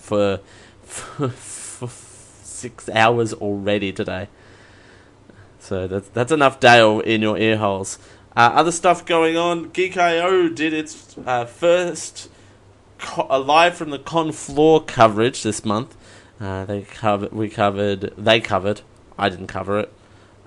for 0.10 0.40
for, 0.82 1.30
for 1.30 1.88
six 1.88 2.90
hours 2.90 3.34
already 3.34 3.94
today. 3.94 4.28
So 5.60 5.88
that's 5.88 6.10
that's 6.10 6.32
enough 6.32 6.60
Dale 6.60 7.00
in 7.00 7.22
your 7.22 7.38
ear 7.38 7.58
holes. 7.58 8.00
Uh, 8.36 8.52
other 8.54 8.72
stuff 8.72 9.06
going 9.06 9.38
on. 9.38 9.70
Geek.io 9.70 10.50
did 10.50 10.74
its 10.74 11.16
uh, 11.26 11.46
first 11.46 12.30
co- 12.98 13.28
uh, 13.30 13.40
live 13.40 13.76
from 13.76 13.92
the 13.92 14.00
con 14.00 14.32
floor 14.32 14.84
coverage 14.84 15.44
this 15.44 15.64
month. 15.64 15.96
Uh, 16.40 16.66
they 16.66 16.82
covered. 16.82 17.32
We 17.32 17.50
covered. 17.50 18.14
They 18.18 18.40
covered. 18.40 18.82
I 19.18 19.30
didn't 19.30 19.48
cover 19.48 19.80
it. 19.80 19.94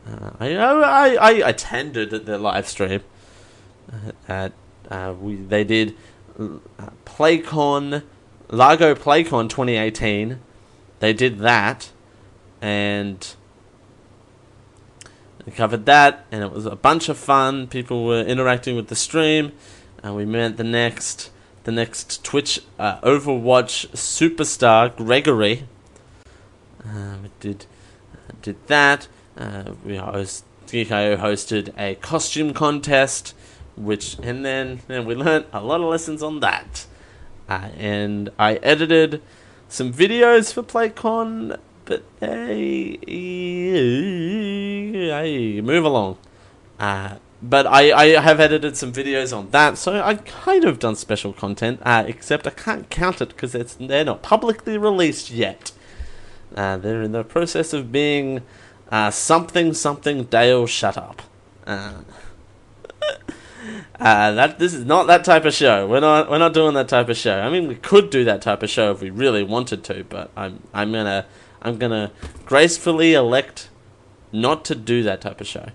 Uh, 0.08 0.30
I, 0.40 0.56
I 0.56 1.14
I 1.14 1.30
attended 1.48 2.10
the 2.10 2.38
live 2.38 2.66
stream. 2.66 3.02
Uh, 3.92 4.12
at 4.28 4.52
we 5.20 5.36
they 5.36 5.64
did 5.64 5.94
PlayCon, 7.04 8.02
Largo 8.52 8.94
PlayCon 8.94 9.48
2018. 9.48 10.38
They 11.00 11.14
did 11.14 11.38
that, 11.38 11.90
and 12.60 13.34
we 15.46 15.52
covered 15.52 15.86
that, 15.86 16.26
and 16.30 16.44
it 16.44 16.52
was 16.52 16.66
a 16.66 16.76
bunch 16.76 17.08
of 17.08 17.16
fun. 17.16 17.66
People 17.66 18.04
were 18.04 18.20
interacting 18.20 18.76
with 18.76 18.88
the 18.88 18.94
stream, 18.94 19.52
and 20.02 20.14
we 20.14 20.26
met 20.26 20.58
the 20.58 20.64
next 20.64 21.30
the 21.64 21.72
next 21.72 22.22
Twitch 22.24 22.60
uh, 22.78 23.00
Overwatch 23.00 23.88
superstar 23.92 24.94
Gregory. 24.94 25.66
Uh, 26.84 27.16
we 27.22 27.30
did 27.40 27.64
did 28.42 28.66
that. 28.66 29.08
Uh, 29.34 29.72
we 29.82 29.96
host 29.96 30.44
Geek.io 30.66 31.16
hosted 31.16 31.72
a 31.78 31.94
costume 31.94 32.52
contest, 32.52 33.34
which 33.76 34.18
and 34.22 34.44
then 34.44 34.82
and 34.90 35.06
we 35.06 35.14
learned 35.14 35.46
a 35.54 35.62
lot 35.62 35.80
of 35.80 35.86
lessons 35.86 36.22
on 36.22 36.40
that. 36.40 36.86
Uh, 37.52 37.68
and 37.76 38.30
I 38.38 38.54
edited 38.62 39.20
some 39.68 39.92
videos 39.92 40.54
for 40.54 40.62
PlayCon, 40.62 41.58
but 41.84 42.02
hey, 42.18 42.98
hey 45.10 45.60
move 45.60 45.84
along. 45.84 46.16
Uh, 46.80 47.16
but 47.42 47.66
I, 47.66 47.92
I 47.92 48.06
have 48.22 48.40
edited 48.40 48.78
some 48.78 48.90
videos 48.90 49.36
on 49.36 49.50
that, 49.50 49.76
so 49.76 50.00
I 50.00 50.14
kind 50.14 50.64
of 50.64 50.78
done 50.78 50.96
special 50.96 51.34
content, 51.34 51.80
uh, 51.82 52.04
except 52.06 52.46
I 52.46 52.50
can't 52.50 52.88
count 52.88 53.20
it 53.20 53.28
because 53.28 53.52
they're 53.52 54.04
not 54.06 54.22
publicly 54.22 54.78
released 54.78 55.30
yet. 55.30 55.72
Uh, 56.56 56.78
they're 56.78 57.02
in 57.02 57.12
the 57.12 57.22
process 57.22 57.74
of 57.74 57.92
being 57.92 58.40
uh, 58.90 59.10
something 59.10 59.74
something 59.74 60.24
Dale. 60.24 60.66
Shut 60.66 60.96
up. 60.96 61.20
Uh, 63.98 64.32
that 64.32 64.58
this 64.58 64.74
is 64.74 64.84
not 64.84 65.06
that 65.06 65.24
type 65.24 65.44
of 65.44 65.54
show. 65.54 65.86
We're 65.86 66.00
not 66.00 66.30
we're 66.30 66.38
not 66.38 66.54
doing 66.54 66.74
that 66.74 66.88
type 66.88 67.08
of 67.08 67.16
show. 67.16 67.38
I 67.38 67.48
mean, 67.48 67.68
we 67.68 67.76
could 67.76 68.10
do 68.10 68.24
that 68.24 68.42
type 68.42 68.62
of 68.62 68.70
show 68.70 68.90
if 68.90 69.00
we 69.00 69.10
really 69.10 69.42
wanted 69.42 69.84
to, 69.84 70.04
but 70.04 70.30
I'm 70.36 70.62
I'm 70.74 70.92
gonna 70.92 71.26
I'm 71.60 71.78
gonna 71.78 72.10
gracefully 72.44 73.14
elect 73.14 73.68
not 74.32 74.64
to 74.66 74.74
do 74.74 75.02
that 75.04 75.20
type 75.20 75.40
of 75.40 75.46
show. 75.46 75.68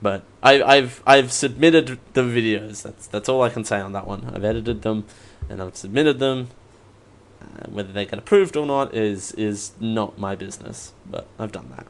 But 0.00 0.24
I, 0.42 0.62
I've 0.62 1.02
I've 1.06 1.32
submitted 1.32 1.98
the 2.12 2.22
videos. 2.22 2.82
That's 2.82 3.06
that's 3.06 3.28
all 3.28 3.42
I 3.42 3.50
can 3.50 3.64
say 3.64 3.80
on 3.80 3.92
that 3.92 4.06
one. 4.06 4.30
I've 4.34 4.44
edited 4.44 4.82
them, 4.82 5.04
and 5.48 5.62
I've 5.62 5.76
submitted 5.76 6.18
them. 6.18 6.48
Uh, 7.40 7.68
whether 7.68 7.92
they 7.92 8.04
get 8.04 8.18
approved 8.18 8.56
or 8.56 8.66
not 8.66 8.94
is 8.94 9.32
is 9.32 9.72
not 9.80 10.18
my 10.18 10.34
business. 10.34 10.92
But 11.08 11.26
I've 11.38 11.52
done 11.52 11.72
that. 11.76 11.86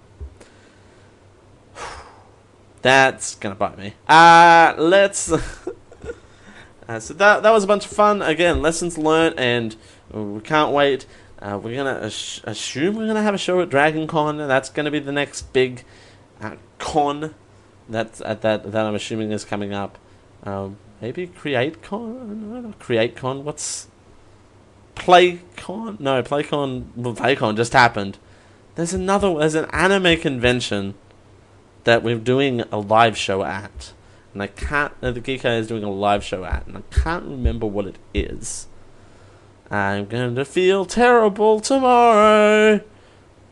That's 2.82 3.36
gonna 3.36 3.54
bite 3.54 3.78
me. 3.78 3.94
Uh 4.08 4.74
let's. 4.76 5.32
uh, 6.88 7.00
so 7.00 7.14
that 7.14 7.42
that 7.42 7.50
was 7.50 7.64
a 7.64 7.66
bunch 7.66 7.84
of 7.86 7.92
fun. 7.92 8.22
Again, 8.22 8.60
lessons 8.60 8.98
learned, 8.98 9.38
and 9.38 9.76
we 10.12 10.40
can't 10.40 10.72
wait. 10.72 11.06
Uh, 11.40 11.58
we're 11.62 11.76
gonna 11.76 12.06
ass- 12.06 12.40
assume 12.44 12.96
we're 12.96 13.06
gonna 13.06 13.22
have 13.22 13.34
a 13.34 13.38
show 13.38 13.60
at 13.60 13.68
Dragon 13.68 14.06
Con, 14.06 14.36
that's 14.36 14.68
gonna 14.68 14.90
be 14.90 15.00
the 15.00 15.12
next 15.12 15.52
big 15.52 15.84
uh, 16.40 16.56
con 16.78 17.34
that's 17.88 18.20
at 18.20 18.42
that 18.42 18.70
that 18.72 18.86
I'm 18.86 18.94
assuming 18.94 19.32
is 19.32 19.44
coming 19.44 19.72
up. 19.72 19.98
Um, 20.44 20.76
maybe 21.00 21.26
Create 21.26 21.82
Con, 21.82 22.74
Create 22.78 23.16
Con. 23.16 23.44
What's 23.44 23.88
PlayCon? 24.96 26.00
No, 26.00 26.22
PlayCon. 26.22 26.86
Well, 26.96 27.14
PlayCon 27.14 27.56
just 27.56 27.72
happened. 27.72 28.18
There's 28.74 28.94
another. 28.94 29.34
There's 29.38 29.54
an 29.54 29.66
anime 29.72 30.18
convention 30.20 30.94
that 31.84 32.02
we're 32.02 32.18
doing 32.18 32.62
a 32.72 32.78
live 32.78 33.16
show 33.16 33.42
at, 33.42 33.92
and 34.32 34.42
I 34.42 34.46
can't. 34.46 34.92
Uh, 35.02 35.10
the 35.10 35.20
Geek 35.20 35.44
is 35.44 35.66
doing 35.66 35.84
a 35.84 35.90
live 35.90 36.24
show 36.24 36.44
at, 36.44 36.66
and 36.66 36.76
I 36.76 36.82
can't 36.90 37.24
remember 37.24 37.66
what 37.66 37.86
it 37.86 37.96
is. 38.14 38.66
I'm 39.70 40.06
going 40.06 40.34
to 40.34 40.44
feel 40.44 40.84
terrible 40.84 41.60
tomorrow. 41.60 42.80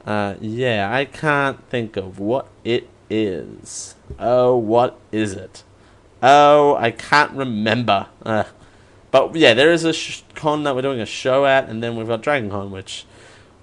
Uh, 0.04 0.34
yeah, 0.40 0.90
I 0.92 1.04
can't 1.04 1.66
think 1.68 1.96
of 1.96 2.18
what 2.18 2.48
it 2.64 2.88
is. 3.08 3.94
Oh, 4.18 4.56
what 4.56 4.98
is 5.12 5.32
it? 5.32 5.62
Oh, 6.22 6.76
I 6.76 6.90
can't 6.90 7.32
remember. 7.32 8.08
Uh, 8.22 8.44
but 9.10 9.34
yeah, 9.34 9.54
there 9.54 9.72
is 9.72 9.84
a 9.84 9.92
sh- 9.92 10.22
con 10.34 10.64
that 10.64 10.74
we're 10.74 10.82
doing 10.82 11.00
a 11.00 11.06
show 11.06 11.46
at, 11.46 11.68
and 11.68 11.82
then 11.82 11.96
we've 11.96 12.06
got 12.06 12.22
Dragon 12.22 12.50
Con, 12.50 12.70
which 12.70 13.04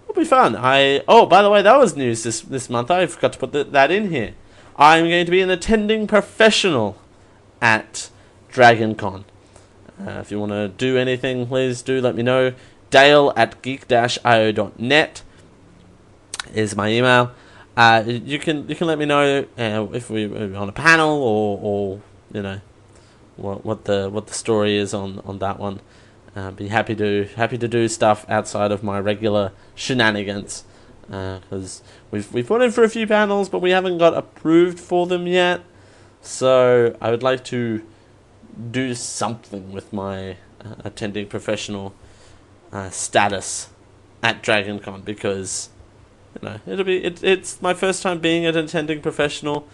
will 0.07 0.15
be 0.15 0.25
fun. 0.25 0.55
I 0.55 1.03
oh, 1.07 1.25
by 1.25 1.41
the 1.41 1.49
way, 1.49 1.61
that 1.61 1.77
was 1.77 1.95
news 1.95 2.23
this 2.23 2.41
this 2.41 2.69
month. 2.69 2.91
I 2.91 3.05
forgot 3.05 3.33
to 3.33 3.39
put 3.39 3.71
that 3.71 3.91
in 3.91 4.11
here. 4.11 4.33
I'm 4.77 5.09
going 5.09 5.25
to 5.25 5.31
be 5.31 5.41
an 5.41 5.49
attending 5.49 6.05
professional 6.05 6.97
at 7.61 8.11
Dragon 8.49 8.93
Con. 8.93 9.25
Uh, 9.99 10.19
if 10.21 10.29
you 10.29 10.39
want 10.39 10.51
to 10.51 10.67
do 10.67 10.97
anything, 10.97 11.47
please 11.47 11.81
do 11.81 11.99
let 11.99 12.15
me 12.15 12.21
know. 12.21 12.53
Dale 12.91 13.33
at 13.35 13.61
geek-io.net 13.63 15.23
is 16.53 16.75
my 16.75 16.89
email. 16.89 17.31
Uh, 17.75 18.03
you 18.05 18.39
can 18.39 18.67
you 18.69 18.75
can 18.75 18.87
let 18.87 18.97
me 18.97 19.05
know 19.05 19.45
uh, 19.57 19.87
if 19.93 20.09
we're 20.09 20.55
on 20.55 20.69
a 20.69 20.71
panel 20.71 21.21
or, 21.21 21.59
or 21.61 22.01
you 22.33 22.41
know 22.41 22.59
what 23.35 23.65
what 23.65 23.85
the 23.85 24.09
what 24.09 24.27
the 24.27 24.33
story 24.33 24.77
is 24.77 24.93
on, 24.93 25.19
on 25.25 25.39
that 25.39 25.59
one. 25.59 25.79
Uh, 26.35 26.51
be 26.51 26.67
happy 26.67 26.95
to 26.95 27.27
happy 27.35 27.57
to 27.57 27.67
do 27.67 27.87
stuff 27.87 28.25
outside 28.29 28.71
of 28.71 28.83
my 28.83 28.99
regular 28.99 29.51
shenanigans 29.75 30.63
because 31.07 31.81
uh, 31.81 31.87
we've 32.11 32.33
we've 32.33 32.47
put 32.47 32.61
in 32.61 32.71
for 32.71 32.83
a 32.83 32.89
few 32.89 33.07
panels, 33.07 33.49
but 33.49 33.59
we 33.59 33.71
haven't 33.71 33.97
got 33.97 34.13
approved 34.13 34.79
for 34.79 35.07
them 35.07 35.25
yet. 35.25 35.61
So 36.21 36.95
I 36.99 37.11
would 37.11 37.23
like 37.23 37.43
to 37.45 37.83
do 38.71 38.93
something 38.93 39.71
with 39.71 39.93
my 39.93 40.31
uh, 40.63 40.75
attending 40.83 41.27
professional 41.27 41.93
uh, 42.71 42.89
status 42.89 43.69
at 44.23 44.43
DragonCon 44.43 45.05
because 45.05 45.69
you 46.35 46.49
know 46.49 46.59
it'll 46.67 46.85
be 46.85 47.03
it, 47.03 47.23
it's 47.23 47.61
my 47.61 47.73
first 47.73 48.01
time 48.01 48.19
being 48.19 48.45
an 48.45 48.57
attending 48.57 49.01
professional. 49.01 49.67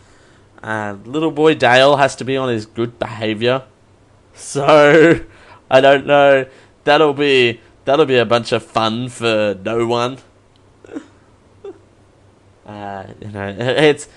Uh, 0.62 0.98
little 1.04 1.32
boy 1.32 1.56
Dale 1.56 1.98
has 1.98 2.16
to 2.16 2.24
be 2.24 2.38
on 2.38 2.50
his 2.50 2.66
good 2.66 3.00
behavior, 3.00 3.64
so 4.34 5.20
I 5.72 5.82
don't 5.82 6.06
know. 6.06 6.46
That'll 6.84 7.14
be 7.14 7.60
that'll 7.86 8.06
be 8.06 8.18
a 8.18 8.26
bunch 8.26 8.52
of 8.52 8.64
fun 8.64 9.10
for 9.10 9.58
no 9.64 9.88
one. 9.88 10.20
Uh, 12.66 13.06
you 13.20 13.30
know, 13.30 13.56
it's 13.58 14.08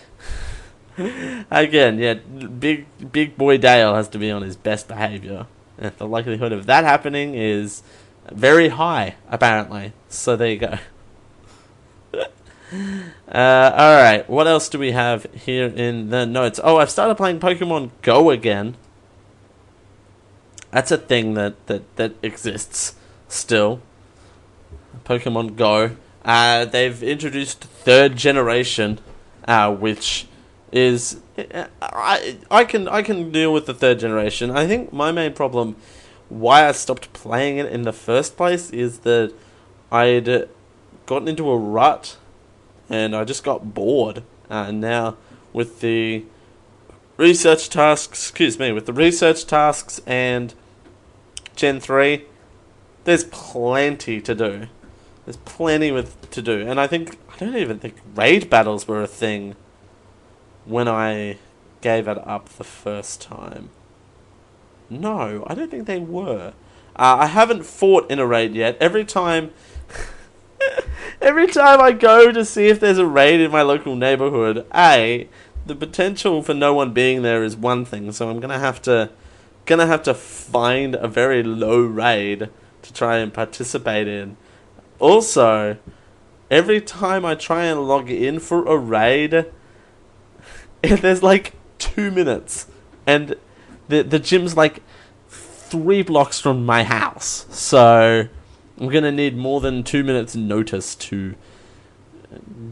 again, 1.50 1.98
yeah. 1.98 2.14
Big 2.14 2.86
big 3.12 3.36
boy 3.36 3.58
Dale 3.58 3.94
has 3.94 4.08
to 4.08 4.18
be 4.18 4.30
on 4.30 4.42
his 4.42 4.56
best 4.56 4.88
behavior. 4.88 5.46
And 5.78 5.96
the 5.98 6.06
likelihood 6.06 6.52
of 6.52 6.66
that 6.66 6.84
happening 6.84 7.34
is 7.34 7.82
very 8.32 8.68
high, 8.68 9.16
apparently. 9.28 9.92
So 10.08 10.36
there 10.36 10.50
you 10.50 10.58
go. 10.58 10.78
Uh, 13.28 13.70
all 13.76 14.02
right, 14.02 14.28
what 14.28 14.48
else 14.48 14.68
do 14.68 14.76
we 14.76 14.90
have 14.90 15.24
here 15.32 15.66
in 15.66 16.10
the 16.10 16.26
notes? 16.26 16.58
Oh, 16.62 16.78
I've 16.78 16.90
started 16.90 17.14
playing 17.14 17.38
Pokemon 17.38 17.90
Go 18.02 18.30
again. 18.30 18.76
That's 20.72 20.90
a 20.90 20.98
thing 20.98 21.34
that 21.34 21.64
that 21.68 21.96
that 21.96 22.14
exists 22.22 22.96
still. 23.28 23.80
Pokemon 25.04 25.56
Go. 25.56 25.96
Uh, 26.26 26.64
they've 26.64 27.04
introduced 27.04 27.62
third 27.62 28.16
generation, 28.16 28.98
uh, 29.46 29.72
which 29.72 30.26
is 30.72 31.20
I 31.80 32.36
I 32.50 32.64
can 32.64 32.88
I 32.88 33.02
can 33.02 33.30
deal 33.30 33.52
with 33.52 33.66
the 33.66 33.74
third 33.74 34.00
generation. 34.00 34.50
I 34.50 34.66
think 34.66 34.92
my 34.92 35.12
main 35.12 35.32
problem, 35.34 35.76
why 36.28 36.66
I 36.68 36.72
stopped 36.72 37.12
playing 37.12 37.58
it 37.58 37.70
in 37.70 37.82
the 37.82 37.92
first 37.92 38.36
place, 38.36 38.70
is 38.70 38.98
that 39.00 39.32
I'd 39.92 40.48
gotten 41.06 41.28
into 41.28 41.48
a 41.48 41.56
rut, 41.56 42.16
and 42.90 43.14
I 43.14 43.22
just 43.22 43.44
got 43.44 43.72
bored. 43.72 44.24
Uh, 44.50 44.66
and 44.68 44.80
now 44.80 45.16
with 45.52 45.80
the 45.80 46.24
research 47.16 47.70
tasks, 47.70 48.28
excuse 48.28 48.58
me, 48.58 48.72
with 48.72 48.86
the 48.86 48.92
research 48.92 49.46
tasks 49.46 50.00
and 50.06 50.54
Gen 51.54 51.78
three, 51.78 52.24
there's 53.04 53.24
plenty 53.24 54.20
to 54.20 54.34
do. 54.34 54.66
There's 55.26 55.38
plenty 55.38 55.90
with 55.90 56.30
to 56.30 56.40
do, 56.40 56.64
and 56.66 56.80
I 56.80 56.86
think 56.86 57.18
I 57.34 57.44
don't 57.44 57.56
even 57.56 57.80
think 57.80 57.96
raid 58.14 58.48
battles 58.48 58.86
were 58.86 59.02
a 59.02 59.08
thing 59.08 59.56
when 60.64 60.86
I 60.86 61.38
gave 61.80 62.06
it 62.06 62.24
up 62.26 62.48
the 62.48 62.64
first 62.64 63.20
time. 63.20 63.70
No, 64.88 65.44
I 65.48 65.54
don't 65.56 65.68
think 65.68 65.88
they 65.88 65.98
were. 65.98 66.52
Uh, 66.94 67.16
I 67.20 67.26
haven't 67.26 67.66
fought 67.66 68.08
in 68.08 68.20
a 68.20 68.26
raid 68.26 68.54
yet. 68.54 68.76
Every 68.80 69.04
time, 69.04 69.50
every 71.20 71.48
time 71.48 71.80
I 71.80 71.90
go 71.90 72.30
to 72.30 72.44
see 72.44 72.68
if 72.68 72.78
there's 72.78 72.98
a 72.98 73.04
raid 73.04 73.40
in 73.40 73.50
my 73.50 73.62
local 73.62 73.96
neighborhood, 73.96 74.64
a 74.72 75.28
the 75.66 75.74
potential 75.74 76.40
for 76.40 76.54
no 76.54 76.72
one 76.72 76.92
being 76.92 77.22
there 77.22 77.42
is 77.42 77.56
one 77.56 77.84
thing. 77.84 78.12
So 78.12 78.30
I'm 78.30 78.38
gonna 78.38 78.60
have 78.60 78.80
to, 78.82 79.10
gonna 79.64 79.88
have 79.88 80.04
to 80.04 80.14
find 80.14 80.94
a 80.94 81.08
very 81.08 81.42
low 81.42 81.80
raid 81.80 82.48
to 82.82 82.92
try 82.92 83.18
and 83.18 83.34
participate 83.34 84.06
in. 84.06 84.36
Also, 84.98 85.76
every 86.50 86.80
time 86.80 87.24
I 87.24 87.34
try 87.34 87.64
and 87.64 87.86
log 87.86 88.10
in 88.10 88.38
for 88.38 88.64
a 88.66 88.76
raid, 88.76 89.46
there's 90.82 91.22
like 91.22 91.54
two 91.78 92.10
minutes, 92.10 92.66
and 93.06 93.36
the 93.88 94.02
the 94.02 94.18
gym's 94.18 94.56
like 94.56 94.82
three 95.28 96.02
blocks 96.02 96.40
from 96.40 96.64
my 96.64 96.84
house, 96.84 97.46
so 97.50 98.28
I'm 98.78 98.88
gonna 98.88 99.12
need 99.12 99.36
more 99.36 99.60
than 99.60 99.82
two 99.82 100.04
minutes 100.04 100.36
notice 100.36 100.94
to 100.96 101.34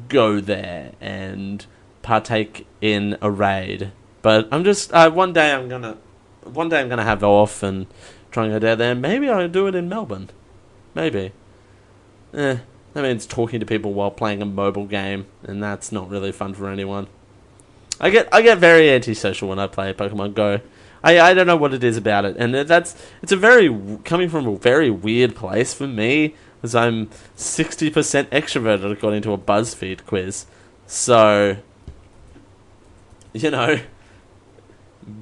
go 0.09 0.41
there 0.41 0.93
and 1.01 1.65
partake 2.03 2.67
in 2.81 3.17
a 3.21 3.31
raid. 3.31 3.93
But 4.23 4.49
I'm 4.53 4.65
just 4.65 4.93
uh, 4.93 5.11
one 5.11 5.33
day 5.33 5.53
I'm 5.53 5.69
gonna 5.69 5.99
one 6.45 6.69
day 6.69 6.81
I'm 6.81 6.89
gonna 6.89 7.05
have 7.05 7.23
off 7.25 7.63
and 7.63 7.87
try 8.31 8.45
and 8.45 8.53
go 8.53 8.59
down 8.59 8.79
there. 8.79 8.95
Maybe 8.95 9.29
I'll 9.29 9.49
do 9.49 9.67
it 9.67 9.75
in 9.75 9.89
Melbourne. 9.89 10.31
Maybe. 10.95 11.33
Eh, 12.35 12.59
that 12.95 13.03
means 13.03 13.27
talking 13.27 13.61
to 13.61 13.67
people 13.67 13.93
while 13.93 14.11
playing 14.11 14.43
a 14.43 14.47
mobile 14.47 14.87
game, 14.87 15.27
and 15.45 15.63
that's 15.63 15.93
not 15.93 16.11
really 16.11 16.33
fun 16.33 16.53
for 16.55 16.69
anyone. 16.69 17.07
I 18.01 18.11
get 18.11 18.29
I 18.33 18.43
get 18.43 18.59
very 18.59 18.91
antisocial 18.91 19.49
when 19.49 19.61
I 19.61 19.69
play 19.69 19.93
Pokemon 19.93 20.35
Go. 20.35 20.61
I 21.03 21.21
I 21.21 21.35
don't 21.35 21.47
know 21.47 21.57
what 21.57 21.73
it 21.73 21.85
is 21.85 21.97
about 21.97 22.25
it, 22.25 22.37
and 22.37 22.53
that's 22.55 22.97
it's 23.23 23.31
a 23.31 23.37
very 23.37 23.69
coming 24.05 24.29
from 24.29 24.47
a 24.49 24.57
very 24.57 24.91
weird 24.91 25.37
place 25.37 25.73
for 25.73 25.87
me, 25.87 26.35
as 26.63 26.75
I'm 26.75 27.09
sixty 27.37 27.89
percent 27.89 28.29
extroverted 28.31 28.91
according 28.91 29.23
to 29.23 29.33
a 29.33 29.39
BuzzFeed 29.39 30.07
quiz. 30.07 30.47
So, 30.87 31.59
you 33.33 33.51
know, 33.51 33.79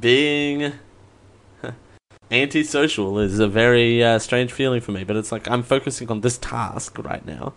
being 0.00 0.72
antisocial 2.32 3.18
is 3.18 3.38
a 3.38 3.48
very 3.48 4.02
uh, 4.02 4.18
strange 4.18 4.52
feeling 4.52 4.80
for 4.80 4.92
me. 4.92 5.04
But 5.04 5.16
it's 5.16 5.30
like 5.30 5.48
I'm 5.48 5.62
focusing 5.62 6.10
on 6.10 6.22
this 6.22 6.38
task 6.38 6.98
right 6.98 7.24
now, 7.24 7.52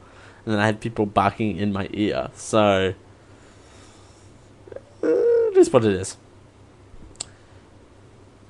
and 0.45 0.53
then 0.53 0.59
I 0.59 0.65
had 0.65 0.82
people 0.82 1.05
barking 1.05 1.57
in 1.57 1.73
my 1.73 1.89
ear. 1.91 2.30
So 2.36 2.93
uh, 5.03 5.07
it 5.07 5.57
is 5.57 5.71
what 5.71 5.86
it 5.86 5.93
is. 5.93 6.17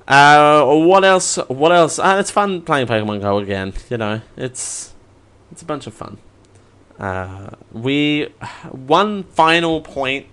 Uh, 0.08 0.66
what 0.66 1.04
else? 1.04 1.38
What 1.48 1.72
else? 1.72 1.98
Uh, 1.98 2.18
it's 2.20 2.32
fun 2.32 2.62
playing 2.62 2.88
Pokemon 2.88 3.22
Go 3.22 3.38
again. 3.40 3.74
You 3.90 3.98
know, 3.98 4.22
it's 4.38 4.94
it's 5.52 5.62
a 5.62 5.66
bunch 5.66 5.88
of 5.88 5.94
fun. 5.94 6.18
Uh, 7.00 7.50
we 7.72 8.30
one 8.72 9.24
final 9.24 9.82
point 9.82 10.28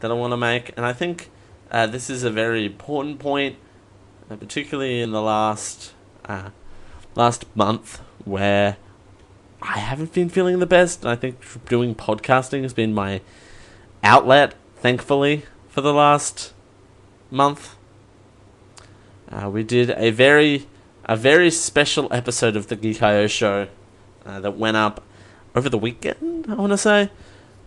that 0.00 0.10
I 0.10 0.14
want 0.14 0.32
to 0.32 0.36
make, 0.36 0.72
and 0.76 0.86
I 0.86 0.92
think 0.92 1.30
uh, 1.70 1.86
this 1.86 2.08
is 2.08 2.24
a 2.24 2.30
very 2.30 2.64
important 2.64 3.18
point 3.18 3.56
uh, 4.30 4.36
particularly 4.36 5.00
in 5.00 5.12
the 5.12 5.22
last 5.22 5.92
uh, 6.24 6.50
last 7.14 7.44
month, 7.56 8.00
where 8.24 8.76
I 9.62 9.78
haven't 9.78 10.12
been 10.12 10.28
feeling 10.28 10.58
the 10.58 10.66
best. 10.66 11.02
And 11.02 11.10
I 11.10 11.16
think 11.16 11.40
doing 11.66 11.94
podcasting 11.94 12.62
has 12.62 12.72
been 12.72 12.94
my 12.94 13.20
outlet, 14.02 14.54
thankfully, 14.76 15.44
for 15.68 15.80
the 15.80 15.92
last 15.92 16.52
month. 17.30 17.76
Uh, 19.30 19.50
we 19.50 19.62
did 19.62 19.90
a 19.90 20.10
very 20.10 20.66
a 21.04 21.16
very 21.16 21.50
special 21.50 22.08
episode 22.12 22.54
of 22.54 22.68
the 22.68 22.76
Geek.io 22.76 23.26
show 23.26 23.68
uh, 24.26 24.40
that 24.40 24.56
went 24.56 24.76
up 24.76 25.02
over 25.54 25.68
the 25.68 25.78
weekend. 25.78 26.46
I 26.48 26.54
want 26.54 26.72
to 26.72 26.78
say 26.78 27.10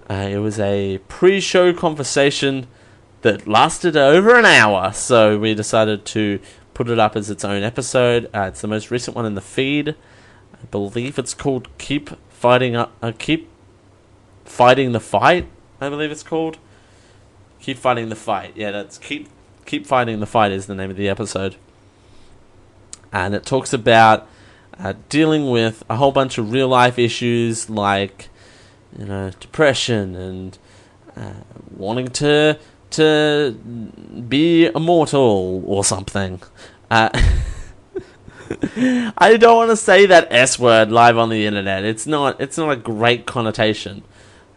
uh, 0.09 0.13
it 0.29 0.37
was 0.37 0.59
a 0.59 0.99
pre-show 1.07 1.73
conversation 1.73 2.67
that 3.21 3.47
lasted 3.47 3.95
over 3.95 4.37
an 4.37 4.45
hour. 4.45 4.91
So 4.93 5.37
we 5.37 5.53
decided 5.53 6.05
to 6.05 6.39
put 6.73 6.89
it 6.89 6.99
up 6.99 7.15
as 7.15 7.29
its 7.29 7.43
own 7.43 7.63
episode. 7.63 8.29
Uh, 8.33 8.43
it's 8.43 8.61
the 8.61 8.67
most 8.67 8.91
recent 8.91 9.15
one 9.15 9.25
in 9.25 9.35
the 9.35 9.41
feed. 9.41 9.95
I 10.53 10.65
believe 10.69 11.17
it's 11.17 11.33
called 11.33 11.67
"Keep 11.77 12.11
Fighting 12.29 12.75
Up." 12.75 12.91
Uh, 13.01 13.11
Keep 13.17 13.49
fighting 14.45 14.91
the 14.91 14.99
fight. 14.99 15.47
I 15.79 15.89
believe 15.89 16.11
it's 16.11 16.23
called. 16.23 16.57
Keep 17.59 17.77
fighting 17.77 18.09
the 18.09 18.15
fight. 18.15 18.53
Yeah, 18.55 18.71
that's 18.71 18.97
keep 18.97 19.29
keep 19.65 19.85
fighting 19.85 20.19
the 20.19 20.25
fight 20.25 20.51
is 20.51 20.67
the 20.67 20.75
name 20.75 20.89
of 20.89 20.97
the 20.97 21.07
episode, 21.07 21.55
and 23.11 23.33
it 23.33 23.45
talks 23.45 23.73
about 23.73 24.27
uh, 24.79 24.93
dealing 25.09 25.49
with 25.49 25.83
a 25.89 25.95
whole 25.95 26.11
bunch 26.11 26.37
of 26.37 26.51
real 26.51 26.67
life 26.67 26.97
issues 26.97 27.69
like 27.69 28.29
you 28.97 29.05
know 29.05 29.31
depression 29.39 30.15
and 30.15 30.57
uh, 31.15 31.33
wanting 31.75 32.07
to 32.07 32.57
to 32.91 33.55
be 34.27 34.65
immortal 34.67 35.63
or 35.65 35.83
something. 35.83 36.41
Uh, 36.89 37.09
I 39.17 39.37
don't 39.37 39.55
want 39.55 39.69
to 39.71 39.77
say 39.77 40.05
that 40.05 40.27
S 40.31 40.59
word 40.59 40.91
live 40.91 41.17
on 41.17 41.29
the 41.29 41.45
internet. 41.45 41.83
It's 41.83 42.05
not. 42.05 42.39
It's 42.41 42.57
not 42.57 42.71
a 42.71 42.75
great 42.75 43.25
connotation. 43.25 44.03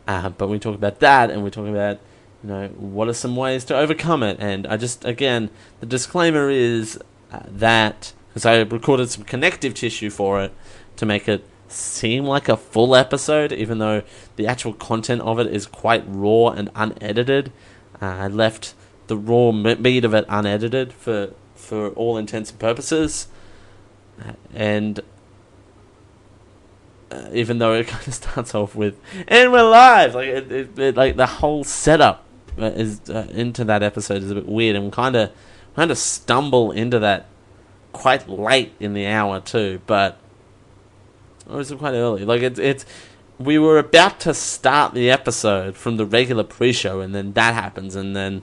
Uh, 0.07 0.31
but 0.31 0.49
we 0.49 0.59
talk 0.59 0.75
about 0.75 1.01
that, 1.01 1.31
and 1.31 1.43
we 1.45 1.51
talk 1.51 1.67
about 1.69 2.01
you 2.43 2.51
know 2.51 2.69
what 2.77 3.09
are 3.09 3.15
some 3.15 3.37
ways 3.37 3.65
to 3.67 3.77
overcome 3.77 4.23
it. 4.23 4.37
And 4.41 4.67
I 4.67 4.77
just 4.77 5.05
again 5.05 5.51
the 5.81 5.87
disclaimer 5.87 6.51
is 6.51 6.99
uh, 7.33 7.41
that 7.47 8.13
because 8.29 8.45
I 8.45 8.61
recorded 8.63 9.11
some 9.11 9.25
connective 9.25 9.75
tissue 9.75 10.11
for 10.11 10.43
it 10.43 10.53
to 10.97 11.07
make 11.07 11.29
it 11.29 11.47
seem 11.69 12.25
like 12.25 12.49
a 12.49 12.57
full 12.57 12.95
episode, 12.95 13.53
even 13.53 13.79
though 13.79 14.03
the 14.37 14.47
actual 14.47 14.73
content 14.73 15.23
of 15.23 15.39
it 15.39 15.47
is 15.47 15.67
quite 15.67 16.05
raw 16.07 16.49
and 16.49 16.71
unedited. 16.75 17.53
Uh, 18.01 18.07
I 18.07 18.29
left 18.29 18.75
the 19.07 19.17
raw 19.17 19.53
meat 19.53 20.05
of 20.05 20.15
it 20.15 20.25
unedited 20.29 20.93
for 20.93 21.33
for 21.55 21.91
all 21.91 22.17
intents 22.17 22.51
and 22.51 22.59
purposes, 22.59 23.29
uh, 24.21 24.33
and 24.53 25.01
uh, 27.11 27.29
even 27.33 27.59
though 27.59 27.75
it 27.75 27.87
kind 27.89 28.07
of 28.07 28.15
starts 28.15 28.55
off 28.55 28.75
with 28.75 28.99
"and 29.29 29.53
we're 29.53 29.69
live," 29.69 30.15
like 30.15 30.29
it, 30.29 30.53
it, 30.53 30.79
it 30.79 30.97
like 30.97 31.17
the 31.17 31.27
whole 31.27 31.65
setup 31.65 32.25
uh, 32.59 32.67
is 32.67 33.01
uh, 33.09 33.29
into 33.33 33.65
that 33.65 33.83
episode 33.83 34.23
is 34.23 34.31
a 34.31 34.35
bit 34.35 34.47
weird, 34.47 34.77
and 34.77 34.93
kind 34.93 35.17
of 35.17 35.31
kind 35.77 35.91
of 35.91 35.99
stumble 35.99 36.71
into 36.73 36.99
that 36.99 37.27
quite 37.93 38.29
late 38.29 38.73
in 38.81 38.95
the 38.95 39.07
hour 39.07 39.41
too, 39.41 39.81
but 39.87 40.19
or 41.49 41.61
is 41.61 41.71
it 41.71 41.79
quite 41.79 41.95
early. 41.95 42.25
Like 42.25 42.43
it's 42.43 42.59
it's 42.59 42.85
we 43.39 43.59
were 43.59 43.79
about 43.79 44.21
to 44.21 44.35
start 44.35 44.95
the 44.95 45.11
episode 45.11 45.77
from 45.77 45.97
the 45.97 46.07
regular 46.07 46.45
pre-show, 46.45 47.01
and 47.01 47.15
then 47.15 47.33
that 47.33 47.55
happens, 47.55 47.97
and 47.97 48.15
then 48.15 48.43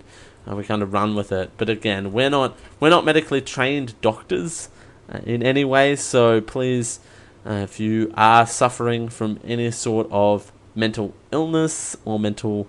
uh, 0.50 0.56
we 0.56 0.64
kind 0.64 0.82
of 0.82 0.94
run 0.94 1.16
with 1.16 1.32
it. 1.32 1.52
But 1.58 1.70
again, 1.70 2.12
we're 2.12 2.30
not 2.30 2.58
we're 2.80 2.90
not 2.90 3.06
medically 3.06 3.42
trained 3.42 4.00
doctors 4.02 4.70
uh, 5.12 5.20
in 5.26 5.44
any 5.44 5.64
way, 5.64 5.96
so 5.96 6.42
please, 6.42 7.00
uh, 7.46 7.54
if 7.54 7.80
you 7.80 8.14
are 8.16 8.46
suffering 8.46 9.08
from 9.10 9.40
any 9.44 9.72
sort 9.72 10.08
of 10.12 10.52
mental 10.76 11.14
illness 11.32 11.96
or 12.06 12.20
mental 12.20 12.68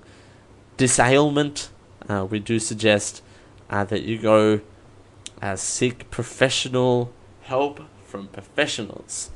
disailment, 0.76 1.70
uh, 2.08 2.26
we 2.28 2.38
do 2.38 2.58
suggest 2.58 3.22
uh, 3.70 3.84
that 3.84 4.02
you 4.02 4.18
go 4.18 4.60
uh, 5.40 5.56
seek 5.56 6.10
professional 6.10 7.12
help 7.42 7.80
from 8.04 8.28
professionals 8.28 9.30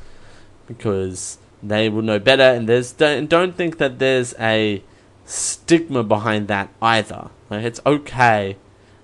because 0.66 1.38
they 1.62 1.88
will 1.88 2.02
know 2.02 2.18
better. 2.18 2.42
And 2.42 2.68
there's 2.68 2.92
don't 2.92 3.26
don't 3.28 3.54
think 3.54 3.78
that 3.78 3.98
there's 3.98 4.34
a 4.38 4.82
stigma 5.24 6.02
behind 6.02 6.48
that 6.48 6.70
either. 6.80 7.30
Like, 7.50 7.64
it's 7.64 7.80
okay 7.86 8.56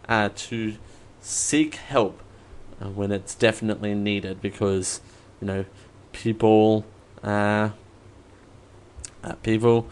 uh, 0.09 0.31
to 0.35 0.75
seek 1.21 1.77
help 1.77 2.21
uh, 2.81 2.89
when 2.89 3.13
it's 3.13 3.35
definitely 3.35 3.95
needed 3.95 4.41
because 4.41 5.01
you 5.41 5.47
know 5.47 5.65
people 6.13 6.85
uh, 7.23 7.71
uh, 9.25 9.33
people 9.43 9.89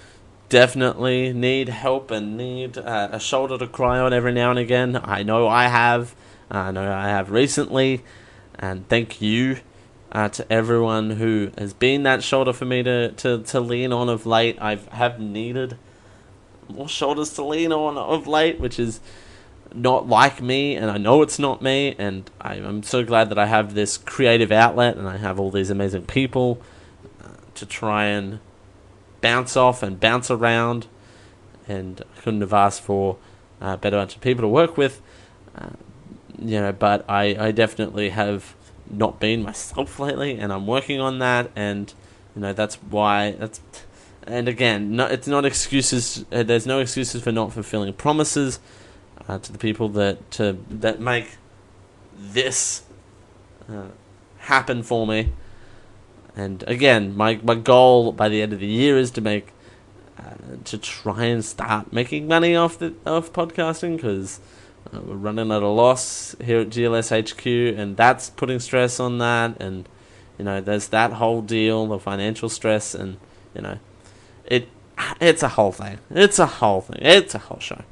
definitely 0.48 1.32
need 1.32 1.68
help 1.68 2.11
and 2.11 2.36
need 2.36 2.76
uh, 2.76 3.08
a 3.12 3.20
shoulder 3.20 3.56
to 3.56 3.66
cry 3.66 3.98
on 3.98 4.12
every 4.12 4.32
now 4.32 4.50
and 4.50 4.58
again. 4.58 5.00
I 5.02 5.22
know 5.22 5.46
I 5.46 5.68
have. 5.68 6.14
I 6.50 6.72
know 6.72 6.92
I 6.92 7.08
have 7.08 7.30
recently, 7.30 8.02
and 8.58 8.88
thank 8.88 9.22
you 9.22 9.61
uh, 10.12 10.28
to 10.28 10.52
everyone 10.52 11.11
who 11.11 11.52
has 11.56 11.72
been 11.72 12.02
that 12.02 12.22
shoulder 12.22 12.52
for 12.52 12.64
me 12.64 12.82
to, 12.82 13.12
to, 13.12 13.42
to 13.42 13.61
lean 13.61 13.92
on 13.92 14.08
of 14.08 14.26
late. 14.26 14.58
I 14.61 14.76
have 14.92 15.20
needed 15.20 15.76
more 16.68 16.88
shoulders 16.88 17.32
to 17.34 17.44
lean 17.44 17.72
on 17.72 17.96
of 17.96 18.26
late, 18.26 18.61
which 18.61 18.78
is 18.78 19.00
not 19.72 20.08
like 20.08 20.42
me, 20.42 20.74
and 20.74 20.90
I 20.90 20.98
know 20.98 21.22
it's 21.22 21.38
not 21.38 21.62
me, 21.62 21.94
and 21.98 22.28
I, 22.40 22.56
am 22.56 22.82
so 22.82 23.04
glad 23.04 23.28
that 23.30 23.38
I 23.38 23.46
have 23.46 23.74
this 23.74 23.96
creative 23.96 24.50
outlet 24.50 24.96
and 24.96 25.08
I 25.08 25.16
have 25.16 25.38
all 25.38 25.50
these 25.50 25.70
amazing 25.70 26.06
people 26.06 26.61
uh, 27.22 27.28
to 27.54 27.66
try 27.66 28.06
and 28.06 28.40
bounce 29.20 29.56
off 29.56 29.82
and 29.82 30.00
bounce 30.00 30.30
around, 30.30 30.86
and 31.68 32.02
I 32.16 32.20
couldn't 32.20 32.40
have 32.40 32.52
asked 32.52 32.82
for 32.82 33.16
a 33.61 33.76
better 33.76 33.96
bunch 33.96 34.16
of 34.16 34.20
people 34.20 34.42
to 34.42 34.48
work 34.48 34.76
with. 34.76 35.00
Uh, 35.56 35.70
you 36.38 36.61
know, 36.61 36.72
but 36.72 37.04
I, 37.08 37.36
I 37.38 37.50
definitely 37.52 38.11
have 38.11 38.54
not 38.91 39.20
been 39.20 39.43
myself 39.43 39.99
lately, 39.99 40.38
and 40.38 40.53
I'm 40.53 40.66
working 40.66 41.01
on 41.01 41.18
that, 41.20 41.51
and 41.57 41.93
you 42.34 42.43
know 42.43 42.53
that's 42.53 42.76
why 42.76 43.32
that's. 43.32 43.61
And 44.26 44.49
again, 44.49 44.97
no, 44.97 45.07
it's 45.07 45.26
not 45.26 45.45
excuses. 45.45 46.24
Uh, 46.30 46.43
there's 46.43 46.66
no 46.66 46.78
excuses 46.78 47.22
for 47.22 47.32
not 47.32 47.53
fulfilling 47.53 47.93
promises 47.95 48.61
uh, 49.28 49.38
to 49.38 49.53
the 49.53 49.59
people 49.59 49.88
that 49.91 50.30
to 50.32 50.59
that 50.68 51.01
make 51.01 51.36
this 52.16 52.82
uh, 53.68 53.88
happen 54.38 54.82
for 54.82 55.07
me. 55.07 55.32
And 56.36 56.62
again, 56.66 57.16
my 57.16 57.41
my 57.43 57.55
goal 57.55 58.12
by 58.12 58.28
the 58.28 58.43
end 58.43 58.53
of 58.53 58.61
the 58.61 58.66
year 58.66 58.99
is 58.99 59.11
to 59.12 59.20
make 59.20 59.53
uh, 60.18 60.34
to 60.64 60.78
try 60.78 61.24
and 61.24 61.45
start 61.45 61.93
making 61.93 62.28
money 62.28 62.55
off 62.55 62.78
the 62.78 62.95
off 63.07 63.32
podcasting 63.32 63.97
because 63.97 64.41
uh, 64.93 65.01
we're 65.01 65.14
running 65.14 65.53
at 65.53 65.62
a 65.62 65.68
loss 65.68 66.34
here 66.43 66.61
at 66.61 66.68
GLS 66.68 67.11
HQ, 67.11 67.78
and 67.78 67.97
that's 67.97 68.30
putting 68.30 68.59
stress 68.59 68.99
on 68.99 69.18
that. 69.18 69.61
And 69.61 69.88
you 70.38 70.45
know, 70.45 70.61
there's 70.61 70.88
that 70.88 71.14
whole 71.14 71.43
deal, 71.43 71.86
the 71.86 71.99
financial 71.99 72.49
stress, 72.49 72.95
and 72.95 73.18
you 73.55 73.62
know, 73.62 73.78
it 74.47 74.68
it's 75.20 75.43
a 75.43 75.49
whole 75.49 75.72
thing. 75.72 75.99
It's 76.11 76.38
a 76.38 76.47
whole 76.47 76.80
thing. 76.80 76.99
It's 77.01 77.34
a 77.34 77.38
whole 77.38 77.61
show. 77.61 77.82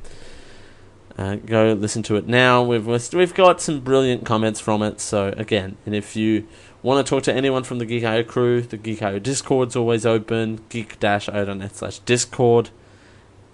Uh, 1.17 1.35
go 1.35 1.73
listen 1.73 2.03
to 2.05 2.17
it 2.17 2.29
now. 2.29 2.63
We've 2.63 2.87
we've 2.87 3.35
got 3.35 3.61
some 3.61 3.81
brilliant 3.81 4.25
comments 4.25 4.61
from 4.61 4.83
it. 4.83 5.01
So 5.01 5.35
again, 5.37 5.77
and 5.85 5.95
if 5.95 6.15
you 6.17 6.47
want 6.83 7.05
to 7.05 7.11
talk 7.11 7.25
to 7.25 7.35
anyone 7.35 7.65
from 7.65 7.79
the 7.79 7.87
Geek.io 7.87 8.23
crew, 8.23 8.63
the 8.63 8.77
Geek.io 8.77 9.19
Discord's 9.19 9.75
always 9.75 10.07
open. 10.07 10.65
Geek-io.net 10.69 11.75
slash 11.75 11.99
Discord, 12.01 12.71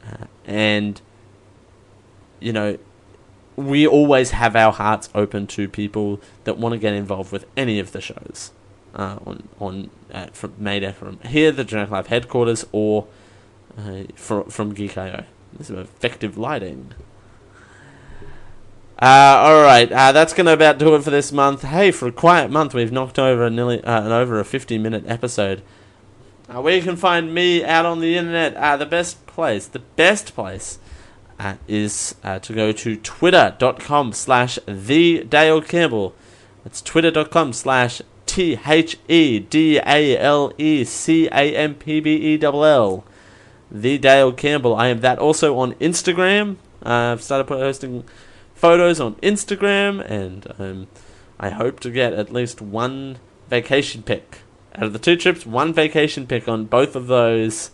uh, 0.06 0.26
and 0.44 1.00
you 2.38 2.52
know, 2.52 2.78
we 3.56 3.86
always 3.86 4.32
have 4.32 4.56
our 4.56 4.72
hearts 4.72 5.08
open 5.14 5.46
to 5.48 5.68
people 5.68 6.20
that 6.44 6.58
want 6.58 6.72
to 6.72 6.78
get 6.78 6.92
involved 6.92 7.32
with 7.32 7.46
any 7.56 7.78
of 7.78 7.92
the 7.92 8.00
shows 8.00 8.52
uh, 8.94 9.18
on 9.24 9.48
on 9.60 9.90
uh, 10.12 10.26
from 10.32 10.54
made 10.58 10.94
from 10.94 11.18
here, 11.20 11.52
the 11.52 11.64
Generic 11.64 11.90
Live 11.90 12.06
headquarters, 12.08 12.66
or 12.72 13.06
uh, 13.78 14.04
from 14.14 14.44
from 14.50 14.72
Geek.io. 14.74 15.24
This 15.52 15.70
is 15.70 15.78
effective 15.78 16.36
lighting. 16.36 16.94
Uh, 18.96 19.36
all 19.38 19.62
right, 19.62 19.90
uh, 19.90 20.12
that's 20.12 20.32
going 20.32 20.46
to 20.46 20.52
about 20.52 20.78
do 20.78 20.94
it 20.94 21.02
for 21.02 21.10
this 21.10 21.32
month. 21.32 21.62
Hey, 21.62 21.90
for 21.90 22.06
a 22.06 22.12
quiet 22.12 22.50
month, 22.50 22.74
we've 22.74 22.92
knocked 22.92 23.18
over 23.18 23.44
a 23.44 23.50
nearly 23.50 23.82
uh, 23.82 24.04
an 24.04 24.12
over 24.12 24.38
a 24.38 24.44
fifty-minute 24.44 25.04
episode. 25.06 25.62
Uh, 26.48 26.60
where 26.60 26.76
you 26.76 26.82
can 26.82 26.94
find 26.94 27.34
me 27.34 27.64
out 27.64 27.86
on 27.86 28.00
the 28.00 28.16
internet, 28.16 28.54
uh, 28.54 28.76
the 28.76 28.86
best 28.86 29.26
place, 29.26 29.66
the 29.66 29.78
best 29.78 30.34
place, 30.34 30.78
uh, 31.38 31.56
is 31.68 32.14
uh, 32.22 32.38
to 32.40 32.52
go 32.52 32.72
to 32.72 32.96
twitter.com 32.96 34.12
slash 34.12 34.58
the 34.66 35.24
Dale 35.24 35.60
Campbell. 35.60 36.14
It's 36.64 36.80
twitter.com 36.80 37.52
slash 37.52 38.00
T 38.26 38.58
H 38.66 38.98
E 39.08 39.38
D 39.38 39.78
A 39.78 40.18
L 40.18 40.52
E 40.58 40.84
C 40.84 41.26
A 41.28 41.56
M 41.56 41.74
P 41.74 42.00
B 42.00 42.34
E 42.34 42.42
L 42.42 42.64
L. 42.64 43.04
The 43.70 43.98
Dale 43.98 44.32
Campbell. 44.32 44.74
I 44.74 44.88
am 44.88 45.00
that 45.00 45.18
also 45.18 45.58
on 45.58 45.74
Instagram. 45.74 46.56
I've 46.82 47.22
started 47.22 47.46
posting 47.46 48.04
photos 48.54 49.00
on 49.00 49.16
Instagram, 49.16 50.04
and 50.08 50.46
um, 50.58 50.86
I 51.38 51.50
hope 51.50 51.80
to 51.80 51.90
get 51.90 52.12
at 52.12 52.32
least 52.32 52.60
one 52.60 53.18
vacation 53.48 54.02
pic 54.02 54.38
out 54.74 54.84
of 54.84 54.92
the 54.92 54.98
two 54.98 55.16
trips. 55.16 55.46
One 55.46 55.72
vacation 55.72 56.26
pic 56.26 56.48
on 56.48 56.66
both 56.66 56.96
of 56.96 57.06
those, 57.06 57.70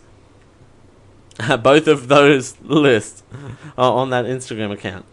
both 1.63 1.87
of 1.87 2.07
those 2.07 2.59
lists 2.61 3.23
uh, 3.77 3.93
on 3.93 4.09
that 4.11 4.25
Instagram 4.25 4.71
account. 4.71 5.05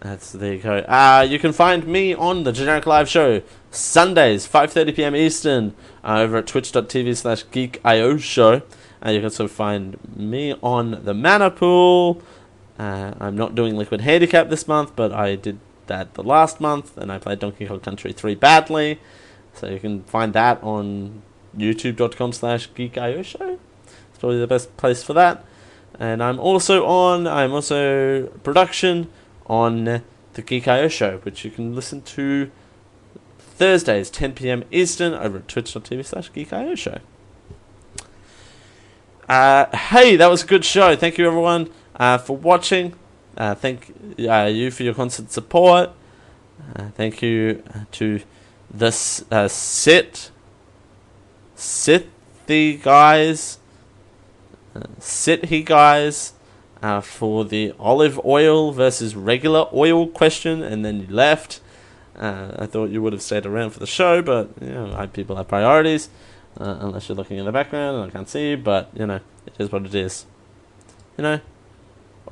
That's 0.00 0.32
there 0.32 0.54
you 0.54 0.60
go. 0.60 0.78
Uh, 0.78 1.26
you 1.28 1.38
can 1.38 1.52
find 1.52 1.86
me 1.86 2.14
on 2.14 2.44
the 2.44 2.52
Generic 2.52 2.86
Live 2.86 3.08
Show 3.08 3.42
Sundays, 3.70 4.48
5:30 4.48 4.96
p.m. 4.96 5.16
Eastern, 5.16 5.74
uh, 6.02 6.20
over 6.20 6.38
at 6.38 6.46
twitch.tv/slash 6.46 7.44
geekio 7.46 8.18
show. 8.18 8.62
Uh, 9.04 9.10
you 9.10 9.18
can 9.18 9.26
also 9.26 9.48
find 9.48 9.98
me 10.16 10.54
on 10.62 11.04
the 11.04 11.12
Mana 11.12 11.50
Pool 11.50 12.22
uh, 12.80 13.12
I'm 13.20 13.36
not 13.36 13.54
doing 13.54 13.76
Liquid 13.76 14.00
Handicap 14.00 14.48
this 14.48 14.66
month, 14.66 14.96
but 14.96 15.12
I 15.12 15.36
did 15.36 15.58
that 15.86 16.14
the 16.14 16.22
last 16.22 16.62
month, 16.62 16.96
and 16.96 17.12
I 17.12 17.18
played 17.18 17.38
Donkey 17.38 17.66
Kong 17.66 17.80
Country 17.80 18.14
3 18.14 18.34
badly. 18.36 18.98
So 19.52 19.68
you 19.68 19.78
can 19.78 20.02
find 20.04 20.32
that 20.32 20.62
on 20.62 21.20
youtube.com 21.54 22.32
slash 22.32 22.70
geekio 22.70 23.22
show. 23.22 23.58
Probably 24.20 24.38
the 24.38 24.46
best 24.46 24.76
place 24.76 25.02
for 25.02 25.14
that. 25.14 25.44
And 25.98 26.22
I'm 26.22 26.38
also 26.38 26.86
on, 26.86 27.26
I'm 27.26 27.52
also 27.52 28.26
production 28.44 29.10
on 29.46 29.84
the 29.84 30.42
Geek.io 30.42 30.88
show, 30.88 31.18
which 31.18 31.44
you 31.44 31.50
can 31.50 31.74
listen 31.74 32.02
to 32.02 32.50
Thursdays, 33.38 34.08
10 34.08 34.32
p.m. 34.32 34.64
Eastern, 34.70 35.12
over 35.12 35.38
at 35.38 35.48
twitch.tv 35.48 36.04
slash 36.06 36.32
geekio 36.32 36.76
show. 36.78 36.98
Uh, 39.28 39.76
hey, 39.76 40.16
that 40.16 40.28
was 40.28 40.42
a 40.42 40.46
good 40.46 40.64
show. 40.64 40.96
Thank 40.96 41.18
you, 41.18 41.26
everyone 41.26 41.70
uh, 41.96 42.18
for 42.18 42.36
watching. 42.36 42.94
Uh, 43.36 43.54
thank 43.54 43.94
uh, 44.18 44.44
you 44.50 44.70
for 44.70 44.82
your 44.82 44.94
constant 44.94 45.30
support. 45.30 45.90
Uh, 46.74 46.88
thank 46.96 47.22
you 47.22 47.62
uh, 47.74 47.84
to 47.92 48.20
uh, 48.80 49.48
sit 49.48 50.30
the 52.46 52.76
guys, 52.82 53.58
uh, 54.74 55.36
he 55.46 55.62
guys, 55.62 56.32
uh, 56.82 57.00
for 57.00 57.44
the 57.44 57.74
olive 57.78 58.20
oil 58.24 58.72
versus 58.72 59.14
regular 59.14 59.66
oil 59.72 60.06
question, 60.06 60.62
and 60.62 60.84
then 60.84 61.00
you 61.00 61.06
left. 61.08 61.60
Uh, 62.16 62.52
I 62.58 62.66
thought 62.66 62.90
you 62.90 63.02
would 63.02 63.12
have 63.12 63.22
stayed 63.22 63.46
around 63.46 63.70
for 63.70 63.80
the 63.80 63.86
show, 63.86 64.22
but 64.22 64.50
you 64.60 64.68
know, 64.68 65.08
people 65.12 65.36
have 65.36 65.48
priorities. 65.48 66.08
Uh, 66.58 66.78
unless 66.80 67.08
you're 67.08 67.16
looking 67.16 67.38
in 67.38 67.44
the 67.44 67.52
background 67.52 67.96
and 67.96 68.10
I 68.10 68.10
can't 68.10 68.28
see 68.28 68.56
but 68.56 68.90
you 68.92 69.06
know, 69.06 69.20
it 69.46 69.54
is 69.58 69.70
what 69.70 69.86
it 69.86 69.94
is. 69.94 70.26
You 71.16 71.22
know, 71.22 71.40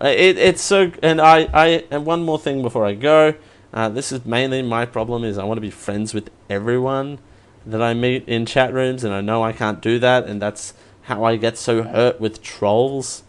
it, 0.01 0.39
it's 0.39 0.61
so, 0.61 0.93
and 1.03 1.20
I, 1.20 1.49
I, 1.53 1.84
and 1.91 2.05
one 2.05 2.24
more 2.24 2.39
thing 2.39 2.62
before 2.62 2.84
I 2.84 2.95
go. 2.95 3.34
Uh, 3.72 3.89
this 3.89 4.12
is 4.12 4.24
mainly 4.24 4.62
my 4.62 4.86
problem 4.86 5.24
is 5.24 5.39
I 5.39 5.45
want 5.45 5.59
to 5.59 5.62
be 5.62 5.70
friends 5.70 6.14
with 6.14 6.30
everyone 6.49 7.18
that 7.66 7.82
I 7.82 7.93
meet 7.95 8.26
in 8.26 8.47
chat 8.47 8.72
rooms, 8.72 9.05
and 9.05 9.12
I 9.12 9.20
know 9.20 9.43
I 9.43 9.53
can't 9.53 9.80
do 9.80 9.99
that, 9.99 10.24
and 10.24 10.41
that's 10.41 10.72
how 11.09 11.25
I 11.25 11.37
get 11.37 11.59
so 11.59 11.83
hurt 11.83 12.21
with 12.21 12.43
trolls. 12.43 13.23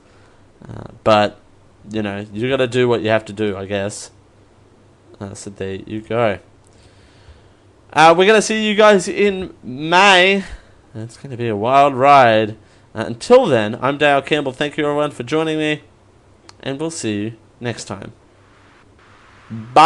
Uh, 0.68 0.92
but 1.04 1.40
you 1.90 2.02
know, 2.02 2.26
you 2.32 2.50
got 2.50 2.58
to 2.58 2.68
do 2.68 2.88
what 2.88 3.02
you 3.02 3.10
have 3.10 3.26
to 3.26 3.34
do, 3.34 3.58
I 3.58 3.66
guess. 3.66 4.12
Uh, 5.20 5.34
so 5.34 5.50
there 5.50 5.76
you 5.76 6.02
go. 6.02 6.40
Uh, 7.92 8.14
we're 8.16 8.28
gonna 8.28 8.42
see 8.42 8.68
you 8.68 8.76
guys 8.76 9.08
in 9.08 9.54
May. 9.64 10.44
It's 10.94 11.18
gonna 11.18 11.36
be 11.38 11.48
a 11.48 11.56
wild 11.56 11.96
ride. 11.96 12.52
Uh, 12.94 13.06
until 13.08 13.48
then, 13.48 13.80
I'm 13.82 13.98
Dale 13.98 14.22
Campbell. 14.22 14.52
Thank 14.52 14.78
you 14.78 14.86
everyone 14.86 15.10
for 15.12 15.24
joining 15.24 15.58
me 15.58 15.82
and 16.60 16.80
we'll 16.80 16.92
see 16.92 17.24
you 17.24 17.34
next 17.60 17.86
time. 17.86 18.14
Bye. 19.50 19.80